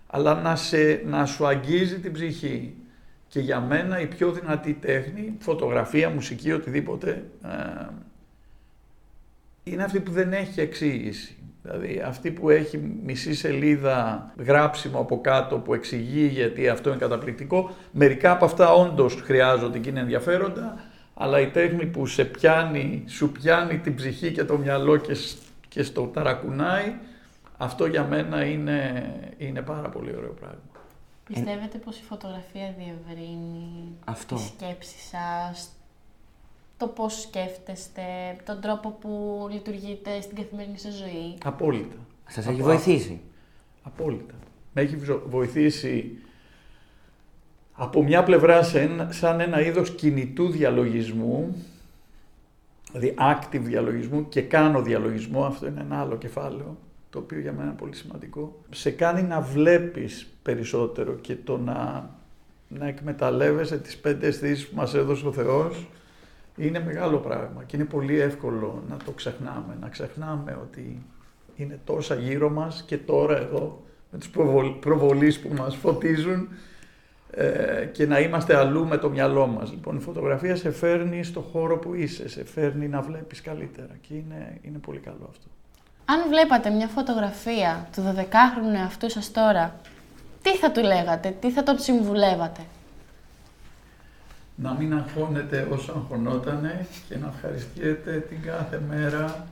αλλά 0.08 0.42
να, 0.42 0.56
σε, 0.56 1.02
να 1.06 1.26
σου 1.26 1.46
αγγίζει 1.48 2.00
την 2.00 2.12
ψυχή. 2.14 2.74
Και 3.28 3.40
για 3.40 3.60
μένα 3.60 4.00
η 4.00 4.08
πιο 4.08 4.32
δυνατή 4.32 4.74
τέχνη, 4.74 5.34
φωτογραφία, 5.40 6.10
μουσική, 6.10 6.52
οτιδήποτε, 6.52 7.24
ε, 7.44 7.86
είναι 9.64 9.84
αυτή 9.84 10.00
που 10.00 10.12
δεν 10.12 10.34
έχει 10.34 10.60
εξήγηση. 10.62 11.34
Δηλαδή 11.62 12.02
αυτή 12.06 12.32
που 12.32 12.50
έχει 12.50 12.78
μισή 13.04 13.34
σελίδα 13.34 14.32
γράψιμο 14.38 15.00
από 15.00 15.22
κάτω 15.22 15.58
που 15.58 15.74
εξηγεί 15.74 16.26
γιατί 16.26 16.70
αυτό 16.70 16.90
είναι 16.90 16.98
καταπληκτικό. 16.98 17.72
Μερικά 17.92 18.32
από 18.32 18.46
αυτά 18.46 18.74
όντως 18.74 19.22
χρειάζονται 19.24 19.80
και 19.80 19.90
είναι 19.90 20.00
ενδιαφέροντα, 20.00 20.78
αλλά 21.14 21.40
η 21.40 21.48
τέχνη 21.50 21.86
που 21.86 22.06
σε 22.06 22.26
πιάνει, 22.26 23.04
σου 23.08 23.32
πιάνει 23.32 23.78
την 23.80 23.96
ψυχή 23.96 24.32
και 24.32 24.44
το 24.44 24.58
μυαλό 24.58 24.98
και, 24.98 25.14
σ- 25.14 25.38
και 25.68 25.84
στο 25.84 26.04
ταρακουνάει, 26.04 26.94
αυτό 27.58 27.86
για 27.86 28.04
μένα 28.04 28.44
είναι, 28.46 29.10
είναι 29.38 29.62
πάρα 29.62 29.90
πολύ 29.90 30.16
ωραίο 30.18 30.32
πράγμα. 30.40 30.60
Πιστεύετε 31.28 31.78
πως 31.78 31.98
η 31.98 32.04
φωτογραφία 32.04 32.76
διευρύνει 32.78 33.92
Αυτό. 34.06 34.36
τη 34.36 34.42
σκέψη 34.42 34.96
σας, 35.00 35.70
το 36.80 36.88
πώς 36.88 37.22
σκέφτεστε, 37.22 38.02
τον 38.46 38.62
τρόπο 38.62 38.90
που 39.02 39.48
λειτουργείτε 39.52 40.22
στην 40.22 40.36
καθημερινή 40.36 40.78
σας 40.78 40.94
ζωή. 40.94 41.38
Απόλυτα. 41.44 41.96
Σας 42.28 42.46
έχει 42.48 42.56
Από- 42.60 42.70
βοηθήσει. 42.70 43.22
Απόλυτα. 43.84 44.34
Με 44.74 44.82
έχει 44.82 44.96
βζο- 44.96 45.22
βοηθήσει 45.30 46.18
από 47.74 48.04
μια 48.04 48.24
πλευρά 48.24 48.64
σε 48.64 48.82
ένα- 48.82 49.12
σαν 49.12 49.40
ένα 49.40 49.62
είδος 49.62 49.96
κινητού 49.96 50.50
διαλογισμού, 50.52 51.56
δηλαδή 52.92 53.16
active 53.20 53.60
διαλογισμού 53.62 54.30
και 54.30 54.42
κάνω 54.42 54.82
διαλογισμό, 54.82 55.46
αυτό 55.46 55.68
είναι 55.68 55.82
ένα 55.82 56.00
άλλο 56.00 56.18
κεφάλαιο, 56.18 56.78
το 57.10 57.20
οποίο 57.20 57.40
για 57.40 57.52
μένα 57.52 57.64
είναι 57.64 57.78
πολύ 57.80 57.96
σημαντικό. 57.96 58.60
Σε 58.70 58.92
κάνει 58.92 59.22
να 59.22 59.42
βλέπεις 59.42 60.28
περισσότερο 60.42 61.14
και 61.14 61.36
το 61.36 61.58
να, 61.58 62.10
να 62.68 62.88
εκμεταλλεύεσαι 62.88 63.78
τις 63.80 63.98
πέντε 63.98 64.28
αισθήσεις 64.28 64.68
που 64.68 64.76
μας 64.76 64.94
έδωσε 64.94 65.28
ο 65.28 65.32
Θεός, 65.32 65.88
είναι 66.60 66.80
μεγάλο 66.80 67.18
πράγμα 67.18 67.64
και 67.66 67.76
είναι 67.76 67.86
πολύ 67.86 68.20
εύκολο 68.20 68.84
να 68.90 68.98
το 68.98 69.12
ξεχνάμε, 69.12 69.78
να 69.82 69.88
ξεχνάμε 69.90 70.58
ότι 70.62 71.06
είναι 71.56 71.80
τόσα 71.86 72.16
γύρω 72.16 72.50
μας 72.50 72.84
και 72.88 72.98
τώρα 72.98 73.38
εδώ 73.38 73.82
με 74.12 74.18
τους 74.18 74.30
προβολ- 74.30 74.76
προβολείς 74.76 75.40
που 75.40 75.54
μας 75.54 75.76
φωτίζουν 75.76 76.48
ε, 77.32 77.86
και 77.92 78.06
να 78.06 78.20
είμαστε 78.20 78.56
αλλού 78.56 78.88
με 78.88 78.98
το 78.98 79.10
μυαλό 79.10 79.48
μας. 79.48 79.72
Λοιπόν, 79.72 79.98
η 79.98 80.00
φωτογραφία 80.00 80.56
σε 80.56 80.72
φέρνει 80.72 81.24
στο 81.24 81.42
χώρο 81.42 81.78
που 81.78 81.94
είσαι, 81.94 82.30
σε 82.30 82.46
φέρνει 82.46 82.88
να 82.88 83.02
βλέπεις 83.02 83.42
καλύτερα 83.42 83.98
και 84.08 84.14
είναι, 84.14 84.58
είναι 84.62 84.78
πολύ 84.78 85.00
καλό 85.00 85.28
αυτό. 85.30 85.46
Αν 86.06 86.30
βλέπατε 86.30 86.70
μια 86.70 86.88
φωτογραφία 86.88 87.90
του 87.96 88.14
12χρονου 88.16 88.76
εαυτού 88.76 89.10
σας 89.10 89.32
τώρα, 89.32 89.76
τι 90.42 90.56
θα 90.58 90.72
του 90.72 90.82
λέγατε, 90.82 91.36
τι 91.40 91.52
θα 91.52 91.64
τον 91.64 91.80
συμβουλεύατε; 91.80 92.62
Να 94.62 94.74
μην 94.74 94.94
αγχώνεται 94.94 95.68
όσο 95.72 95.92
αγχωνότανε 95.92 96.88
και 97.10 97.18
να 97.18 97.32
ευχαριστιέται 97.36 98.20
την 98.20 98.42
κάθε 98.42 98.82
μέρα 98.90 99.48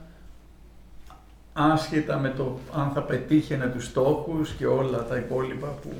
άσχετα 1.52 2.18
με 2.18 2.30
το 2.30 2.58
αν 2.74 2.90
θα 2.90 3.02
πετύχαινε 3.02 3.66
τους 3.66 3.84
στόχους 3.84 4.52
και 4.52 4.66
όλα 4.66 5.04
τα 5.04 5.16
υπόλοιπα 5.16 5.66
που 5.66 5.92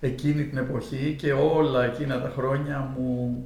εκείνη 0.00 0.44
την 0.44 0.58
εποχή 0.58 1.16
και 1.18 1.32
όλα 1.32 1.84
εκείνα 1.84 2.20
τα 2.20 2.32
χρόνια 2.36 2.94
μου 2.96 3.42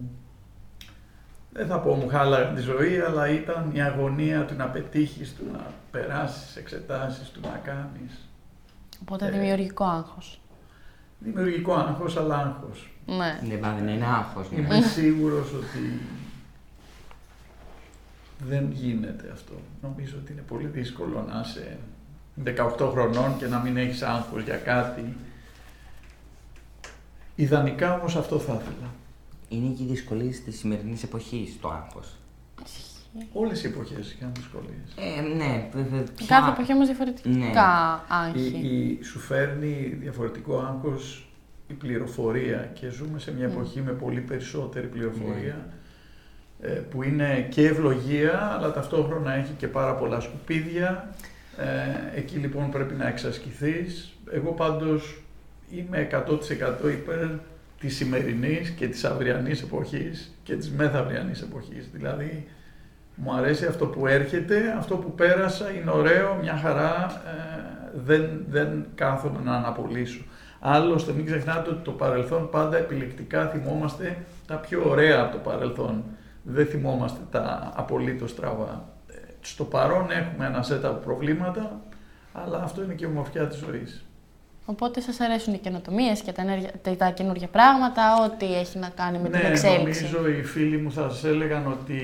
δεν 1.52 1.66
θα 1.66 1.80
πω 1.80 1.94
μου 1.94 2.08
χάλαγαν 2.08 2.54
τη 2.54 2.60
ζωή, 2.60 2.98
αλλά 3.00 3.28
ήταν 3.28 3.70
η 3.74 3.82
αγωνία 3.82 4.44
του 4.44 4.54
να 4.54 4.66
πετύχεις, 4.66 5.34
του 5.34 5.44
να 5.52 5.66
περάσεις 5.90 6.56
εξετάσεις, 6.56 7.28
του 7.30 7.40
να 7.42 7.60
κάνεις. 7.64 8.28
Οπότε 9.02 9.26
Ε. 9.26 9.30
δημιουργικό 9.30 9.84
άγχος. 9.84 10.40
Δημιουργικό 11.22 11.74
άγχος, 11.74 12.16
αλλά 12.16 12.36
άγχος. 12.36 12.90
Ναι. 13.06 13.40
Ναι, 13.48 13.58
μα 13.60 13.72
δεν 13.74 13.88
είναι 13.88 14.06
άγχος. 14.06 14.50
ναι. 14.50 14.60
Είμαι 14.60 14.80
σίγουρος 14.80 15.52
ότι 15.52 16.00
δεν 18.48 18.70
γίνεται 18.72 19.30
αυτό. 19.32 19.52
Νομίζω 19.82 20.14
ότι 20.22 20.32
είναι 20.32 20.44
πολύ 20.48 20.66
δύσκολο 20.66 21.24
να 21.28 21.40
είσαι 21.44 21.78
18 22.44 22.88
χρονών 22.90 23.36
και 23.38 23.46
να 23.46 23.58
μην 23.58 23.76
έχεις 23.76 24.02
άγχος 24.02 24.42
για 24.42 24.56
κάτι. 24.56 25.16
Ιδανικά 27.34 27.94
όμως 27.98 28.16
αυτό 28.16 28.38
θα 28.38 28.52
ήθελα. 28.52 28.90
Είναι 29.48 29.74
και 29.74 29.82
οι 29.82 29.86
δυσκολίε 29.86 30.30
της 30.30 30.58
σημερινής 30.58 31.02
εποχής 31.02 31.56
το 31.60 31.68
άγχος. 31.68 32.16
Όλες 33.32 33.64
οι 33.64 33.66
εποχές 33.66 34.12
είχαν 34.12 34.32
δυσκολίες. 34.36 35.16
Ε, 35.16 35.20
ναι, 35.36 35.68
βέβαια. 35.72 36.04
Κάθε 36.26 36.50
εποχή 36.50 36.72
όμως 36.72 36.86
διαφορετικά 36.86 37.28
Ναι. 37.28 37.50
άγχη. 38.08 38.58
Η, 38.62 38.98
η, 39.00 39.02
σου 39.02 39.18
φέρνει 39.18 39.96
διαφορετικό 40.00 40.58
άγχος 40.58 41.26
η 41.68 41.72
πληροφορία 41.72 42.70
και 42.74 42.88
ζούμε 42.88 43.18
σε 43.18 43.32
μια 43.32 43.44
εποχή 43.44 43.80
με 43.80 43.92
πολύ 43.92 44.20
περισσότερη 44.20 44.86
πληροφορία 44.86 45.66
ε, 46.60 46.68
που 46.68 47.02
είναι 47.02 47.46
και 47.50 47.66
ευλογία 47.66 48.38
αλλά 48.38 48.72
ταυτόχρονα 48.72 49.32
έχει 49.32 49.52
και 49.52 49.68
πάρα 49.68 49.94
πολλά 49.94 50.20
σκουπίδια. 50.20 51.14
Ε, 51.58 52.18
εκεί 52.18 52.36
λοιπόν 52.36 52.70
πρέπει 52.70 52.94
να 52.94 53.08
εξασκηθείς. 53.08 54.12
Εγώ 54.30 54.52
πάντως 54.52 55.22
είμαι 55.70 56.08
100% 56.84 56.90
υπέρ 56.90 57.28
της 57.80 57.96
σημερινής 57.96 58.70
και 58.70 58.88
της 58.88 59.04
αυριανής 59.04 59.62
εποχής 59.62 60.34
και 60.42 60.56
της 60.56 60.70
μεθαυριανής 60.70 61.42
εποχής. 61.42 61.88
Δηλαδή 61.92 62.46
μου 63.14 63.34
αρέσει 63.34 63.66
αυτό 63.66 63.86
που 63.86 64.06
έρχεται, 64.06 64.74
αυτό 64.78 64.96
που 64.96 65.14
πέρασα 65.14 65.70
είναι 65.70 65.90
ωραίο, 65.90 66.38
μια 66.42 66.56
χαρά, 66.56 67.22
ε, 67.26 67.62
δεν, 68.04 68.44
δεν 68.48 68.86
κάθομαι 68.94 69.40
να 69.44 69.54
αναπολύσω. 69.54 70.22
Άλλωστε 70.60 71.12
μην 71.12 71.26
ξεχνάτε 71.26 71.70
ότι 71.70 71.82
το 71.84 71.90
παρελθόν 71.90 72.50
πάντα 72.50 72.76
επιλεκτικά 72.76 73.46
θυμόμαστε 73.46 74.16
τα 74.46 74.56
πιο 74.56 74.82
ωραία 74.86 75.20
από 75.20 75.32
το 75.32 75.38
παρελθόν. 75.38 76.04
Δεν 76.42 76.66
θυμόμαστε 76.66 77.18
τα 77.30 77.72
απολύτως 77.74 78.30
στραβά. 78.30 78.88
Ε, 79.08 79.14
Στο 79.40 79.64
παρόν 79.64 80.10
έχουμε 80.10 80.46
ένα 80.46 80.62
σετ 80.62 80.84
από 80.84 81.04
προβλήματα, 81.04 81.80
αλλά 82.32 82.62
αυτό 82.62 82.82
είναι 82.82 82.94
και 82.94 83.04
η 83.04 83.08
ομορφιά 83.08 83.46
της 83.46 83.58
ζωής. 83.58 84.04
Οπότε 84.64 85.00
σας 85.00 85.20
αρέσουν 85.20 85.54
οι 85.54 85.58
καινοτομίες 85.58 86.20
και 86.20 86.32
τα, 86.32 86.42
ενέργεια- 86.42 86.72
τα, 86.82 86.96
τα 86.96 87.10
καινούργια 87.10 87.46
πράγματα, 87.48 88.02
ό,τι 88.24 88.54
έχει 88.54 88.78
να 88.78 88.88
κάνει 88.88 89.18
με 89.18 89.28
την 89.28 89.40
εξέλιξη. 89.46 90.02
Ναι, 90.02 90.08
νομίζω 90.10 90.28
οι 90.38 90.42
φίλοι 90.42 90.76
μου 90.76 90.92
θα 90.92 91.08
σας 91.10 91.24
έλεγαν 91.24 91.66
ότι 91.66 91.98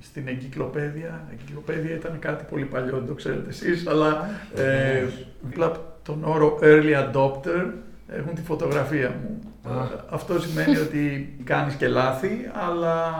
στην 0.00 0.28
εγκυκλοπαίδεια, 0.28 1.24
η 1.30 1.32
εγκυκλοπαίδεια 1.40 1.94
ήταν 1.94 2.18
κάτι 2.18 2.44
πολύ 2.50 2.64
παλιό, 2.64 2.96
δεν 2.98 3.06
το 3.06 3.14
ξέρετε 3.14 3.48
εσείς, 3.48 3.86
αλλά 3.86 4.28
ε, 4.56 5.04
δίπλα 5.40 5.66
από 5.66 5.78
τον 6.02 6.24
όρο 6.24 6.58
early 6.62 7.10
adopter 7.12 7.70
Έχουν 8.08 8.34
τη 8.34 8.42
φωτογραφία 8.42 9.08
μου. 9.20 9.40
Α. 9.72 9.82
Ε, 9.82 9.86
Αυτό 10.10 10.40
σημαίνει 10.40 10.76
ότι 10.76 11.34
κάνεις 11.44 11.74
και 11.74 11.88
λάθη, 11.88 12.50
αλλά 12.68 13.14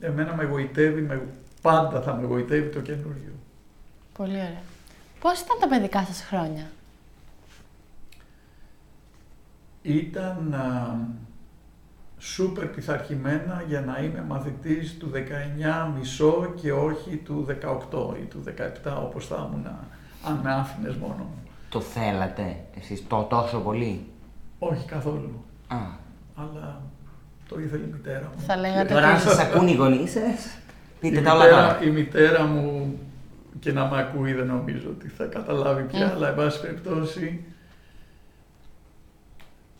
εμένα 0.00 0.34
με 0.34 0.42
εγωιτεύει, 0.42 1.00
με, 1.00 1.22
πάντα 1.62 2.00
θα 2.02 2.14
με 2.14 2.22
εγωιτεύει 2.22 2.68
το 2.68 2.80
καινούριο. 2.80 3.32
Πολύ 4.16 4.32
ωραία. 4.34 4.62
Πώς 5.26 5.40
ήταν 5.40 5.56
τα 5.60 5.68
παιδικά 5.68 6.04
σας 6.04 6.22
χρόνια; 6.28 6.70
Ήταν 9.82 10.54
α, 10.54 10.96
σούπερ 12.18 12.66
πειθαρχημένα 12.66 13.64
για 13.68 13.80
να 13.80 13.98
είμαι 14.02 14.24
μαθητής 14.28 14.96
του 14.98 15.10
19 15.14 15.92
μισό 15.98 16.52
και 16.62 16.72
όχι 16.72 17.16
του 17.16 17.46
18 17.48 18.16
ή 18.20 18.24
του 18.24 18.42
17 18.84 18.92
όπως 19.02 19.26
θα 19.26 19.48
ήμουν 19.52 19.66
αν 20.24 20.40
με 20.42 20.52
άφηνες 20.52 20.94
μόνο 20.96 21.14
μου. 21.14 21.42
Το 21.68 21.80
θέλατε 21.80 22.56
εσείς 22.80 23.06
το 23.08 23.22
τόσο 23.22 23.58
πολύ; 23.58 24.06
Όχι 24.58 24.86
καθόλου, 24.86 25.44
Α. 25.68 25.76
αλλά 26.34 26.80
το 27.48 27.58
ήθελε 27.60 27.84
η 27.84 27.90
μητέρα 27.92 28.30
μου. 28.36 28.42
Θα 28.42 28.56
λέγατε 28.56 28.94
Τώρα 28.94 29.06
αν 29.06 29.14
ότι- 29.14 29.22
σας 29.22 29.38
ακούν 29.38 29.68
οι 29.68 29.74
γονείς 29.74 30.10
σας, 30.10 30.58
πείτε 31.00 31.20
η 31.20 31.22
τα 31.22 31.32
όλα 31.34 31.44
μητέρα, 31.44 31.66
καλά. 31.66 31.82
η 31.84 31.90
μητέρα 31.90 32.44
μου 32.46 32.98
και 33.60 33.72
να 33.72 33.86
με 33.86 33.98
ακούει 33.98 34.32
δεν 34.32 34.46
νομίζω 34.46 34.88
ότι 34.88 35.08
θα 35.08 35.24
καταλάβει 35.24 35.82
πια, 35.82 36.12
Mm. 36.12 36.14
αλλά 36.14 36.28
εν 36.28 36.34
πάση 36.34 36.60
περιπτώσει 36.60 37.44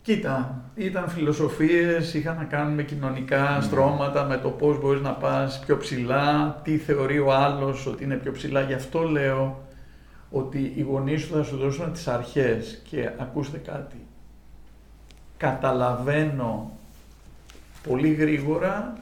Κοίτα, 0.01 0.61
ήταν 0.75 1.09
φιλοσοφίες, 1.09 2.13
είχαν 2.13 2.35
να 2.37 2.43
κάνουν 2.43 2.73
με 2.73 2.83
κοινωνικά 2.83 3.61
στρώματα, 3.61 4.23
με 4.23 4.37
το 4.37 4.49
πώς 4.49 4.79
μπορείς 4.79 5.01
να 5.01 5.11
πας 5.11 5.59
πιο 5.65 5.77
ψηλά, 5.77 6.59
τι 6.63 6.77
θεωρεί 6.77 7.19
ο 7.19 7.33
άλλος 7.33 7.85
ότι 7.85 8.03
είναι 8.03 8.15
πιο 8.15 8.31
ψηλά. 8.31 8.61
Γι' 8.61 8.73
αυτό 8.73 9.01
λέω 9.01 9.67
ότι 10.31 10.73
οι 10.75 10.81
γονείς 10.81 11.21
σου 11.21 11.33
θα 11.33 11.43
σου 11.43 11.57
δώσουν 11.57 11.91
τις 11.93 12.07
αρχές 12.07 12.81
και 12.89 13.09
ακούστε 13.17 13.57
κάτι. 13.57 14.05
Καταλαβαίνω 15.37 16.77
πολύ 17.87 18.13
γρήγορα 18.13 18.97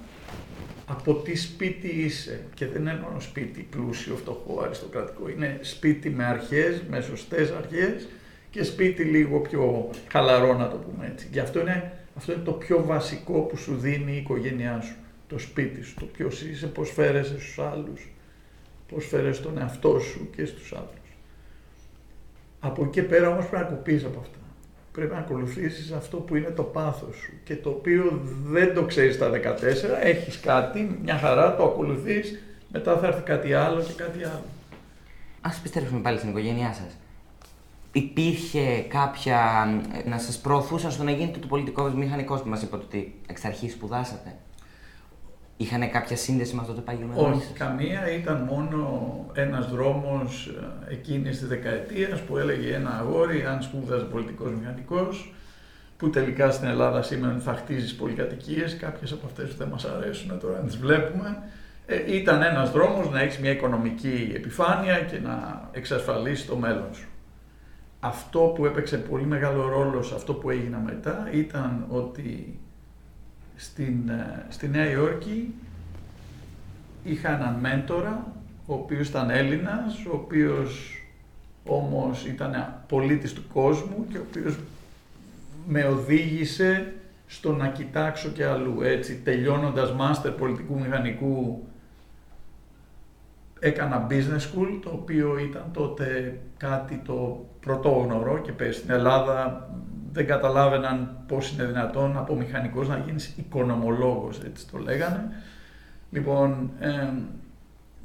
από 0.86 1.14
τι 1.14 1.36
σπίτι 1.36 1.88
είσαι. 1.88 2.44
Και 2.54 2.68
δεν 2.68 2.88
εννοώ 2.88 3.20
σπίτι 3.20 3.68
πλούσιο, 3.70 4.16
φτωχό, 4.16 4.62
αριστοκρατικό. 4.64 5.30
Είναι 5.30 5.60
σπίτι 5.62 6.10
με 6.10 6.26
αρχές, 6.26 6.82
με 6.90 7.02
σωστές 7.02 7.52
αρχές 7.52 8.08
και 8.50 8.64
σπίτι 8.64 9.04
λίγο 9.04 9.40
πιο 9.40 9.90
χαλαρό 10.12 10.58
να 10.58 10.68
το 10.68 10.76
πούμε 10.76 11.08
έτσι. 11.08 11.28
Γι' 11.32 11.40
αυτό 11.40 11.60
είναι, 11.60 11.92
αυτό 12.16 12.32
είναι 12.32 12.42
το 12.42 12.52
πιο 12.52 12.84
βασικό 12.86 13.40
που 13.40 13.58
σου 13.58 13.76
δίνει 13.76 14.12
η 14.12 14.18
οικογένειά 14.18 14.82
σου. 14.82 14.96
Το 15.28 15.38
σπίτι 15.40 15.82
σου, 15.82 15.94
το 16.00 16.06
ποιος 16.06 16.42
είσαι, 16.42 16.68
πώς 16.68 16.92
φέρεσαι 16.92 17.40
στους 17.40 17.60
άλλους, 17.60 18.10
πώς 18.88 19.06
φέρεσαι 19.06 19.42
τον 19.42 19.58
εαυτό 19.58 20.00
σου 20.00 20.30
και 20.36 20.46
στους 20.46 20.74
άλλους. 20.74 21.18
Από 22.60 22.82
εκεί 22.82 22.92
και 22.92 23.04
πέρα 23.04 23.30
όμως 23.30 23.46
πρέπει 23.46 23.64
να 23.64 23.70
κουπείς 23.70 24.04
από 24.04 24.20
αυτά. 24.20 24.35
Πρέπει 24.96 25.14
να 25.14 25.20
ακολουθήσεις 25.20 25.92
αυτό 25.92 26.18
που 26.18 26.36
είναι 26.36 26.50
το 26.50 26.64
πάθος 26.64 27.16
σου 27.16 27.34
και 27.44 27.56
το 27.56 27.70
οποίο 27.70 28.22
δεν 28.46 28.74
το 28.74 28.84
ξέρεις 28.86 29.16
στα 29.16 29.30
14, 29.30 29.36
έχεις 30.02 30.40
κάτι, 30.40 31.00
μια 31.04 31.18
χαρά, 31.18 31.56
το 31.56 31.64
ακολουθείς, 31.64 32.44
μετά 32.72 32.98
θα 32.98 33.08
έρθει 33.08 33.22
κάτι 33.22 33.54
άλλο 33.54 33.82
και 33.82 33.94
κάτι 33.94 34.24
άλλο. 34.24 34.44
Ας 35.42 35.58
επιστρέψουμε 35.58 36.00
πάλι 36.00 36.18
στην 36.18 36.30
οικογένειά 36.30 36.74
σας. 36.74 36.98
Υπήρχε 37.92 38.86
κάποια. 38.88 39.68
ε, 40.06 40.10
να 40.10 40.18
σας 40.18 40.40
προωθούσαν 40.40 40.92
στο 40.92 41.04
να 41.04 41.12
γίνετε 41.12 41.40
το 41.40 41.48
πολιτικό 41.48 41.84
μηχανικός 41.90 42.42
που 42.42 42.50
μας 42.50 42.62
είπατε 42.62 42.84
ότι 42.84 43.14
εξ 43.28 43.46
αρχής 43.46 43.72
σπουδάσατε; 43.72 44.36
Είχαν 45.58 45.92
κάποια 45.92 46.18
σύνδεση 46.18 46.56
με 46.56 46.62
αυτό 46.62 46.74
το 46.74 46.80
επάγγελμα; 46.80 47.14
Οι 47.14 47.18
γονείς 47.20 47.38
Όχι, 47.38 47.46
σας; 47.46 47.58
καμία. 47.58 48.12
Ήταν 48.12 48.42
μόνο 48.42 49.10
ένας 49.34 49.70
δρόμος 49.70 50.48
ε, 50.90 50.94
εκείνης 50.94 51.38
της 51.40 51.48
δεκαετίας 51.48 52.22
που 52.22 52.38
έλεγε 52.38 52.74
ένα 52.74 52.98
αγόρι, 53.00 53.46
αν 53.46 53.62
σπούδαζε 53.62 54.04
πολιτικός 54.04 54.52
μηχανικός, 54.60 55.34
που 55.98 56.10
τελικά 56.10 56.52
στην 56.52 56.68
Ελλάδα 56.68 57.02
σήμερα 57.02 57.38
θα 57.40 57.54
χτίζεις 57.54 57.96
πολυκατοικίες, 57.96 58.78
κάποιες 58.78 59.12
από 59.12 59.26
αυτές 59.26 59.50
που 59.50 59.56
δεν 59.58 59.68
μας 59.68 59.86
αρέσουν 59.86 60.40
τώρα 60.40 60.60
να 60.60 60.66
τις 60.66 60.78
βλέπουμε. 60.78 61.44
Ε, 61.86 62.16
ήταν 62.16 62.42
ένας 62.42 62.72
δρόμος 62.72 63.10
να 63.10 63.22
έχεις 63.22 63.40
μια 63.40 63.52
οικονομική 63.52 64.32
επιφάνεια 64.36 65.00
και 65.00 65.20
να 65.20 65.70
εξασφαλίσεις 65.72 66.46
το 66.46 66.56
μέλλον 66.56 66.90
σου. 66.94 67.08
Αυτό 68.00 68.40
που 68.40 68.66
έπαιξε 68.66 68.98
πολύ 68.98 69.26
μεγάλο 69.26 69.68
ρόλο 69.68 70.02
σε 70.02 70.16
αυτό 70.16 70.34
που 70.34 70.50
έγινα 70.50 70.78
μετά 70.78 71.30
ήταν 71.32 71.86
ότι 71.90 72.60
στην, 73.56 74.10
ε, 74.10 74.46
στη 74.50 74.68
Νέα 74.68 74.90
Υόρκη 74.90 75.54
είχα 77.04 77.36
έναν 77.36 77.54
μέντορα, 77.54 78.34
ο 78.66 78.74
οποίος 78.74 79.08
ήταν 79.08 79.30
Έλληνας, 79.30 80.06
ο 80.06 80.16
οποίος 80.16 81.00
όμως 81.66 82.26
ήταν 82.26 82.84
πολίτης 82.88 83.34
του 83.34 83.44
κόσμου 83.54 84.06
και 84.12 84.18
ο 84.18 84.26
οποίος 84.30 84.58
με 85.68 85.84
οδήγησε 85.84 86.94
στο 87.28 87.56
να 87.56 87.68
κοιτάξω 87.68 88.30
και 88.30 88.46
αλλού. 88.46 88.82
Έτσι, 88.82 89.22
τελειώνοντας 89.24 89.94
μάστερ 89.94 90.32
πολιτικού 90.32 90.80
μηχανικού, 90.80 91.64
έκανα 93.60 94.08
business 94.10 94.40
school, 94.40 94.80
το 94.84 94.90
οποίο 94.90 95.38
ήταν 95.38 95.66
τότε 95.74 96.40
κάτι 96.58 97.02
το 97.06 97.46
πρωτόγνωρο 97.60 98.38
και 98.38 98.52
πες 98.52 98.76
στην 98.76 98.92
Ελλάδα 98.92 99.70
δεν 100.16 100.26
καταλάβαιναν 100.26 101.18
πώς 101.28 101.52
είναι 101.52 101.66
δυνατόν 101.66 102.18
από 102.18 102.36
μηχανικός 102.36 102.88
να 102.88 102.98
γίνεις 102.98 103.34
οικονομολόγος, 103.38 104.40
έτσι 104.46 104.68
το 104.72 104.78
λέγανε. 104.78 105.24
Λοιπόν, 106.12 106.72
ε, 106.80 107.10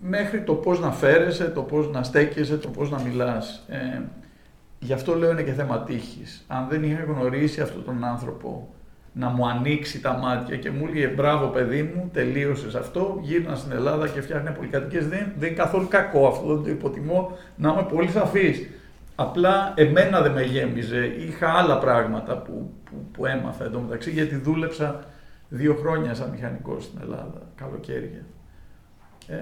μέχρι 0.00 0.42
το 0.42 0.54
πώς 0.54 0.80
να 0.80 0.92
φέρεσαι, 0.92 1.44
το 1.44 1.62
πώς 1.62 1.90
να 1.90 2.02
στέκεσαι, 2.02 2.56
το 2.56 2.68
πώς 2.68 2.90
να 2.90 3.00
μιλάς. 3.00 3.64
Ε, 3.68 4.00
γι' 4.78 4.92
αυτό 4.92 5.14
λέω 5.14 5.30
είναι 5.30 5.42
και 5.42 5.52
θέμα 5.52 5.82
τύχης. 5.82 6.44
Αν 6.48 6.66
δεν 6.68 6.82
είχα 6.82 7.02
γνωρίσει 7.02 7.60
αυτόν 7.60 7.84
τον 7.84 8.04
άνθρωπο 8.04 8.74
να 9.12 9.28
μου 9.28 9.48
ανοίξει 9.48 10.00
τα 10.00 10.12
μάτια 10.12 10.56
και 10.56 10.70
μου 10.70 10.86
έλεγε 10.88 11.06
μπράβο 11.06 11.46
παιδί 11.46 11.82
μου, 11.82 12.10
τελείωσες 12.12 12.74
αυτό, 12.74 13.18
γύρνα 13.22 13.54
στην 13.54 13.72
Ελλάδα 13.72 14.08
και 14.08 14.20
φτιάχνει 14.20 14.50
πολυκατοικίες. 14.50 15.08
Δεν, 15.08 15.32
δεν 15.38 15.48
είναι 15.48 15.56
καθόλου 15.56 15.88
κακό 15.88 16.26
αυτό, 16.26 16.54
δεν 16.54 16.64
το 16.64 16.70
υποτιμώ, 16.70 17.36
να 17.56 17.72
είμαι 17.72 17.86
πολύ 17.92 18.08
σαφής. 18.08 18.68
Απλά 19.20 19.72
εμένα 19.76 20.20
δεν 20.20 20.32
με 20.32 20.42
γέμιζε, 20.42 21.06
είχα 21.06 21.52
άλλα 21.52 21.78
πράγματα 21.78 22.36
που, 22.36 22.72
που, 22.84 23.06
που 23.12 23.26
έμαθα 23.26 23.64
εντωμεταξύ 23.64 24.10
γιατί 24.10 24.36
δούλεψα 24.36 25.04
δύο 25.48 25.74
χρόνια 25.74 26.14
σαν 26.14 26.30
μηχανικός 26.30 26.84
στην 26.84 26.98
Ελλάδα, 27.02 27.42
καλοκαίρια. 27.54 28.24
Ε, 29.26 29.36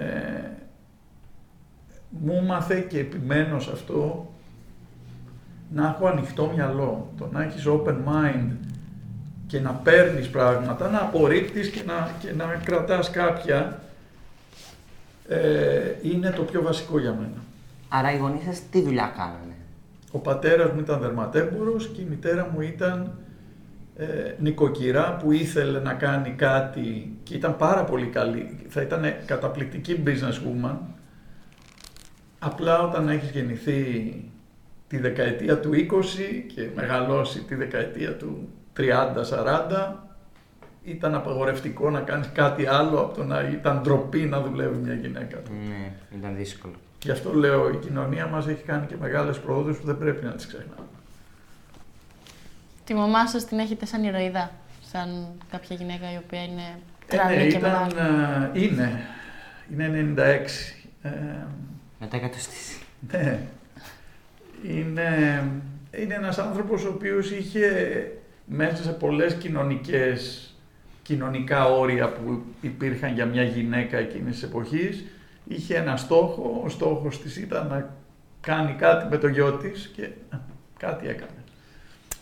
μου 2.09 2.43
μάθε 2.43 2.79
και 2.79 2.99
επιμένω 2.99 3.59
σε 3.59 3.71
αυτό 3.71 4.31
να 5.69 5.87
έχω 5.87 6.07
ανοιχτό 6.07 6.51
μυαλό, 6.55 7.11
το 7.17 7.29
να 7.31 7.43
έχεις 7.43 7.65
open 7.67 7.95
mind 7.95 8.51
και 9.47 9.59
να 9.59 9.71
παίρνεις 9.71 10.29
πράγματα, 10.29 10.89
να 10.89 10.99
απορρίπτεις 10.99 11.69
και 11.69 11.83
να, 11.85 12.11
και 12.19 12.33
να 12.33 12.45
κρατάς 12.63 13.09
κάποια 13.09 13.81
ε, 15.27 15.93
είναι 16.01 16.29
το 16.29 16.41
πιο 16.41 16.61
βασικό 16.61 16.99
για 16.99 17.11
μένα. 17.13 17.43
Άρα 17.89 18.13
οι 18.13 18.17
γονείς 18.17 18.43
σας 18.43 18.61
τι 18.71 18.81
δουλειά 18.81 19.13
κάνανε; 19.17 19.53
Ο 20.11 20.19
πατέρας 20.19 20.71
μου 20.71 20.79
ήταν 20.79 20.99
δερματέμπορος 20.99 21.87
και 21.87 22.01
η 22.01 22.05
μητέρα 22.09 22.49
μου 22.53 22.61
ήταν 22.61 23.19
ε, 23.95 24.35
νοικοκυρά 24.39 25.15
που 25.15 25.31
ήθελε 25.31 25.79
να 25.79 25.93
κάνει 25.93 26.29
κάτι 26.29 27.17
και 27.23 27.35
ήταν 27.35 27.55
πάρα 27.55 27.83
πολύ 27.83 28.07
καλή. 28.07 28.65
Θα 28.69 28.81
ήταν 28.81 29.01
καταπληκτική 29.25 30.03
business 30.05 30.65
woman. 30.67 30.75
Απλά 32.39 32.81
όταν 32.81 33.09
έχεις 33.09 33.29
γεννηθεί 33.29 34.13
τη 34.87 34.97
δεκαετία 34.97 35.59
του 35.59 35.71
20 35.73 35.75
και 36.55 36.69
μεγαλώσει 36.75 37.43
τη 37.43 37.55
δεκαετία 37.55 38.15
του 38.17 38.49
30-40 38.77 38.83
ήταν 40.83 41.15
απαγορευτικό 41.15 41.89
να 41.89 41.99
κάνεις 41.99 42.29
κάτι 42.33 42.65
άλλο 42.65 42.99
από 42.99 43.15
το 43.15 43.23
να 43.23 43.41
ήταν 43.41 43.81
ντροπή 43.81 44.19
να 44.19 44.41
δουλεύει 44.41 44.77
μια 44.77 44.93
γυναίκα. 44.93 45.41
Ναι, 45.67 45.91
ήταν 46.17 46.35
δύσκολο. 46.35 46.73
Γι' 47.03 47.11
αυτό 47.11 47.33
λέω 47.33 47.69
η 47.69 47.75
κοινωνία 47.77 48.27
μας 48.27 48.47
έχει 48.47 48.63
κάνει 48.63 48.85
και 48.85 48.95
μεγάλες 48.99 49.39
πρόοδους 49.39 49.77
που 49.77 49.85
δεν 49.85 49.97
πρέπει 49.97 50.25
να 50.25 50.31
τις 50.31 50.47
ξεχνάμε. 50.47 50.87
Τη 52.85 52.93
μαμά 52.93 53.27
σας 53.27 53.45
την 53.45 53.59
έχετε 53.59 53.85
σαν 53.85 54.03
ηρωίδα, 54.03 54.51
σαν 54.81 55.27
κάποια 55.51 55.75
γυναίκα 55.75 56.13
η 56.13 56.17
οποία 56.25 56.43
είναι 56.43 56.79
Ε, 57.07 57.15
τρανή 57.15 57.35
ναι, 57.35 57.47
και 57.47 57.57
ήταν, 57.57 57.71
μεγάλη; 57.71 57.93
ε, 58.53 58.63
είναι, 58.63 59.01
είναι 59.71 60.13
96. 60.17 60.75
Ε, 61.01 61.09
Μετά 61.99 62.17
εκατοστήσει. 62.17 62.79
ναι, 63.11 63.39
είναι, 64.63 65.43
είναι 65.99 66.13
ένας 66.13 66.37
άνθρωπος 66.37 66.85
ο 66.85 66.89
οποίος 66.89 67.31
είχε 67.31 67.67
μέσα 68.45 68.83
σε 68.83 68.91
πολλές 68.91 69.33
κοινωνικές, 69.33 70.53
κοινωνικά 71.03 71.65
όρια 71.65 72.09
που 72.09 72.43
υπήρχαν 72.61 73.13
για 73.13 73.25
μια 73.25 73.43
γυναίκα 73.43 73.97
εκείνης 73.97 74.33
της 74.33 74.43
εποχής, 74.43 75.05
είχε 75.49 75.75
ένα 75.75 75.97
στόχο, 75.97 76.61
ο 76.65 76.69
στόχος 76.69 77.21
της 77.21 77.37
ήταν 77.37 77.67
να 77.67 77.93
κάνει 78.41 78.73
κάτι 78.73 79.07
με 79.09 79.17
το 79.17 79.27
γιο 79.27 79.51
της 79.51 79.91
και 79.95 80.03
ε, 80.03 80.37
κάτι 80.77 81.07
έκανε. 81.07 81.43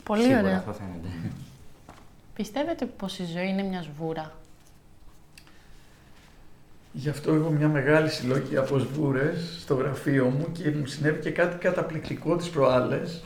Πολύ 0.03 0.21
Σίγουρα 0.21 0.39
ωραία. 0.39 0.57
αυτό 0.57 0.73
φαίνεται. 0.73 1.07
Πιστεύετε 2.35 2.85
πως 2.85 3.19
η 3.19 3.25
ζωή 3.25 3.47
είναι 3.47 3.63
μια 3.63 3.81
σβούρα; 3.81 4.31
Γι' 6.91 7.09
αυτό 7.09 7.33
έχω 7.33 7.49
μια 7.49 7.67
μεγάλη 7.67 8.09
συλλογή 8.09 8.57
από 8.57 8.77
σβούρες 8.77 9.57
στο 9.61 9.75
γραφείο 9.75 10.25
μου 10.25 10.51
και 10.51 10.71
μου 10.71 10.85
συνέβη 10.85 11.19
και 11.19 11.31
κάτι 11.31 11.57
καταπληκτικό 11.57 12.35
τις 12.35 12.49
προάλλες. 12.49 13.23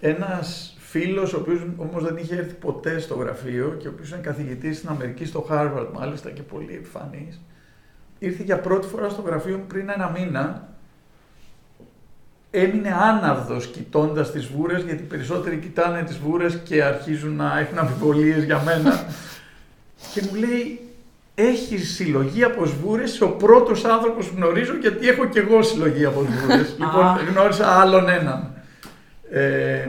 ένας 0.00 0.76
φίλος, 0.78 1.32
ο 1.32 1.38
οποίος 1.38 1.66
όμως 1.76 2.02
δεν 2.04 2.16
είχε 2.16 2.34
έρθει 2.36 2.54
ποτέ 2.54 2.98
στο 2.98 3.14
γραφείο 3.14 3.76
και 3.78 3.88
ο 3.88 3.90
οποίος 3.90 4.10
είναι 4.10 4.20
καθηγητής 4.20 4.76
στην 4.76 4.88
Αμερική, 4.88 5.24
στο 5.24 5.46
Harvard 5.50 5.86
μάλιστα 5.92 6.30
και 6.30 6.42
πολύ 6.42 6.74
επιφανής, 6.74 7.40
ήρθε 8.18 8.42
για 8.42 8.58
πρώτη 8.58 8.86
φορά 8.86 9.08
στο 9.08 9.22
γραφείο 9.22 9.56
μου 9.56 9.64
πριν 9.68 9.88
ένα 9.88 10.10
μήνα 10.18 10.68
έμεινε 12.56 12.94
άναυδος 13.00 13.66
κοιτώντας 13.66 14.32
τις 14.32 14.46
βούρες, 14.46 14.82
γιατί 14.82 15.02
οι 15.02 15.06
περισσότεροι 15.06 15.56
κοιτάνε 15.56 16.02
τις 16.02 16.18
βούρες 16.18 16.60
και 16.64 16.82
αρχίζουν 16.82 17.36
να 17.36 17.58
έχουν 17.58 17.78
αμφιβολίες 17.78 18.44
για 18.44 18.62
μένα. 18.64 19.04
και 20.14 20.22
μου 20.30 20.34
λέει, 20.34 20.80
έχεις 21.34 21.94
συλλογή 21.94 22.44
από 22.44 22.64
σβούρες, 22.64 23.20
ο 23.20 23.28
πρώτος 23.28 23.84
άνθρωπος 23.84 24.26
που 24.26 24.34
γνωρίζω, 24.36 24.76
γιατί 24.76 25.08
έχω 25.08 25.24
και 25.24 25.38
εγώ 25.38 25.62
συλλογή 25.62 26.04
από 26.04 26.26
σβούρες. 26.30 26.74
λοιπόν, 26.80 27.18
γνώρισα 27.30 27.80
άλλον 27.80 28.08
έναν. 28.08 28.52
Ε, 29.30 29.88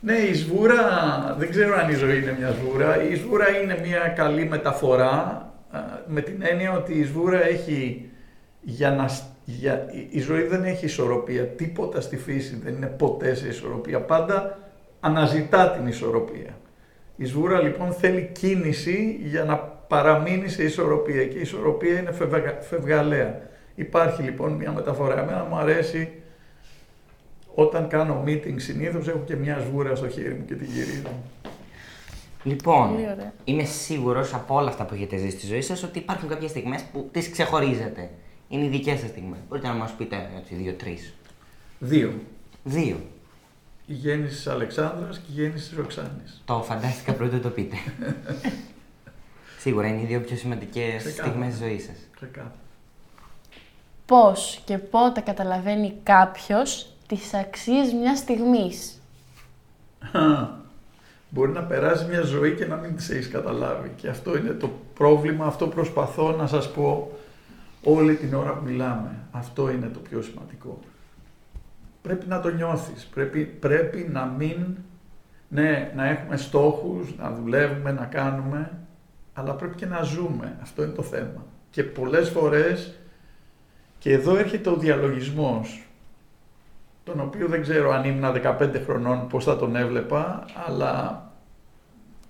ναι, 0.00 0.14
η 0.14 0.34
σβούρα, 0.34 0.76
δεν 1.38 1.50
ξέρω 1.50 1.78
αν 1.78 1.90
η 1.90 1.94
ζωή 1.94 2.16
είναι 2.22 2.36
μια 2.38 2.54
σβούρα. 2.60 3.02
Η 3.02 3.14
σβούρα 3.14 3.56
είναι 3.56 3.80
μια 3.84 3.98
καλή 3.98 4.48
μεταφορά, 4.48 5.46
με 6.06 6.20
την 6.20 6.42
έννοια 6.42 6.76
ότι 6.76 6.92
η 6.92 7.04
σβούρα 7.04 7.44
έχει 7.46 8.10
για 8.60 8.90
να 8.90 9.08
για, 9.44 9.86
η 10.10 10.20
ζωή 10.20 10.42
δεν 10.42 10.64
έχει 10.64 10.84
ισορροπία. 10.84 11.46
Τίποτα 11.46 12.00
στη 12.00 12.16
φύση 12.16 12.60
δεν 12.64 12.74
είναι 12.74 12.86
ποτέ 12.86 13.34
σε 13.34 13.48
ισορροπία. 13.48 14.00
Πάντα 14.00 14.58
αναζητά 15.00 15.70
την 15.70 15.86
ισορροπία. 15.86 16.58
Η 17.16 17.24
σβούρα 17.24 17.60
λοιπόν 17.60 17.92
θέλει 17.92 18.30
κίνηση 18.32 19.20
για 19.22 19.44
να 19.44 19.56
παραμείνει 19.58 20.48
σε 20.48 20.62
ισορροπία 20.62 21.26
και 21.26 21.38
η 21.38 21.40
ισορροπία 21.40 21.98
είναι 21.98 22.12
φευγα, 22.12 22.58
φευγαλέα. 22.60 23.40
Υπάρχει 23.74 24.22
λοιπόν 24.22 24.52
μια 24.52 24.72
μεταφορά. 24.72 25.22
Εμένα 25.22 25.44
μου 25.44 25.56
αρέσει 25.56 26.12
όταν 27.54 27.88
κάνω 27.88 28.24
meeting 28.26 28.54
συνήθως 28.56 29.08
έχω 29.08 29.22
και 29.26 29.36
μια 29.36 29.58
σβούρα 29.58 29.94
στο 29.94 30.08
χέρι 30.08 30.34
μου 30.34 30.44
και 30.44 30.54
την 30.54 30.66
γυρίζω. 30.66 31.08
Λοιπόν, 32.46 32.96
είμαι 33.44 33.64
σίγουρος 33.64 34.34
από 34.34 34.54
όλα 34.54 34.68
αυτά 34.68 34.84
που 34.84 34.94
έχετε 34.94 35.16
ζήσει 35.16 35.36
στη 35.36 35.46
ζωή 35.46 35.60
σας 35.60 35.82
ότι 35.82 35.98
υπάρχουν 35.98 36.28
κάποιες 36.28 36.50
στιγμές 36.50 36.82
που 36.82 37.08
τις 37.12 37.30
ξεχωρίζετε. 37.30 38.10
Είναι 38.48 38.64
οι 38.64 38.68
δικές 38.68 39.00
σας 39.00 39.08
στιγμές. 39.08 39.38
Μπορείτε 39.48 39.68
να 39.68 39.74
μας 39.74 39.92
πείτε 39.92 40.30
έτσι 40.38 40.54
δύο-τρει. 40.54 40.98
Δύο. 41.78 42.20
Δύο. 42.64 42.96
Η 43.86 43.92
γέννησης 43.92 44.42
τη 44.42 44.50
Αλεξάνδρας 44.50 45.18
και 45.18 45.24
η 45.28 45.42
γέννησης 45.42 45.68
τη 45.68 45.74
Ροξάνης. 45.76 46.42
Το 46.44 46.62
φαντάστηκα 46.62 47.12
πρώτο 47.12 47.38
το 47.38 47.50
πείτε. 47.50 47.76
Σίγουρα 49.60 49.86
είναι 49.86 50.00
οι 50.00 50.04
δύο 50.04 50.20
πιο 50.20 50.36
σημαντικές 50.36 51.02
στιγμές 51.02 51.48
της 51.48 51.58
ζωής 51.58 51.84
σας. 51.84 52.28
Πώς 54.06 54.60
και 54.64 54.78
πότε 54.78 55.20
καταλαβαίνει 55.20 55.94
κάποιος 56.02 56.92
τις 57.06 57.34
αξίες 57.34 57.92
μιας 57.92 58.18
στιγμής; 58.18 59.00
Μπορεί 61.28 61.52
να 61.52 61.62
περάσει 61.62 62.06
μια 62.08 62.22
ζωή 62.22 62.54
και 62.54 62.66
να 62.66 62.76
μην 62.76 62.96
τις 62.96 63.10
έχει 63.10 63.30
καταλάβει. 63.30 63.92
Και 63.96 64.08
αυτό 64.08 64.36
είναι 64.36 64.50
το 64.50 64.70
πρόβλημα, 64.94 65.46
αυτό 65.46 65.66
προσπαθώ 65.68 66.30
να 66.30 66.46
σας 66.46 66.72
πω 66.72 67.10
όλη 67.82 68.14
την 68.14 68.34
ώρα 68.34 68.52
που 68.52 68.64
μιλάμε. 68.64 69.10
Αυτό 69.30 69.70
είναι 69.70 69.86
το 69.86 69.98
πιο 69.98 70.22
σημαντικό. 70.22 70.80
Πρέπει 72.02 72.26
να 72.26 72.40
το 72.40 72.48
νιώθεις, 72.48 73.04
πρέπει, 73.04 73.44
πρέπει 73.44 74.08
να 74.12 74.24
μην, 74.24 74.76
ναι, 75.48 75.92
να 75.96 76.08
έχουμε 76.08 76.36
στόχους, 76.36 77.16
να 77.16 77.30
δουλεύουμε, 77.30 77.92
να 77.92 78.04
κάνουμε, 78.04 78.78
αλλά 79.32 79.52
πρέπει 79.54 79.74
και 79.74 79.86
να 79.86 80.02
ζούμε. 80.02 80.56
Αυτό 80.62 80.82
είναι 80.82 80.92
το 80.92 81.02
θέμα. 81.02 81.44
Και 81.70 81.82
πολλές 81.82 82.28
φορές, 82.28 82.94
και 83.98 84.12
εδώ 84.12 84.36
έρχεται 84.36 84.70
ο 84.70 84.76
διαλογισμός, 84.76 85.85
τον 87.06 87.20
οποίο 87.20 87.48
δεν 87.48 87.62
ξέρω 87.62 87.92
αν 87.92 88.04
ήμουν 88.04 88.40
15 88.42 88.82
χρονών 88.84 89.28
πώς 89.28 89.44
θα 89.44 89.56
τον 89.56 89.76
έβλεπα, 89.76 90.44
αλλά 90.66 91.24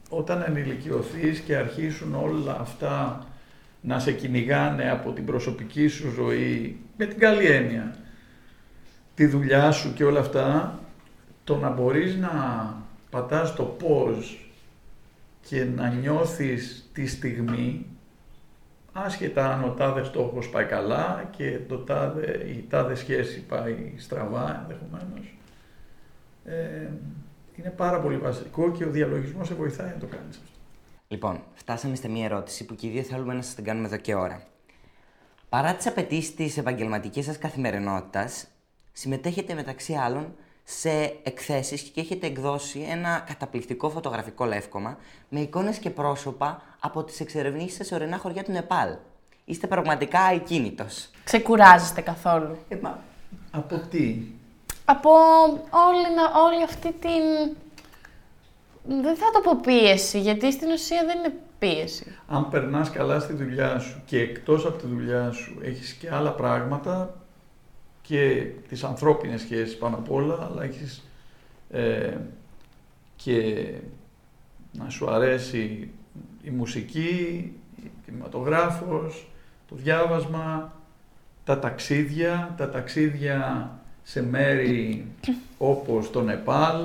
όταν 0.09 0.45
ενηλικιωθείς 0.47 1.39
και 1.39 1.57
αρχίσουν 1.57 2.15
όλα 2.15 2.57
αυτά 2.61 3.25
να 3.81 3.99
σε 3.99 4.13
κυνηγάνε 4.13 4.91
από 4.91 5.13
την 5.13 5.25
προσωπική 5.25 5.87
σου 5.87 6.11
ζωή, 6.11 6.81
με 6.97 7.07
την 7.07 7.19
καλή 7.19 7.47
έννοια, 7.47 7.97
τη 9.15 9.27
δουλειά 9.27 9.71
σου 9.71 9.93
και 9.93 10.05
όλα 10.05 10.21
αυτά, 10.21 10.79
το 11.45 11.57
να 11.57 11.71
μπορείς 11.71 12.17
να 12.17 12.31
πατάς 13.11 13.55
το 13.55 13.63
πώς 13.63 14.51
και 15.49 15.65
να 15.65 15.89
νιώθεις 15.89 16.91
τη 16.93 17.07
στιγμή, 17.07 17.87
άσχετα 19.05 19.53
αν 19.53 19.65
ο 19.65 19.71
τάδες 19.71 20.07
στόχος 20.07 20.49
πάει 20.49 20.65
καλά 20.65 21.29
και 21.37 21.59
το 21.69 21.79
τάδε, 21.79 22.45
η 22.57 22.67
τάδε 22.69 22.95
σχέση 22.95 23.41
πάει 23.41 23.93
στραβά 23.97 24.61
ενδεχομένως. 24.63 25.35
Ε, 26.45 26.89
είναι 27.57 27.71
πάρα 27.71 28.01
πολύ 28.01 28.17
βασικό 28.17 28.71
και 28.73 28.85
ο 28.85 28.91
διαλογισμός 28.91 29.47
σε 29.47 29.55
βοηθάει 29.55 29.89
να 29.89 29.99
το 29.99 30.07
κάνεις 30.07 30.37
αυτό. 30.37 30.59
Λοιπόν, 31.09 31.41
φτάσαμε 31.55 31.95
σε 31.95 32.09
μία 32.09 32.25
ερώτηση 32.25 32.65
που 32.65 32.75
και 32.75 32.87
οι 32.87 32.91
δύο 32.91 33.03
θέλουμε 33.03 33.35
να 33.35 33.43
σας 33.43 33.55
την 33.55 33.65
κάνουμε 33.65 33.87
εδώ 33.87 33.97
και 33.97 34.15
ώρα. 34.15 34.43
Παρά 35.49 35.75
τις 35.75 35.87
απαιτήσεις 35.87 36.35
της 36.35 36.57
επαγγελματικής 36.57 37.25
σας 37.25 37.39
καθημερινότητας, 37.39 38.47
συμμετέχετε 38.93 39.55
μεταξύ 39.55 39.95
άλλων 39.95 40.35
σε 40.65 40.91
εκθέσεις 41.23 41.83
και 41.83 42.01
έχετε 42.01 42.27
εκδώσει 42.27 42.81
ένα 42.81 43.25
καταπληκτικό 43.27 43.91
φωτογραφικό 43.91 44.45
λεύκομα 44.45 44.99
με 45.29 45.41
εικόνες 45.41 45.79
και 45.79 45.91
πρόσωπα 45.91 46.63
από 46.87 47.05
τις 47.05 47.21
εξερευνήσεις 47.21 47.77
σας 47.77 47.87
σε 47.87 47.95
ορεινά 47.95 48.19
χωριά 48.19 48.43
του 48.43 48.53
Νεπάλ. 48.53 48.97
Είστε 49.45 49.67
πραγματικά 49.67 50.21
ακίνητος. 50.21 51.11
Ξεκουράζεστε 51.25 52.01
καθόλου. 52.01 52.57
Ε, 52.69 52.77
μα, 52.83 52.99
από 53.51 53.79
τι; 53.91 54.19
Από 54.85 55.11
όλη, 55.71 56.07
όλη 56.47 56.63
αυτή 56.63 56.93
την 56.93 57.55
δεν 58.89 59.17
θα 59.17 59.31
το 59.33 59.41
πω 59.43 59.61
πίεση, 59.61 60.21
γιατί 60.21 60.53
στην 60.53 60.71
ουσία 60.71 61.05
δεν 61.07 61.19
είναι 61.19 61.35
πίεση. 61.59 62.17
Αν 62.29 62.49
περνάς 62.49 62.91
καλά 62.91 63.21
στη 63.21 63.33
δουλειά 63.33 63.79
σου 63.79 64.03
και 64.07 64.21
εκτός 64.21 64.67
από 64.67 64.79
τη 64.79 64.87
δουλειά 64.87 65.31
σου 65.31 65.59
έχεις 65.63 65.93
και 65.93 66.11
άλλα 66.11 66.33
πράγματα 66.33 67.15
και 68.03 68.47
τις 68.69 68.85
ανθρώπινες 68.85 69.41
σχέσεις 69.41 69.79
πάνω 69.79 69.97
απ' 69.97 70.11
όλα, 70.11 70.49
αλλά 70.51 70.63
έχεις 70.63 71.03
ε, 71.71 72.17
και 73.17 73.67
να 74.73 74.89
σου 74.89 75.11
αρέσει 75.11 75.91
η 76.47 76.51
μουσική, 76.51 77.53
η 77.85 77.91
κινηματογράφος, 78.05 79.29
το 79.69 79.75
διάβασμα, 79.75 80.73
τα 81.45 81.59
ταξίδια, 81.59 82.55
τα 82.57 82.71
ταξίδια 82.71 83.71
σε 84.03 84.23
μέρη 84.23 85.07
όπως 85.59 86.11
το 86.11 86.23
Νεπάλ, 86.23 86.81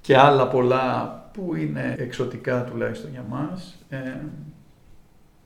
και 0.00 0.16
άλλα 0.16 0.48
πολλά 0.48 1.18
που 1.32 1.54
είναι 1.54 1.94
εξωτικά 1.98 2.64
τουλάχιστον 2.64 3.10
για 3.10 3.24
μας. 3.28 3.78
Ε, 3.88 4.14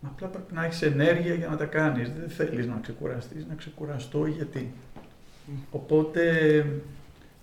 απλά 0.06 0.28
πρέπει 0.28 0.54
να 0.54 0.64
έχεις 0.64 0.82
ενέργεια 0.82 1.34
για 1.34 1.48
να 1.48 1.56
τα 1.56 1.64
κάνεις. 1.64 2.12
Δεν 2.18 2.28
θέλεις 2.28 2.66
να 2.66 2.78
ξεκουραστείς, 2.82 3.46
να 3.48 3.54
ξεκουραστώ 3.54 4.26
γιατί. 4.26 4.72
Οπότε 5.70 6.30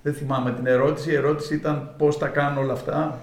δεν 0.04 0.14
θυμάμαι 0.14 0.54
την 0.54 0.66
ερώτηση. 0.66 1.12
Η 1.12 1.16
ερώτηση 1.16 1.56
ήταν 1.56 1.94
πώς 1.98 2.18
τα 2.18 2.28
κάνω 2.28 2.62
όλα 2.62 2.74
αυτά. 2.74 3.20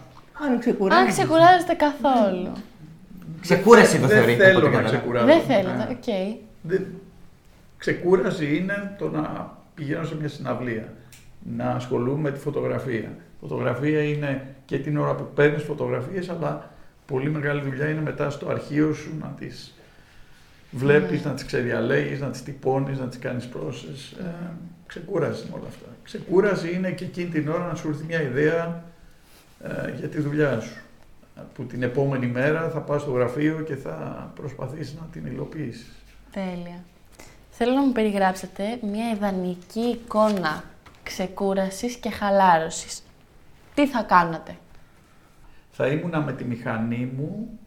Αν 0.47 0.59
ξεκουράζεσαι. 0.59 1.05
Αν 1.05 1.13
ξεκουράζεστε 1.13 1.75
καθόλου. 1.75 2.53
Ξεκούραση 3.41 3.99
το 3.99 4.07
θεωρείτε. 4.07 4.45
Δεν 4.45 4.55
θέλω 4.55 4.69
να 4.71 4.83
ξεκουράζω. 4.83 5.27
Δεν 5.27 5.41
θέλετε, 5.41 5.87
OK. 5.91 6.03
Okay. 6.07 6.37
Ξεκούραση 7.79 8.57
είναι 8.57 8.95
το 8.99 9.11
να 9.11 9.57
πηγαίνω 9.75 10.05
σε 10.05 10.17
μια 10.17 10.29
συναυλία, 10.29 10.93
να 11.57 11.71
ασχολούμαι 11.71 12.21
με 12.21 12.31
τη 12.31 12.39
φωτογραφία, 12.39 13.11
Φωτογραφία 13.41 14.03
είναι 14.03 14.55
και 14.65 14.79
την 14.79 14.99
ώρα 14.99 15.15
που 15.15 15.29
παίρνεις 15.35 15.63
φωτογραφίες, 15.63 16.29
αλλά 16.29 16.71
πολύ 17.07 17.31
μεγάλη 17.31 17.61
δουλειά 17.61 17.89
είναι 17.89 18.01
μετά 18.01 18.31
στο 18.31 18.49
αρχείο 18.49 18.93
σου 18.93 19.11
να 19.21 19.35
τις 19.39 19.75
βλέπεις, 20.71 21.25
ναι. 21.25 21.31
να 21.31 21.35
τις 21.35 21.45
ξεδιαλέγεις, 21.45 22.21
να 22.21 22.29
τις 22.29 22.43
τυπώνεις, 22.43 22.99
να 22.99 23.07
τις 23.07 23.19
κάνεις 23.19 23.47
πρόσες. 23.47 24.17
Ε, 24.21 24.51
ξεκούραση 24.87 25.47
είναι 25.47 25.55
όλα 25.55 25.69
αυτά. 25.69 25.87
Ξεκούραση 26.03 26.75
είναι 26.75 26.91
και 26.91 27.05
εκείνη 27.05 27.29
την 27.29 27.49
ώρα 27.49 27.67
να 27.67 27.75
σου 27.75 27.89
έρθει 27.89 28.05
μια 28.05 28.23
ιδέα 28.23 28.65
ε, 28.65 28.83
για 29.99 30.09
τη 30.09 30.21
δουλειά 30.21 30.61
σου. 30.61 30.81
Που 31.55 31.65
την 31.65 31.83
επόμενη 31.83 32.27
μέρα 32.27 32.69
θα 32.71 32.79
πας 32.81 33.03
στο 33.03 33.11
γραφείο 33.11 33.61
και 33.61 33.75
θα 33.77 34.31
προσπαθήσεις 34.35 34.95
να 34.95 35.07
την 35.13 35.27
υλοποιήσεις. 35.27 35.93
Τέλεια. 36.33 36.85
Θέλω 37.51 37.73
να 37.73 37.81
μου 37.83 37.93
περιγράψετε 37.93 38.79
μια 38.83 39.11
ιδανική 39.11 39.81
εικόνα 39.81 40.65
ξεκούρασης 41.03 41.95
και 41.95 42.11
χαλάρωσης 42.11 43.03
τι 43.75 43.87
θα 43.87 44.03
κάνατε; 44.03 44.57
Θα 45.71 45.87
ήμουνα 45.87 46.21
με 46.21 46.33
τη 46.33 46.45
μηχανή 46.45 47.13
μου, 47.17 47.59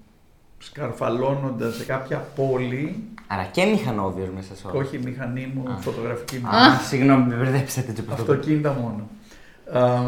σκαρφαλώνοντας 0.57 1.75
σε 1.75 1.85
κάποια 1.85 2.17
πόλη. 2.35 3.03
Άρα 3.27 3.43
και 3.43 3.65
μηχανόβιος 3.65 4.29
μέσα 4.29 4.55
σε 4.55 4.67
όλα. 4.67 4.79
Όχι, 4.79 4.95
η 4.95 4.99
μηχανή 4.99 5.51
μου, 5.55 5.71
Α. 5.71 5.77
φωτογραφική 5.77 6.37
μου. 6.37 6.47
Α, 6.47 6.77
συγγνώμη, 6.87 7.23
με 7.23 7.35
μπερδέψατε. 7.35 7.93
Αυτοκίνητα 8.11 8.73
μόνο. 8.73 9.09
Α, 9.85 10.01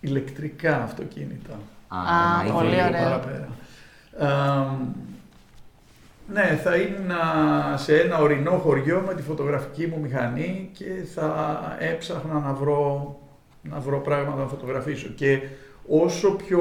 ηλεκτρικά 0.00 0.82
αυτοκίνητα. 0.82 1.58
Α, 1.88 2.52
πολύ 2.52 2.82
ωραία. 2.88 3.02
Παραπέρα. 3.02 3.48
Α, 4.18 4.64
Ναι, 6.32 6.60
θα 6.62 6.76
ήμουν 6.76 7.10
σε 7.76 8.00
ένα 8.00 8.18
ορεινό 8.18 8.50
χωριό 8.50 9.02
με 9.06 9.14
τη 9.14 9.22
φωτογραφική 9.22 9.86
μου 9.86 10.00
μηχανή 10.00 10.70
και 10.72 10.84
θα 11.14 11.58
έψαχνα 11.78 12.38
να 12.40 12.52
βρω, 12.52 13.18
να 13.62 13.78
βρω 13.78 14.00
πράγματα 14.00 14.40
να 14.40 14.46
φωτογραφίσω. 14.46 15.08
Και 15.08 15.40
όσο 15.88 16.30
πιο 16.30 16.60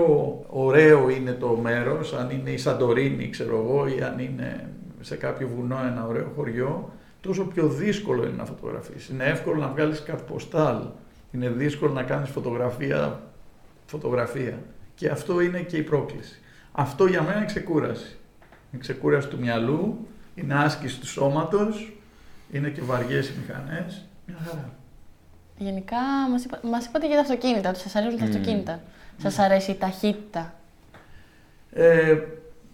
ωραίο 0.50 1.10
είναι 1.10 1.32
το 1.32 1.48
μέρος, 1.48 2.14
αν 2.14 2.30
είναι 2.30 2.50
η 2.50 2.58
Σαντορίνη, 2.58 3.30
ξέρω 3.30 3.58
εγώ, 3.66 3.88
ή 3.88 4.02
αν 4.02 4.20
είναι 4.20 4.70
σε 5.02 5.16
κάποιο 5.16 5.48
βουνό 5.56 5.78
ένα 5.92 6.06
ωραίο 6.08 6.32
χωριό, 6.36 6.92
τόσο 7.22 7.44
πιο 7.44 7.68
δύσκολο 7.68 8.24
είναι 8.24 8.36
να 8.38 8.46
φωτογραφίσεις. 8.46 9.10
Είναι 9.10 9.24
εύκολο 9.24 9.60
να 9.60 9.68
βγάλεις 9.68 10.04
κάτι 10.04 10.24
ποστάλ, 10.28 10.78
είναι 11.32 11.50
δύσκολο 11.50 11.94
να 11.94 12.04
κάνεις 12.04 12.30
φωτογραφία, 12.30 13.20
φωτογραφία. 13.88 14.60
Και 14.96 15.10
αυτό 15.10 15.42
είναι 15.42 15.60
και 15.60 15.78
η 15.78 15.84
πρόκληση. 15.84 16.40
Αυτό 16.72 17.06
για 17.06 17.22
μένα 17.22 17.38
είναι 17.38 17.46
ξεκούραση. 17.46 18.18
Είναι 18.72 18.82
ξεκούραση 18.82 19.28
του 19.28 19.40
μυαλού, 19.40 20.08
είναι 20.36 20.54
άσκηση 20.56 21.00
του 21.00 21.08
σώματος, 21.08 21.98
είναι 22.52 22.70
και 22.70 22.82
βαριές 22.82 23.30
οι 23.30 23.34
μηχανές. 23.42 24.06
Μια 24.26 24.38
χαρά. 24.46 24.70
Γενικά, 25.58 25.98
μας, 26.32 26.44
είπα, 26.44 26.60
μας 26.64 26.86
είπατε 26.86 27.06
για 27.08 27.16
τα 27.16 27.22
αυτοκίνητα, 27.22 27.70
ότι 27.70 27.80
σας 27.80 27.96
αρέσουν 27.96 28.20
τα 28.20 28.26
αυτοκίνητα. 28.26 28.82
Σας 29.18 29.40
αρέσει 29.40 29.72
η 29.72 29.76
ταχύτητα; 29.76 30.54
Ε, 31.72 32.18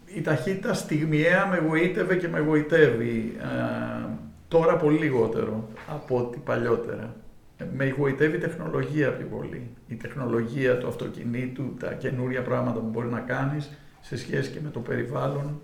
η 0.06 0.20
ταχύτητα 0.20 0.74
στιγμιαία 0.74 1.46
με 1.46 1.58
γοήτευε 1.58 2.16
και 2.16 2.28
με 2.28 2.40
γοητεύει. 2.40 3.36
Ε, 3.40 4.08
τώρα 4.48 4.76
πολύ 4.76 4.98
λιγότερο 4.98 5.68
από 5.88 6.16
ό,τι 6.16 6.38
παλιότερα. 6.38 7.14
Ε, 7.58 7.64
με 7.72 7.88
γοητεύει 7.88 8.36
η 8.36 8.40
τεχνολογία 8.40 9.12
πιο 9.12 9.26
πολύ. 9.26 9.70
Η 9.88 9.94
τεχνολογία 9.94 10.78
του 10.78 10.86
αυτοκινήτου, 10.86 11.74
τα 11.74 11.92
καινούρια 11.92 12.42
πράγματα 12.42 12.80
που 12.80 12.86
μπορεί 12.86 13.08
να 13.08 13.20
κάνεις 13.20 13.70
σε 14.00 14.16
σχέση 14.16 14.50
και 14.50 14.60
με 14.60 14.70
το 14.70 14.80
περιβάλλον 14.80 15.60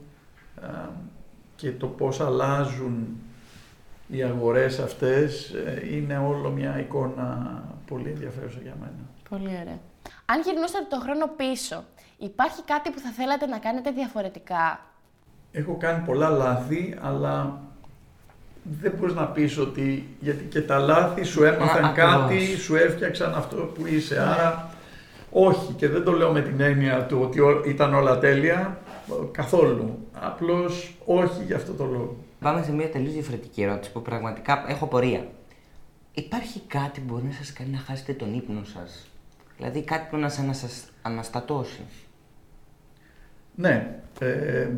ε, 0.62 0.66
και 1.56 1.72
το 1.72 1.86
πώς 1.86 2.20
αλλάζουν 2.20 3.16
οι 4.08 4.22
αγορές 4.22 4.78
αυτές 4.78 5.50
ε, 5.50 5.96
είναι 5.96 6.18
όλο 6.18 6.50
μια 6.50 6.80
εικόνα 6.80 7.62
πολύ 7.86 8.08
ενδιαφέρουσα 8.08 8.58
για 8.62 8.74
μένα. 8.80 9.08
Πολύ 9.28 9.48
ωραία. 9.48 9.78
Αν 10.26 10.40
γυρνούσατε 10.40 10.86
τον 10.88 11.00
χρόνο 11.00 11.26
πίσω, 11.36 11.84
υπάρχει 12.18 12.62
κάτι 12.62 12.90
που 12.90 12.98
θα 12.98 13.10
θέλατε 13.10 13.46
να 13.46 13.58
κάνετε 13.58 13.90
διαφορετικά; 13.90 14.80
Έχω 15.52 15.76
κάνει 15.76 16.04
πολλά 16.04 16.28
λάθη, 16.28 16.98
αλλά 17.00 17.60
δεν 18.62 18.92
μπορείς 18.98 19.14
να 19.14 19.26
πεις 19.26 19.58
ότι 19.58 20.06
γιατί 20.20 20.44
και 20.44 20.60
τα 20.60 20.78
λάθη 20.78 21.22
σου 21.22 21.44
έμαθαν 21.44 21.84
Α, 21.84 21.92
κάτι, 21.92 22.34
ακριβώς. 22.34 22.60
σου 22.62 22.76
έφτιαξαν 22.76 23.34
αυτό 23.34 23.56
που 23.56 23.86
είσαι. 23.86 24.20
Άρα 24.20 24.70
όχι 25.30 25.72
και 25.72 25.88
δεν 25.88 26.04
το 26.04 26.12
λέω 26.12 26.32
με 26.32 26.40
την 26.42 26.60
έννοια 26.60 27.06
του 27.06 27.18
ότι 27.22 27.40
ό- 27.40 27.62
ήταν 27.66 27.94
όλα 27.94 28.18
τέλεια, 28.18 28.78
καθόλου. 29.32 29.98
Απλώς 30.12 30.96
όχι 31.04 31.42
για 31.46 31.56
αυτό 31.56 31.72
το 31.72 31.84
λόγο. 31.84 32.16
Πάμε 32.40 32.62
σε 32.62 32.72
μια 32.72 32.90
τελείως 32.90 33.12
διαφορετική 33.12 33.62
ερώτηση 33.62 33.92
που 33.92 34.02
πραγματικά 34.02 34.64
έχω 34.68 34.86
πορεία. 34.86 35.26
Υπάρχει 36.14 36.60
κάτι 36.66 37.00
που 37.00 37.12
μπορεί 37.14 37.24
να 37.26 37.32
σας 37.32 37.52
κάνει 37.52 37.70
να 37.70 37.78
χάσετε 37.78 38.12
τον 38.12 38.34
ύπνο 38.34 38.64
σας; 38.64 39.06
Δηλαδή 39.56 39.82
κάτι 39.82 40.06
που 40.10 40.16
να 40.16 40.28
σας 40.28 40.38
ανασασ- 40.38 40.88
αναστατώσει; 41.02 41.80
Ναι. 43.54 44.00
ε, 44.20 44.68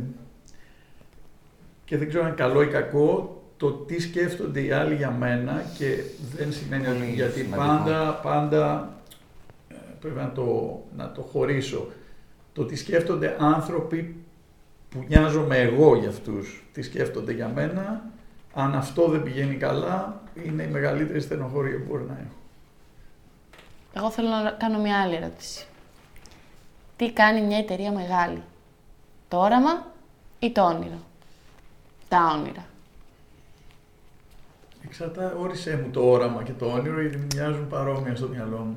και 1.85 1.97
δεν 1.99 2.09
ξέρω 2.09 2.22
αν 2.22 2.28
είναι 2.28 2.37
καλό 2.39 2.62
ή 2.62 2.66
κακό 2.66 3.41
το 3.63 3.71
τι 3.71 4.01
σκέφτονται 4.01 4.61
οι 4.61 4.71
άλλοι 4.71 4.95
για 4.95 5.11
μένα 5.11 5.65
και 5.79 6.03
δεν 6.37 6.53
σημαίνει 6.53 6.87
ότι 6.87 6.99
Πολύ 6.99 7.11
γιατί 7.11 7.41
σημαντικό. 7.41 7.67
πάντα, 7.67 8.15
πάντα 8.15 8.93
ε, 9.69 9.75
πρέπει 10.01 10.17
να 10.19 10.33
το, 10.33 10.79
να 10.97 11.13
το 11.13 11.21
χωρίσω. 11.21 11.87
Το 12.53 12.65
τι 12.65 12.77
σκέφτονται 12.77 13.37
άνθρωποι 13.41 14.17
που 14.89 15.05
νοιάζομαι 15.09 15.57
εγώ 15.59 15.97
για 15.97 16.09
αυτούς, 16.09 16.65
τι 16.73 16.83
σκέφτονται 16.83 17.33
για 17.33 17.49
μένα, 17.49 18.05
αν 18.55 18.75
αυτό 18.75 19.09
δεν 19.09 19.23
πηγαίνει 19.23 19.55
καλά, 19.55 20.21
είναι 20.45 20.63
η 20.63 20.69
μεγαλύτερη 20.69 21.21
στενοχώρια 21.21 21.79
που 21.79 21.85
μπορεί 21.89 22.05
να 22.05 22.15
έχω. 22.15 22.37
Εγώ 23.95 24.11
θέλω 24.11 24.29
να 24.29 24.51
κάνω 24.51 24.79
μια 24.81 25.01
άλλη 25.01 25.15
ερώτηση. 25.15 25.67
Τι 26.97 27.13
κάνει 27.13 27.41
μια 27.41 27.59
εταιρεία 27.59 27.93
μεγάλη, 27.93 28.43
το 29.29 29.37
όραμα 29.39 29.87
ή 30.39 30.51
το 30.53 30.63
όνειρο; 30.63 30.99
Τα 32.09 32.37
όνειρα. 32.39 32.71
Εξαρτά, 34.93 35.34
όρισέ 35.40 35.80
μου 35.84 35.90
το 35.93 36.11
όραμα 36.11 36.43
και 36.43 36.53
το 36.59 36.66
όνειρο, 36.66 37.01
γιατί 37.01 37.16
μου 37.16 37.26
μοιάζουν 37.34 37.68
παρόμοια 37.68 38.16
στο 38.16 38.28
μυαλό 38.28 38.57
μου. 38.57 38.76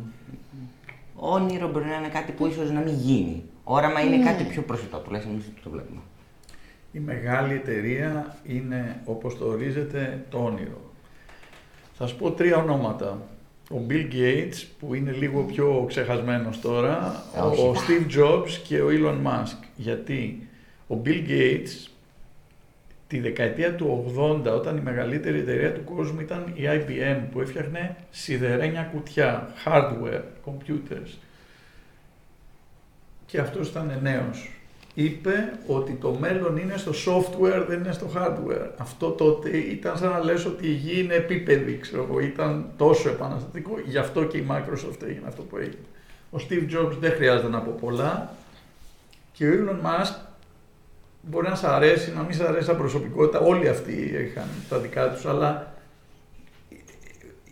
Όνειρο 1.15 1.69
μπορεί 1.71 1.85
να 1.85 1.95
είναι 1.95 2.07
κάτι 2.07 2.31
που 2.31 2.45
ίσως 2.47 2.71
να 2.71 2.79
μην 2.79 2.93
γίνει. 2.93 3.43
Όραμα 3.63 3.99
είναι 4.01 4.15
Ναι. 4.15 4.23
κάτι 4.25 4.43
πιο 4.43 4.61
προσιτό, 4.61 4.97
τουλάχιστον 4.97 5.33
εμείς 5.35 5.45
το 5.63 5.69
βλέπουμε. 5.69 5.99
Η 6.91 6.99
μεγάλη 6.99 7.53
εταιρεία 7.53 8.37
είναι, 8.43 9.01
όπως 9.05 9.37
το 9.37 9.45
ορίζετε, 9.45 10.25
το 10.29 10.37
όνειρο. 10.37 10.81
Θα 11.97 12.07
σου 12.07 12.15
πω 12.17 12.31
τρία 12.31 12.57
ονόματα. 12.57 13.21
Ο 13.71 13.77
Bill 13.89 14.13
Gates, 14.13 14.63
που 14.79 14.93
είναι 14.93 15.11
λίγο 15.11 15.41
πιο 15.41 15.85
ξεχασμένος 15.87 16.61
τώρα, 16.61 17.23
Ε, 17.35 17.39
ο, 17.39 17.45
όχι. 17.47 17.61
ο 17.61 17.73
Steve 17.75 18.17
Jobs 18.19 18.49
και 18.67 18.81
ο 18.81 18.87
Elon 18.89 19.27
Musk. 19.27 19.57
Γιατί 19.75 20.47
ο 20.87 20.95
Bill 21.05 21.27
Gates 21.29 21.87
τη 23.15 23.21
δεκαετία 23.21 23.75
του 23.75 24.13
80, 24.45 24.51
όταν 24.55 24.77
η 24.77 24.81
μεγαλύτερη 24.81 25.39
εταιρεία 25.39 25.73
του 25.73 25.83
κόσμου 25.83 26.19
ήταν 26.19 26.51
η 26.53 26.61
IBM, 26.63 27.19
που 27.31 27.41
έφτιαχνε 27.41 27.95
σιδερένια 28.09 28.81
κουτιά, 28.93 29.53
hardware, 29.65 30.21
computers. 30.45 31.17
Και 33.25 33.39
αυτός 33.39 33.69
ήταν 33.69 33.99
νέος. 34.01 34.49
Είπε 34.93 35.53
ότι 35.67 35.93
το 35.93 36.17
μέλλον 36.19 36.57
είναι 36.57 36.77
στο 36.77 36.91
software, 36.91 37.65
δεν 37.67 37.79
είναι 37.79 37.91
στο 37.91 38.11
hardware. 38.15 38.69
Αυτό 38.77 39.09
τότε 39.09 39.57
ήταν 39.57 39.97
σαν 39.97 40.09
να 40.09 40.23
λες 40.23 40.45
ότι 40.45 40.67
η 40.67 40.73
γη 40.73 40.99
είναι 40.99 41.13
επίπεδη, 41.13 41.77
ξέρω 41.77 42.07
εγώ, 42.09 42.19
ήταν 42.19 42.69
τόσο 42.77 43.09
επαναστατικό. 43.09 43.79
Γι' 43.85 43.97
αυτό 43.97 44.23
και 44.23 44.37
η 44.37 44.45
Microsoft 44.49 45.03
έγινε 45.03 45.27
αυτό 45.27 45.41
που 45.41 45.57
έγινε. 45.57 45.85
Ο 46.31 46.37
Steve 46.49 46.75
Jobs 46.75 46.97
δεν 46.99 47.11
χρειάζεται 47.11 47.49
να 47.49 47.59
πω 47.59 47.75
πολλά. 47.79 48.33
Και 49.31 49.47
ο 49.47 49.51
Elon 49.51 49.85
Musk 49.85 50.15
μπορεί 51.29 51.47
να 51.49 51.55
σ' 51.55 51.63
αρέσει, 51.63 52.13
να 52.15 52.21
μην 52.21 52.33
σ' 52.35 52.39
αρέσει 52.41 52.65
σαν 52.65 52.77
προσωπικότητα. 52.77 53.39
Όλοι 53.39 53.67
αυτοί 53.69 53.91
είχαν 53.91 54.47
τα 54.69 54.77
δικά 54.77 55.09
τους, 55.09 55.25
αλλά 55.25 55.73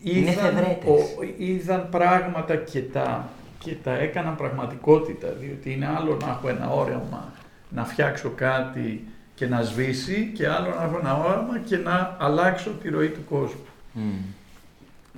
Είναι 0.03 0.31
είδαν, 0.31 0.45
εφευρέτες. 0.45 0.89
ο- 0.89 1.23
είδαν 1.37 1.87
πράγματα 1.89 2.55
και 2.55 2.81
τα, 2.81 3.29
και 3.59 3.75
τα 3.83 3.91
έκαναν 3.97 4.35
πραγματικότητα. 4.35 5.27
Διότι 5.39 5.71
είναι 5.73 5.87
άλλο 5.97 6.17
να 6.21 6.29
έχω 6.29 6.49
ένα 6.49 6.69
όρεμα 6.69 7.31
να 7.69 7.85
φτιάξω 7.85 8.29
κάτι 8.35 9.07
και 9.35 9.47
να 9.47 9.61
σβήσει 9.61 10.31
και 10.35 10.47
άλλο 10.47 10.67
να 10.77 10.83
έχω 10.83 10.97
ένα 10.99 11.17
όραμα 11.17 11.59
και 11.65 11.77
να 11.77 12.15
αλλάξω 12.19 12.69
τη 12.69 12.89
ροή 12.89 13.07
του 13.09 13.23
κόσμου. 13.29 13.65
Μμμ. 13.93 14.11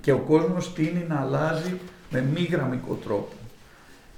Και 0.01 0.12
ο 0.12 0.18
κόσμος 0.18 0.74
τίνει 0.74 1.06
να 1.08 1.20
αλλάζει 1.22 1.80
με 2.10 2.22
μη 2.34 2.41
γραμμικό 2.51 2.93
τρόπο. 2.93 3.34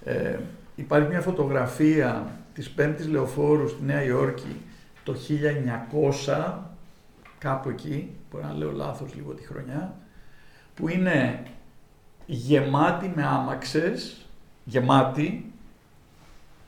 Ε, 0.06 0.36
υπάρχει 0.76 1.08
μια 1.08 1.22
φωτογραφία 1.22 2.26
της 2.58 2.70
πέμπτης 2.70 3.08
λεωφόρου 3.08 3.68
στη 3.68 3.84
Νέα 3.86 4.04
Υόρκη 4.04 4.56
το 5.04 5.16
1900, 6.28 6.54
κάπου 7.38 7.70
εκεί, 7.70 8.10
μπορεί 8.32 8.44
να 8.46 8.54
λέω 8.54 8.72
λάθος 8.72 9.14
λίγο 9.16 9.32
τη 9.34 9.44
χρονιά, 9.46 9.96
που 10.76 10.90
είναι 10.90 11.44
γεμάτη 12.26 13.12
με 13.16 13.24
άμαξες, 13.26 14.26
γεμάτη, 14.64 15.52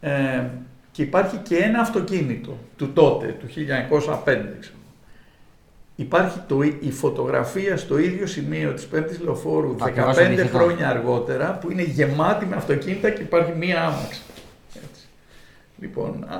ε, 0.01 0.43
και 0.91 1.01
υπάρχει 1.01 1.37
και 1.37 1.55
ένα 1.57 1.79
αυτοκίνητο 1.79 2.57
του 2.77 2.93
τότε, 2.93 3.27
του 3.39 3.47
1905, 3.47 4.57
ξέρω. 4.59 4.75
Υπάρχει 5.95 6.39
το, 6.47 6.61
ί- 6.61 6.77
η 6.79 6.91
φωτογραφία 6.91 7.77
στο 7.77 7.97
ίδιο 7.97 8.25
σημείο 8.27 8.73
της 8.73 8.85
πέμπτης 8.87 9.19
λεωφόρου 9.19 9.75
Ακριβώς 9.79 10.15
15 10.17 10.21
αντίθετο. 10.25 10.57
χρόνια 10.57 10.89
αργότερα 10.89 11.57
που 11.57 11.71
είναι 11.71 11.83
γεμάτη 11.83 12.45
με 12.45 12.55
αυτοκίνητα 12.55 13.09
και 13.09 13.21
υπάρχει 13.21 13.51
μία 13.57 13.81
άμαξα. 13.83 14.21
Έτσι. 15.81 15.85
Λοιπόν, 15.85 16.25
α- 16.27 16.35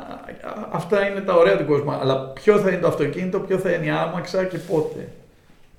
α- 0.50 0.68
αυτά 0.72 1.08
είναι 1.10 1.22
τα 1.22 1.34
ωραία 1.34 1.58
του 1.58 1.66
κόσμου. 1.66 1.92
Αλλά 1.92 2.20
ποιο 2.28 2.58
θα 2.60 2.70
είναι 2.70 2.80
το 2.82 2.88
αυτοκίνητο, 2.88 3.40
ποιο 3.40 3.58
θα 3.58 3.72
είναι 3.72 3.86
η 3.86 3.90
άμαξα 3.90 4.44
και 4.44 4.58
πότε. 4.58 5.10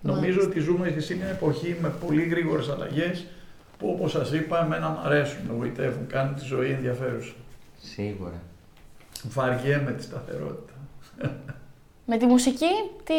Νομίζω 0.02 0.22
Μάλιστα. 0.24 0.50
ότι 0.50 0.60
ζούμε 0.60 0.94
σε 0.98 1.16
μια 1.16 1.26
εποχή 1.26 1.76
με 1.82 1.92
πολύ 2.06 2.22
γρήγορες 2.22 2.68
αλλαγές 2.68 3.26
που 3.78 3.88
όπως 3.90 4.10
σας 4.10 4.32
είπα 4.32 4.64
εμένα 4.64 4.88
μου 4.88 4.98
αρέσουν, 5.04 5.38
με 5.48 5.54
βοηθεύουν, 5.58 6.06
κάνουν 6.06 6.34
τη 6.34 6.44
ζωή 6.44 6.70
ενδιαφέρουσα. 6.70 7.32
Σίγουρα. 7.80 8.40
Βαριέμαι 9.28 9.92
τη 9.92 10.02
σταθερότητα. 10.02 10.72
Με 12.06 12.16
τη 12.16 12.26
μουσική, 12.26 12.66
τι, 13.04 13.14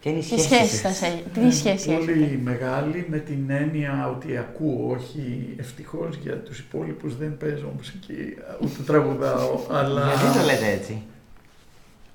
Και 0.00 0.08
είναι 0.08 0.18
η 0.18 0.22
τι 0.22 0.26
σχέση 0.26 0.44
σχέση 0.44 0.76
σας. 0.76 0.96
σας 0.96 1.08
έχει, 1.08 1.24
τι 1.32 1.50
σχέση 1.54 1.90
έχετε; 1.90 2.12
Πολύ 2.12 2.40
μεγάλη 2.44 3.06
με 3.08 3.18
την 3.18 3.50
έννοια 3.50 4.14
ότι 4.16 4.36
ακούω, 4.36 4.90
όχι 4.90 5.54
ευτυχώς 5.58 6.16
για 6.16 6.36
τους 6.36 6.58
υπόλοιπους 6.58 7.16
δεν 7.16 7.36
παίζω 7.36 7.72
μουσική, 7.76 8.36
ούτε 8.60 8.82
τραγουδάω, 8.86 9.60
αλλά 9.70 10.02
Γιατί 10.06 10.38
το 10.38 10.44
λέτε 10.44 10.72
έτσι; 10.72 11.02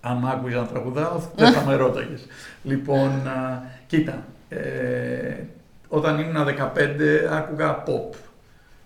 αν 0.01 0.27
άκουγες 0.27 0.55
να 0.55 0.65
τραγουδάω 0.65 1.21
δεν 1.35 1.53
θα 1.53 1.65
με 1.65 1.75
ρώταγες. 1.75 2.25
λοιπόν, 2.63 3.09
α, 3.27 3.63
κοίτα, 3.87 4.25
ε, 4.49 5.35
όταν 5.87 6.19
ήμουν 6.19 6.45
15 6.45 7.27
άκουγα 7.31 7.83
pop. 7.83 8.15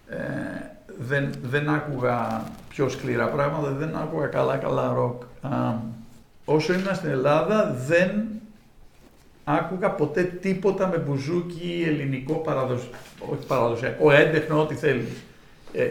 Ε, 0.09 0.17
δεν, 0.99 1.33
δεν 1.41 1.69
άκουγα 1.69 2.43
πιο 2.69 2.89
σκληρά 2.89 3.27
πράγματα, 3.27 3.71
δεν 3.71 3.95
άκουγα 3.95 4.27
καλά 4.27 4.57
καλά 4.57 4.95
rock. 4.97 5.49
Α, 5.51 5.73
όσο 6.45 6.73
ήμουν 6.73 6.95
στην 6.95 7.09
Ελλάδα 7.09 7.75
δεν 7.87 8.11
άκουγα 9.45 9.89
ποτέ 9.89 10.23
τίποτα 10.23 10.87
με 10.87 10.97
μπουζούκι 10.97 11.83
ελληνικό 11.87 12.33
παραδοσιακό, 12.33 12.97
όχι 13.31 13.45
παραδοσιακό, 13.47 14.11
έντεχνο, 14.11 14.61
ό,τι 14.61 14.75
θέλεις. 14.75 15.23
Ε, 15.73 15.89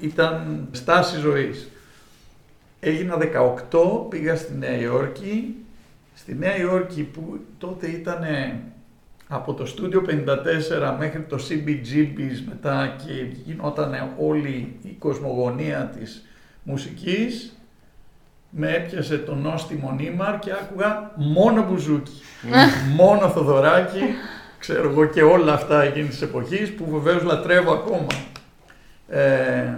ήταν 0.00 0.68
στάση 0.70 1.18
ζωής. 1.18 1.68
Έγινα 2.80 3.16
18, 3.70 4.08
πήγα 4.08 4.36
στη 4.36 4.54
Νέα 4.54 4.76
Υόρκη. 4.76 5.54
Στη 6.14 6.34
Νέα 6.34 6.58
Υόρκη 6.58 7.02
που 7.02 7.40
τότε 7.58 7.86
ήταν 7.86 8.24
από 9.28 9.54
το 9.54 9.66
στούντιο 9.66 10.02
54 10.08 10.96
μέχρι 10.98 11.20
το 11.20 11.38
CBGB's 11.48 12.44
μετά 12.48 12.96
και 13.06 13.12
γινόταν 13.44 14.14
όλη 14.18 14.76
η 14.82 14.96
κοσμογονία 14.98 15.92
της 15.98 16.24
μουσικής 16.62 17.57
με 18.50 18.70
έπιασε 18.70 19.18
το 19.18 19.34
νόστιμο 19.34 19.92
Νίμαρ 19.92 20.38
και 20.38 20.52
άκουγα 20.52 21.10
μόνο 21.16 21.64
μπουζούκι, 21.64 22.22
μόνο 22.96 23.28
Θοδωράκι, 23.28 24.02
ξέρω 24.58 24.90
εγώ 24.90 25.04
και 25.04 25.22
όλα 25.22 25.52
αυτά 25.52 25.82
εκείνης 25.82 26.08
της 26.08 26.22
εποχής 26.22 26.74
που 26.74 26.90
βεβαίως 26.90 27.22
λατρεύω 27.22 27.72
ακόμα. 27.72 28.06
Ε, 29.08 29.74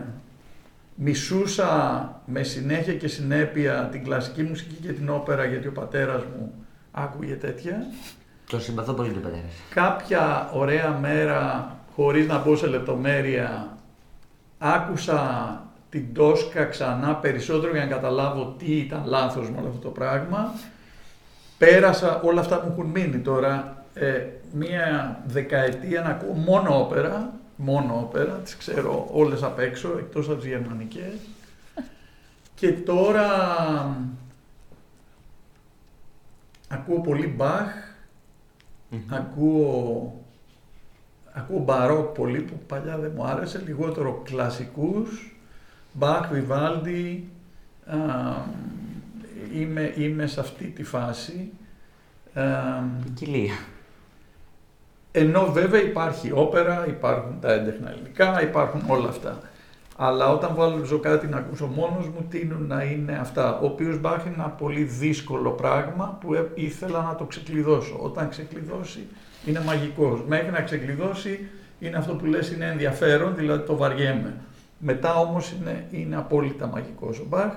μισούσα 0.94 2.22
με 2.24 2.42
συνέχεια 2.42 2.94
και 2.94 3.08
συνέπεια 3.08 3.88
την 3.92 4.04
κλασική 4.04 4.42
μουσική 4.42 4.74
και 4.74 4.92
την 4.92 5.10
όπερα 5.10 5.44
γιατί 5.44 5.68
ο 5.68 5.72
πατέρας 5.72 6.22
μου 6.22 6.52
άκουγε 6.92 7.34
τέτοια. 7.34 7.86
Το 8.50 8.60
συμπαθώ 8.60 8.92
πολύ 8.92 9.10
του 9.10 9.20
πατέρα. 9.20 9.42
Κάποια 9.74 10.50
ωραία 10.52 10.98
μέρα, 11.00 11.70
χωρίς 11.94 12.26
να 12.26 12.38
μπω 12.38 12.56
σε 12.56 12.66
λεπτομέρεια, 12.66 13.76
άκουσα 14.58 15.62
την 15.90 16.14
Τόσκα 16.14 16.64
ξανά 16.64 17.14
περισσότερο 17.14 17.72
για 17.72 17.84
να 17.84 17.90
καταλάβω 17.90 18.54
τι 18.58 18.76
ήταν 18.76 19.02
λάθος 19.06 19.50
με 19.50 19.58
όλο 19.58 19.68
αυτό 19.68 19.80
το 19.80 19.88
πράγμα. 19.88 20.54
Πέρασα, 21.58 22.20
όλα 22.22 22.40
αυτά 22.40 22.60
που 22.60 22.68
έχουν 22.70 22.86
μείνει 22.86 23.18
τώρα, 23.18 23.84
ε, 23.94 24.26
μία 24.52 25.20
δεκαετία 25.26 26.02
να 26.02 26.08
ακούω 26.08 26.32
μόνο 26.32 26.80
όπερα, 26.80 27.32
μόνο 27.56 27.98
όπερα, 28.00 28.32
τις 28.32 28.56
ξέρω 28.56 29.08
όλες 29.12 29.42
απ' 29.42 29.58
έξω, 29.58 29.94
εκτός 29.98 30.28
από 30.28 30.36
τις 30.36 30.46
γερμανικές. 30.46 31.14
Και 32.54 32.72
τώρα 32.72 33.26
ακούω 36.68 37.00
πολύ 37.00 37.36
Bach, 37.38 37.94
ακούω, 39.08 40.20
ακούω 41.32 41.58
μπαρόκ 41.58 42.14
πολύ 42.14 42.40
που 42.40 42.58
παλιά 42.66 42.98
δεν 42.98 43.12
μου 43.14 43.24
άρεσε, 43.24 43.62
λιγότερο 43.66 44.22
κλασικούς, 44.24 45.39
Μπαχ, 45.92 46.28
Βιβάλντι, 46.32 47.28
είμαι, 49.54 49.92
είμαι 49.96 50.26
σε 50.26 50.40
αυτή 50.40 50.64
τη 50.64 50.82
φάση. 50.82 51.52
Ποικιλία. 53.04 53.54
Ενώ 55.12 55.52
βέβαια 55.52 55.82
υπάρχει 55.82 56.30
όπερα, 56.32 56.86
υπάρχουν 56.88 57.40
τα 57.40 57.52
έντεχνα 57.52 57.90
ελληνικά, 57.90 58.42
υπάρχουν 58.42 58.82
όλα 58.86 59.08
αυτά. 59.08 59.38
Αλλά 60.02 60.32
όταν 60.32 60.54
βάλω 60.54 60.98
κάτι 60.98 61.26
να 61.26 61.36
ακούσω 61.36 61.66
μόνος 61.66 62.08
μου, 62.08 62.26
τείνουν 62.30 62.66
να 62.66 62.82
είναι 62.82 63.18
αυτά. 63.20 63.58
Ο 63.58 63.64
οποίος 63.64 64.00
Μπάχ 64.00 64.24
είναι 64.24 64.34
ένα 64.34 64.48
πολύ 64.48 64.82
δύσκολο 64.82 65.50
πράγμα 65.50 66.18
που 66.20 66.34
ε, 66.34 66.50
ήθελα 66.54 67.02
να 67.02 67.14
το 67.14 67.24
ξεκλειδώσω. 67.24 67.96
Όταν 68.00 68.28
ξεκλειδώσει 68.28 69.06
είναι 69.46 69.60
μαγικός. 69.60 70.22
Μέχρι 70.26 70.50
να 70.50 70.60
ξεκλειδώσει 70.60 71.48
είναι 71.80 71.96
αυτό 71.96 72.14
που 72.14 72.24
λες 72.24 72.50
είναι 72.50 72.66
ενδιαφέρον, 72.66 73.34
δηλαδή 73.36 73.66
το 73.66 73.76
βαριέμαι. 73.76 74.34
Μετά 74.82 75.18
όμως 75.18 75.52
είναι, 75.52 75.86
είναι 75.90 76.16
απόλυτα 76.16 76.66
μαγικός 76.66 77.18
ο 77.18 77.24
Μπαχ, 77.28 77.54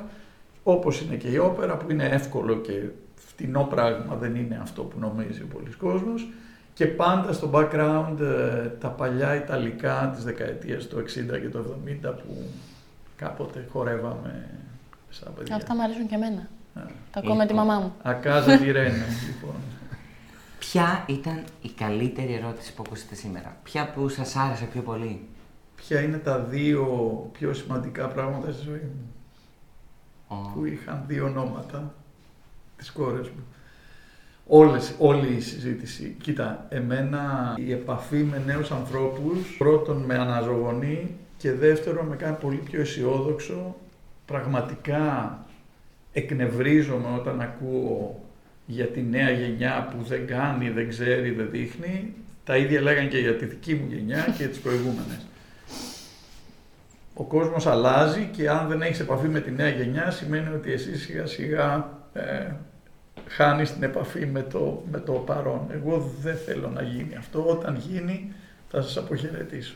όπως 0.64 1.02
είναι 1.02 1.16
και 1.16 1.28
η 1.28 1.38
όπερα 1.38 1.78
που 1.78 1.92
είναι 1.92 2.06
εύκολο 2.06 2.56
και 2.56 2.84
φτηνό 3.16 3.64
πράγμα, 3.64 4.16
δεν 4.16 4.36
είναι 4.36 4.60
αυτό 4.62 4.82
που 4.84 5.00
νομίζει 5.00 5.42
ο 5.42 5.48
πολλής 5.54 5.76
κόσμος. 5.76 6.28
Και 6.74 6.86
πάντα 6.86 7.34
στο 7.34 7.50
background 7.54 8.20
ε, 8.20 8.68
τα 8.68 8.88
παλιά 8.88 9.36
Ιταλικά 9.36 10.12
της 10.16 10.24
δεκαετίας 10.24 10.88
του 10.88 10.98
60 10.98 11.04
και 11.42 11.50
του 11.50 11.82
70 12.04 12.14
που 12.16 12.50
κάποτε 13.16 13.68
χορεύαμε 13.72 14.50
σαν 15.10 15.34
παιδιά. 15.38 15.56
Αυτά 15.56 15.76
μου 15.76 15.84
αρέσουν 15.84 16.08
και 16.08 16.16
εμένα. 16.16 16.48
Ε, 16.76 16.80
Τα 17.12 17.20
ακούω 17.20 17.36
με 17.36 17.46
τη 17.46 17.54
μαμά 17.54 17.80
μου. 17.80 17.94
Ακάζα 18.04 18.58
τη 18.58 18.72
Ρένε, 18.72 19.06
λοιπόν. 19.28 19.56
Ποια 20.60 21.06
ήταν 21.08 21.44
η 21.62 21.70
καλύτερη 21.70 22.34
ερώτηση 22.34 22.74
που 22.74 22.84
ακούσατε 22.86 23.16
σήμερα, 23.16 23.58
ποια 23.64 23.90
που 23.90 24.10
σας 24.10 24.36
άρεσε 24.36 24.66
πιο 24.66 24.82
πολύ; 24.82 25.28
Ποια 25.88 26.02
είναι 26.02 26.18
τα 26.18 26.40
δύο 26.40 26.86
πιο 27.34 27.54
σημαντικά 27.54 28.08
πράγματα 28.08 28.52
στη 28.52 28.64
ζωή 28.64 28.82
μου 28.96 29.14
Ω. 30.28 30.52
που 30.54 30.66
είχαν 30.66 31.04
δύο 31.08 31.26
ονόματα 31.26 31.94
της 32.78 32.92
κόρες 32.92 33.28
μου. 33.28 33.44
Όλες, 34.48 34.96
όλη 35.00 35.36
η 35.36 35.40
συζήτηση. 35.40 36.16
Κοίτα, 36.22 36.66
εμένα 36.70 37.54
η 37.58 37.72
επαφή 37.72 38.18
με 38.18 38.42
νέους 38.46 38.72
ανθρώπους, 38.72 39.56
πρώτον 39.58 39.98
με 39.98 40.16
αναζωογονεί 40.16 41.16
και 41.38 41.52
δεύτερον 41.52 42.06
με 42.06 42.16
κάνει 42.16 42.38
πολύ 42.42 42.58
πιο 42.58 42.82
αισιόδοξο. 42.82 43.76
Πραγματικά 44.26 45.38
εκνευρίζομαι 46.14 47.08
όταν 47.18 47.42
ακούω 47.42 48.24
για 48.66 48.88
τη 48.88 49.02
νέα 49.02 49.30
γενιά 49.30 49.88
που 49.92 50.04
δεν 50.04 50.28
κάνει, 50.28 50.70
δεν 50.70 50.90
ξέρει, 50.90 51.32
δεν 51.32 51.50
δείχνει. 51.52 52.14
Τα 52.44 52.58
ίδια 52.58 52.82
λέγανε 52.82 53.08
και 53.08 53.20
για 53.20 53.36
τη 53.36 53.46
δική 53.46 53.74
μου 53.74 53.88
γενιά 53.90 54.36
και 54.38 54.48
τις 54.48 54.60
προηγούμενες. 54.60 55.26
Ο 57.14 57.24
κόσμος 57.24 57.68
αλλάζει 57.68 58.30
και 58.32 58.50
αν 58.50 58.68
δεν 58.68 58.82
έχεις 58.82 59.00
επαφή 59.00 59.28
με 59.28 59.40
τη 59.40 59.52
νέα 59.52 59.70
γενιά 59.70 60.12
σημαίνει 60.12 60.54
ότι 60.56 60.72
εσύ 60.72 60.98
σιγά 60.98 61.26
σιγά 61.26 61.90
ε, 62.14 62.52
χάνεις 63.28 63.74
την 63.74 63.84
επαφή 63.84 64.26
με 64.26 64.42
το, 64.42 64.84
με 64.92 65.00
το 65.00 65.12
παρόν. 65.12 65.68
Εγώ 65.72 66.12
δεν 66.22 66.38
θέλω 66.38 66.70
να 66.70 66.82
γίνει 66.82 67.16
αυτό. 67.16 67.46
Όταν 67.48 67.76
γίνει 67.76 68.34
θα 68.70 68.82
σας 68.82 68.98
αποχαιρετήσω. 68.98 69.76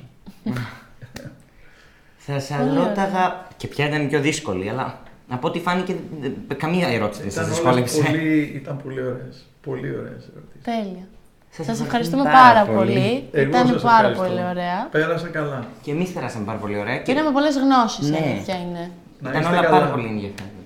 Θα 2.17 2.39
σας 2.39 2.73
ρώταγα 2.75 3.47
και 3.57 3.67
ποια 3.67 3.87
ήταν 3.87 4.01
η 4.01 4.07
πιο 4.07 4.19
δύσκολη, 4.19 4.69
αλλά 4.69 4.99
από 5.27 5.47
ό,τι 5.47 5.59
φάνηκε 5.59 5.95
ε, 6.49 6.53
καμία 6.53 6.87
ερώτηση 6.87 7.21
δεν 7.21 7.31
σας 7.31 7.59
Ήταν, 7.59 7.71
όλες 7.71 7.83
δυσκόλεψε. 7.83 8.11
πολύ, 8.11 8.41
ήταν 8.55 8.81
πολύ 8.83 9.01
ωραίες. 9.01 9.45
Πολύ 9.61 9.95
ωραίες 9.97 10.29
ερωτήσεις. 10.35 10.63
Τέλεια. 10.63 11.07
Σας 11.57 11.65
Σας 11.65 11.79
ευχαριστούμε 11.85 12.21
ευχαριστούμε 12.21 12.23
πάρα 12.23 12.61
πάρα 12.65 12.77
πολύ. 12.77 12.93
πολύ. 12.93 13.29
Εγώ 13.41 13.49
Ήταν 13.49 13.67
σας 13.67 13.81
πάρα 13.81 14.07
ευχαριστώ. 14.09 14.23
πολύ 14.23 14.41
ωραία. 14.51 14.87
Πέρασα 14.91 15.27
καλά. 15.27 15.59
Και 15.83 15.91
εμείς 15.91 16.09
περάσαμε 16.09 16.45
πάρα 16.45 16.57
πολύ 16.63 16.77
ωραία. 16.79 16.97
Και 16.97 17.11
είδαμε 17.11 17.31
πολλές 17.31 17.55
γνώσεις, 17.63 18.07
η 18.07 18.11
Ναι. 18.11 18.17
αλήθεια 18.17 18.55
είναι. 18.65 18.83
Να 19.19 19.29
Ήταν 19.29 19.41
είστε 19.41 19.53
όλα 19.53 19.63
καλά. 19.65 19.77
πάρα 19.79 19.91
πολύ 19.93 20.07
ενδιαφέροντα. 20.13 20.61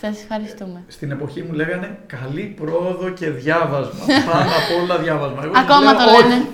Σας 0.00 0.14
ευχαριστούμε. 0.22 0.78
Στην 0.88 1.10
εποχή 1.10 1.42
μου 1.42 1.52
λέγανε 1.52 1.98
καλή 2.06 2.42
πρόοδο 2.60 3.08
και 3.10 3.30
διάβασμα. 3.30 4.04
Πάνω 4.30 4.50
απ' 4.60 4.72
όλα 4.82 4.96
διάβασμα. 4.98 5.40
Εγώ 5.44 5.52
Ακόμα 5.56 5.92
λέω, 5.92 5.96
το 6.00 6.04
«Όχι». 6.10 6.22
λένε. 6.28 6.44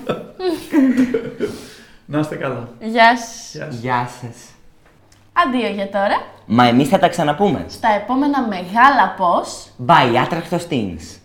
Να 2.05 2.19
είστε 2.19 2.35
καλά. 2.35 2.67
Γεια 2.79 3.17
σας. 3.17 3.53
Γεια 3.53 3.65
σας. 3.69 3.75
Γεια 3.79 4.09
σας. 4.21 4.37
Αντίο 5.45 5.67
για 5.69 5.89
τώρα. 5.89 6.21
Μα 6.45 6.67
εμείς 6.67 6.87
θα 6.87 6.99
τα 6.99 7.07
ξαναπούμε. 7.09 7.65
Στα 7.67 7.87
επόμενα 8.01 8.47
μεγάλα 8.47 9.13
πώς. 9.17 9.67
Bye, 9.87 10.15
άτρακτος 10.23 10.67
teens. 10.69 11.20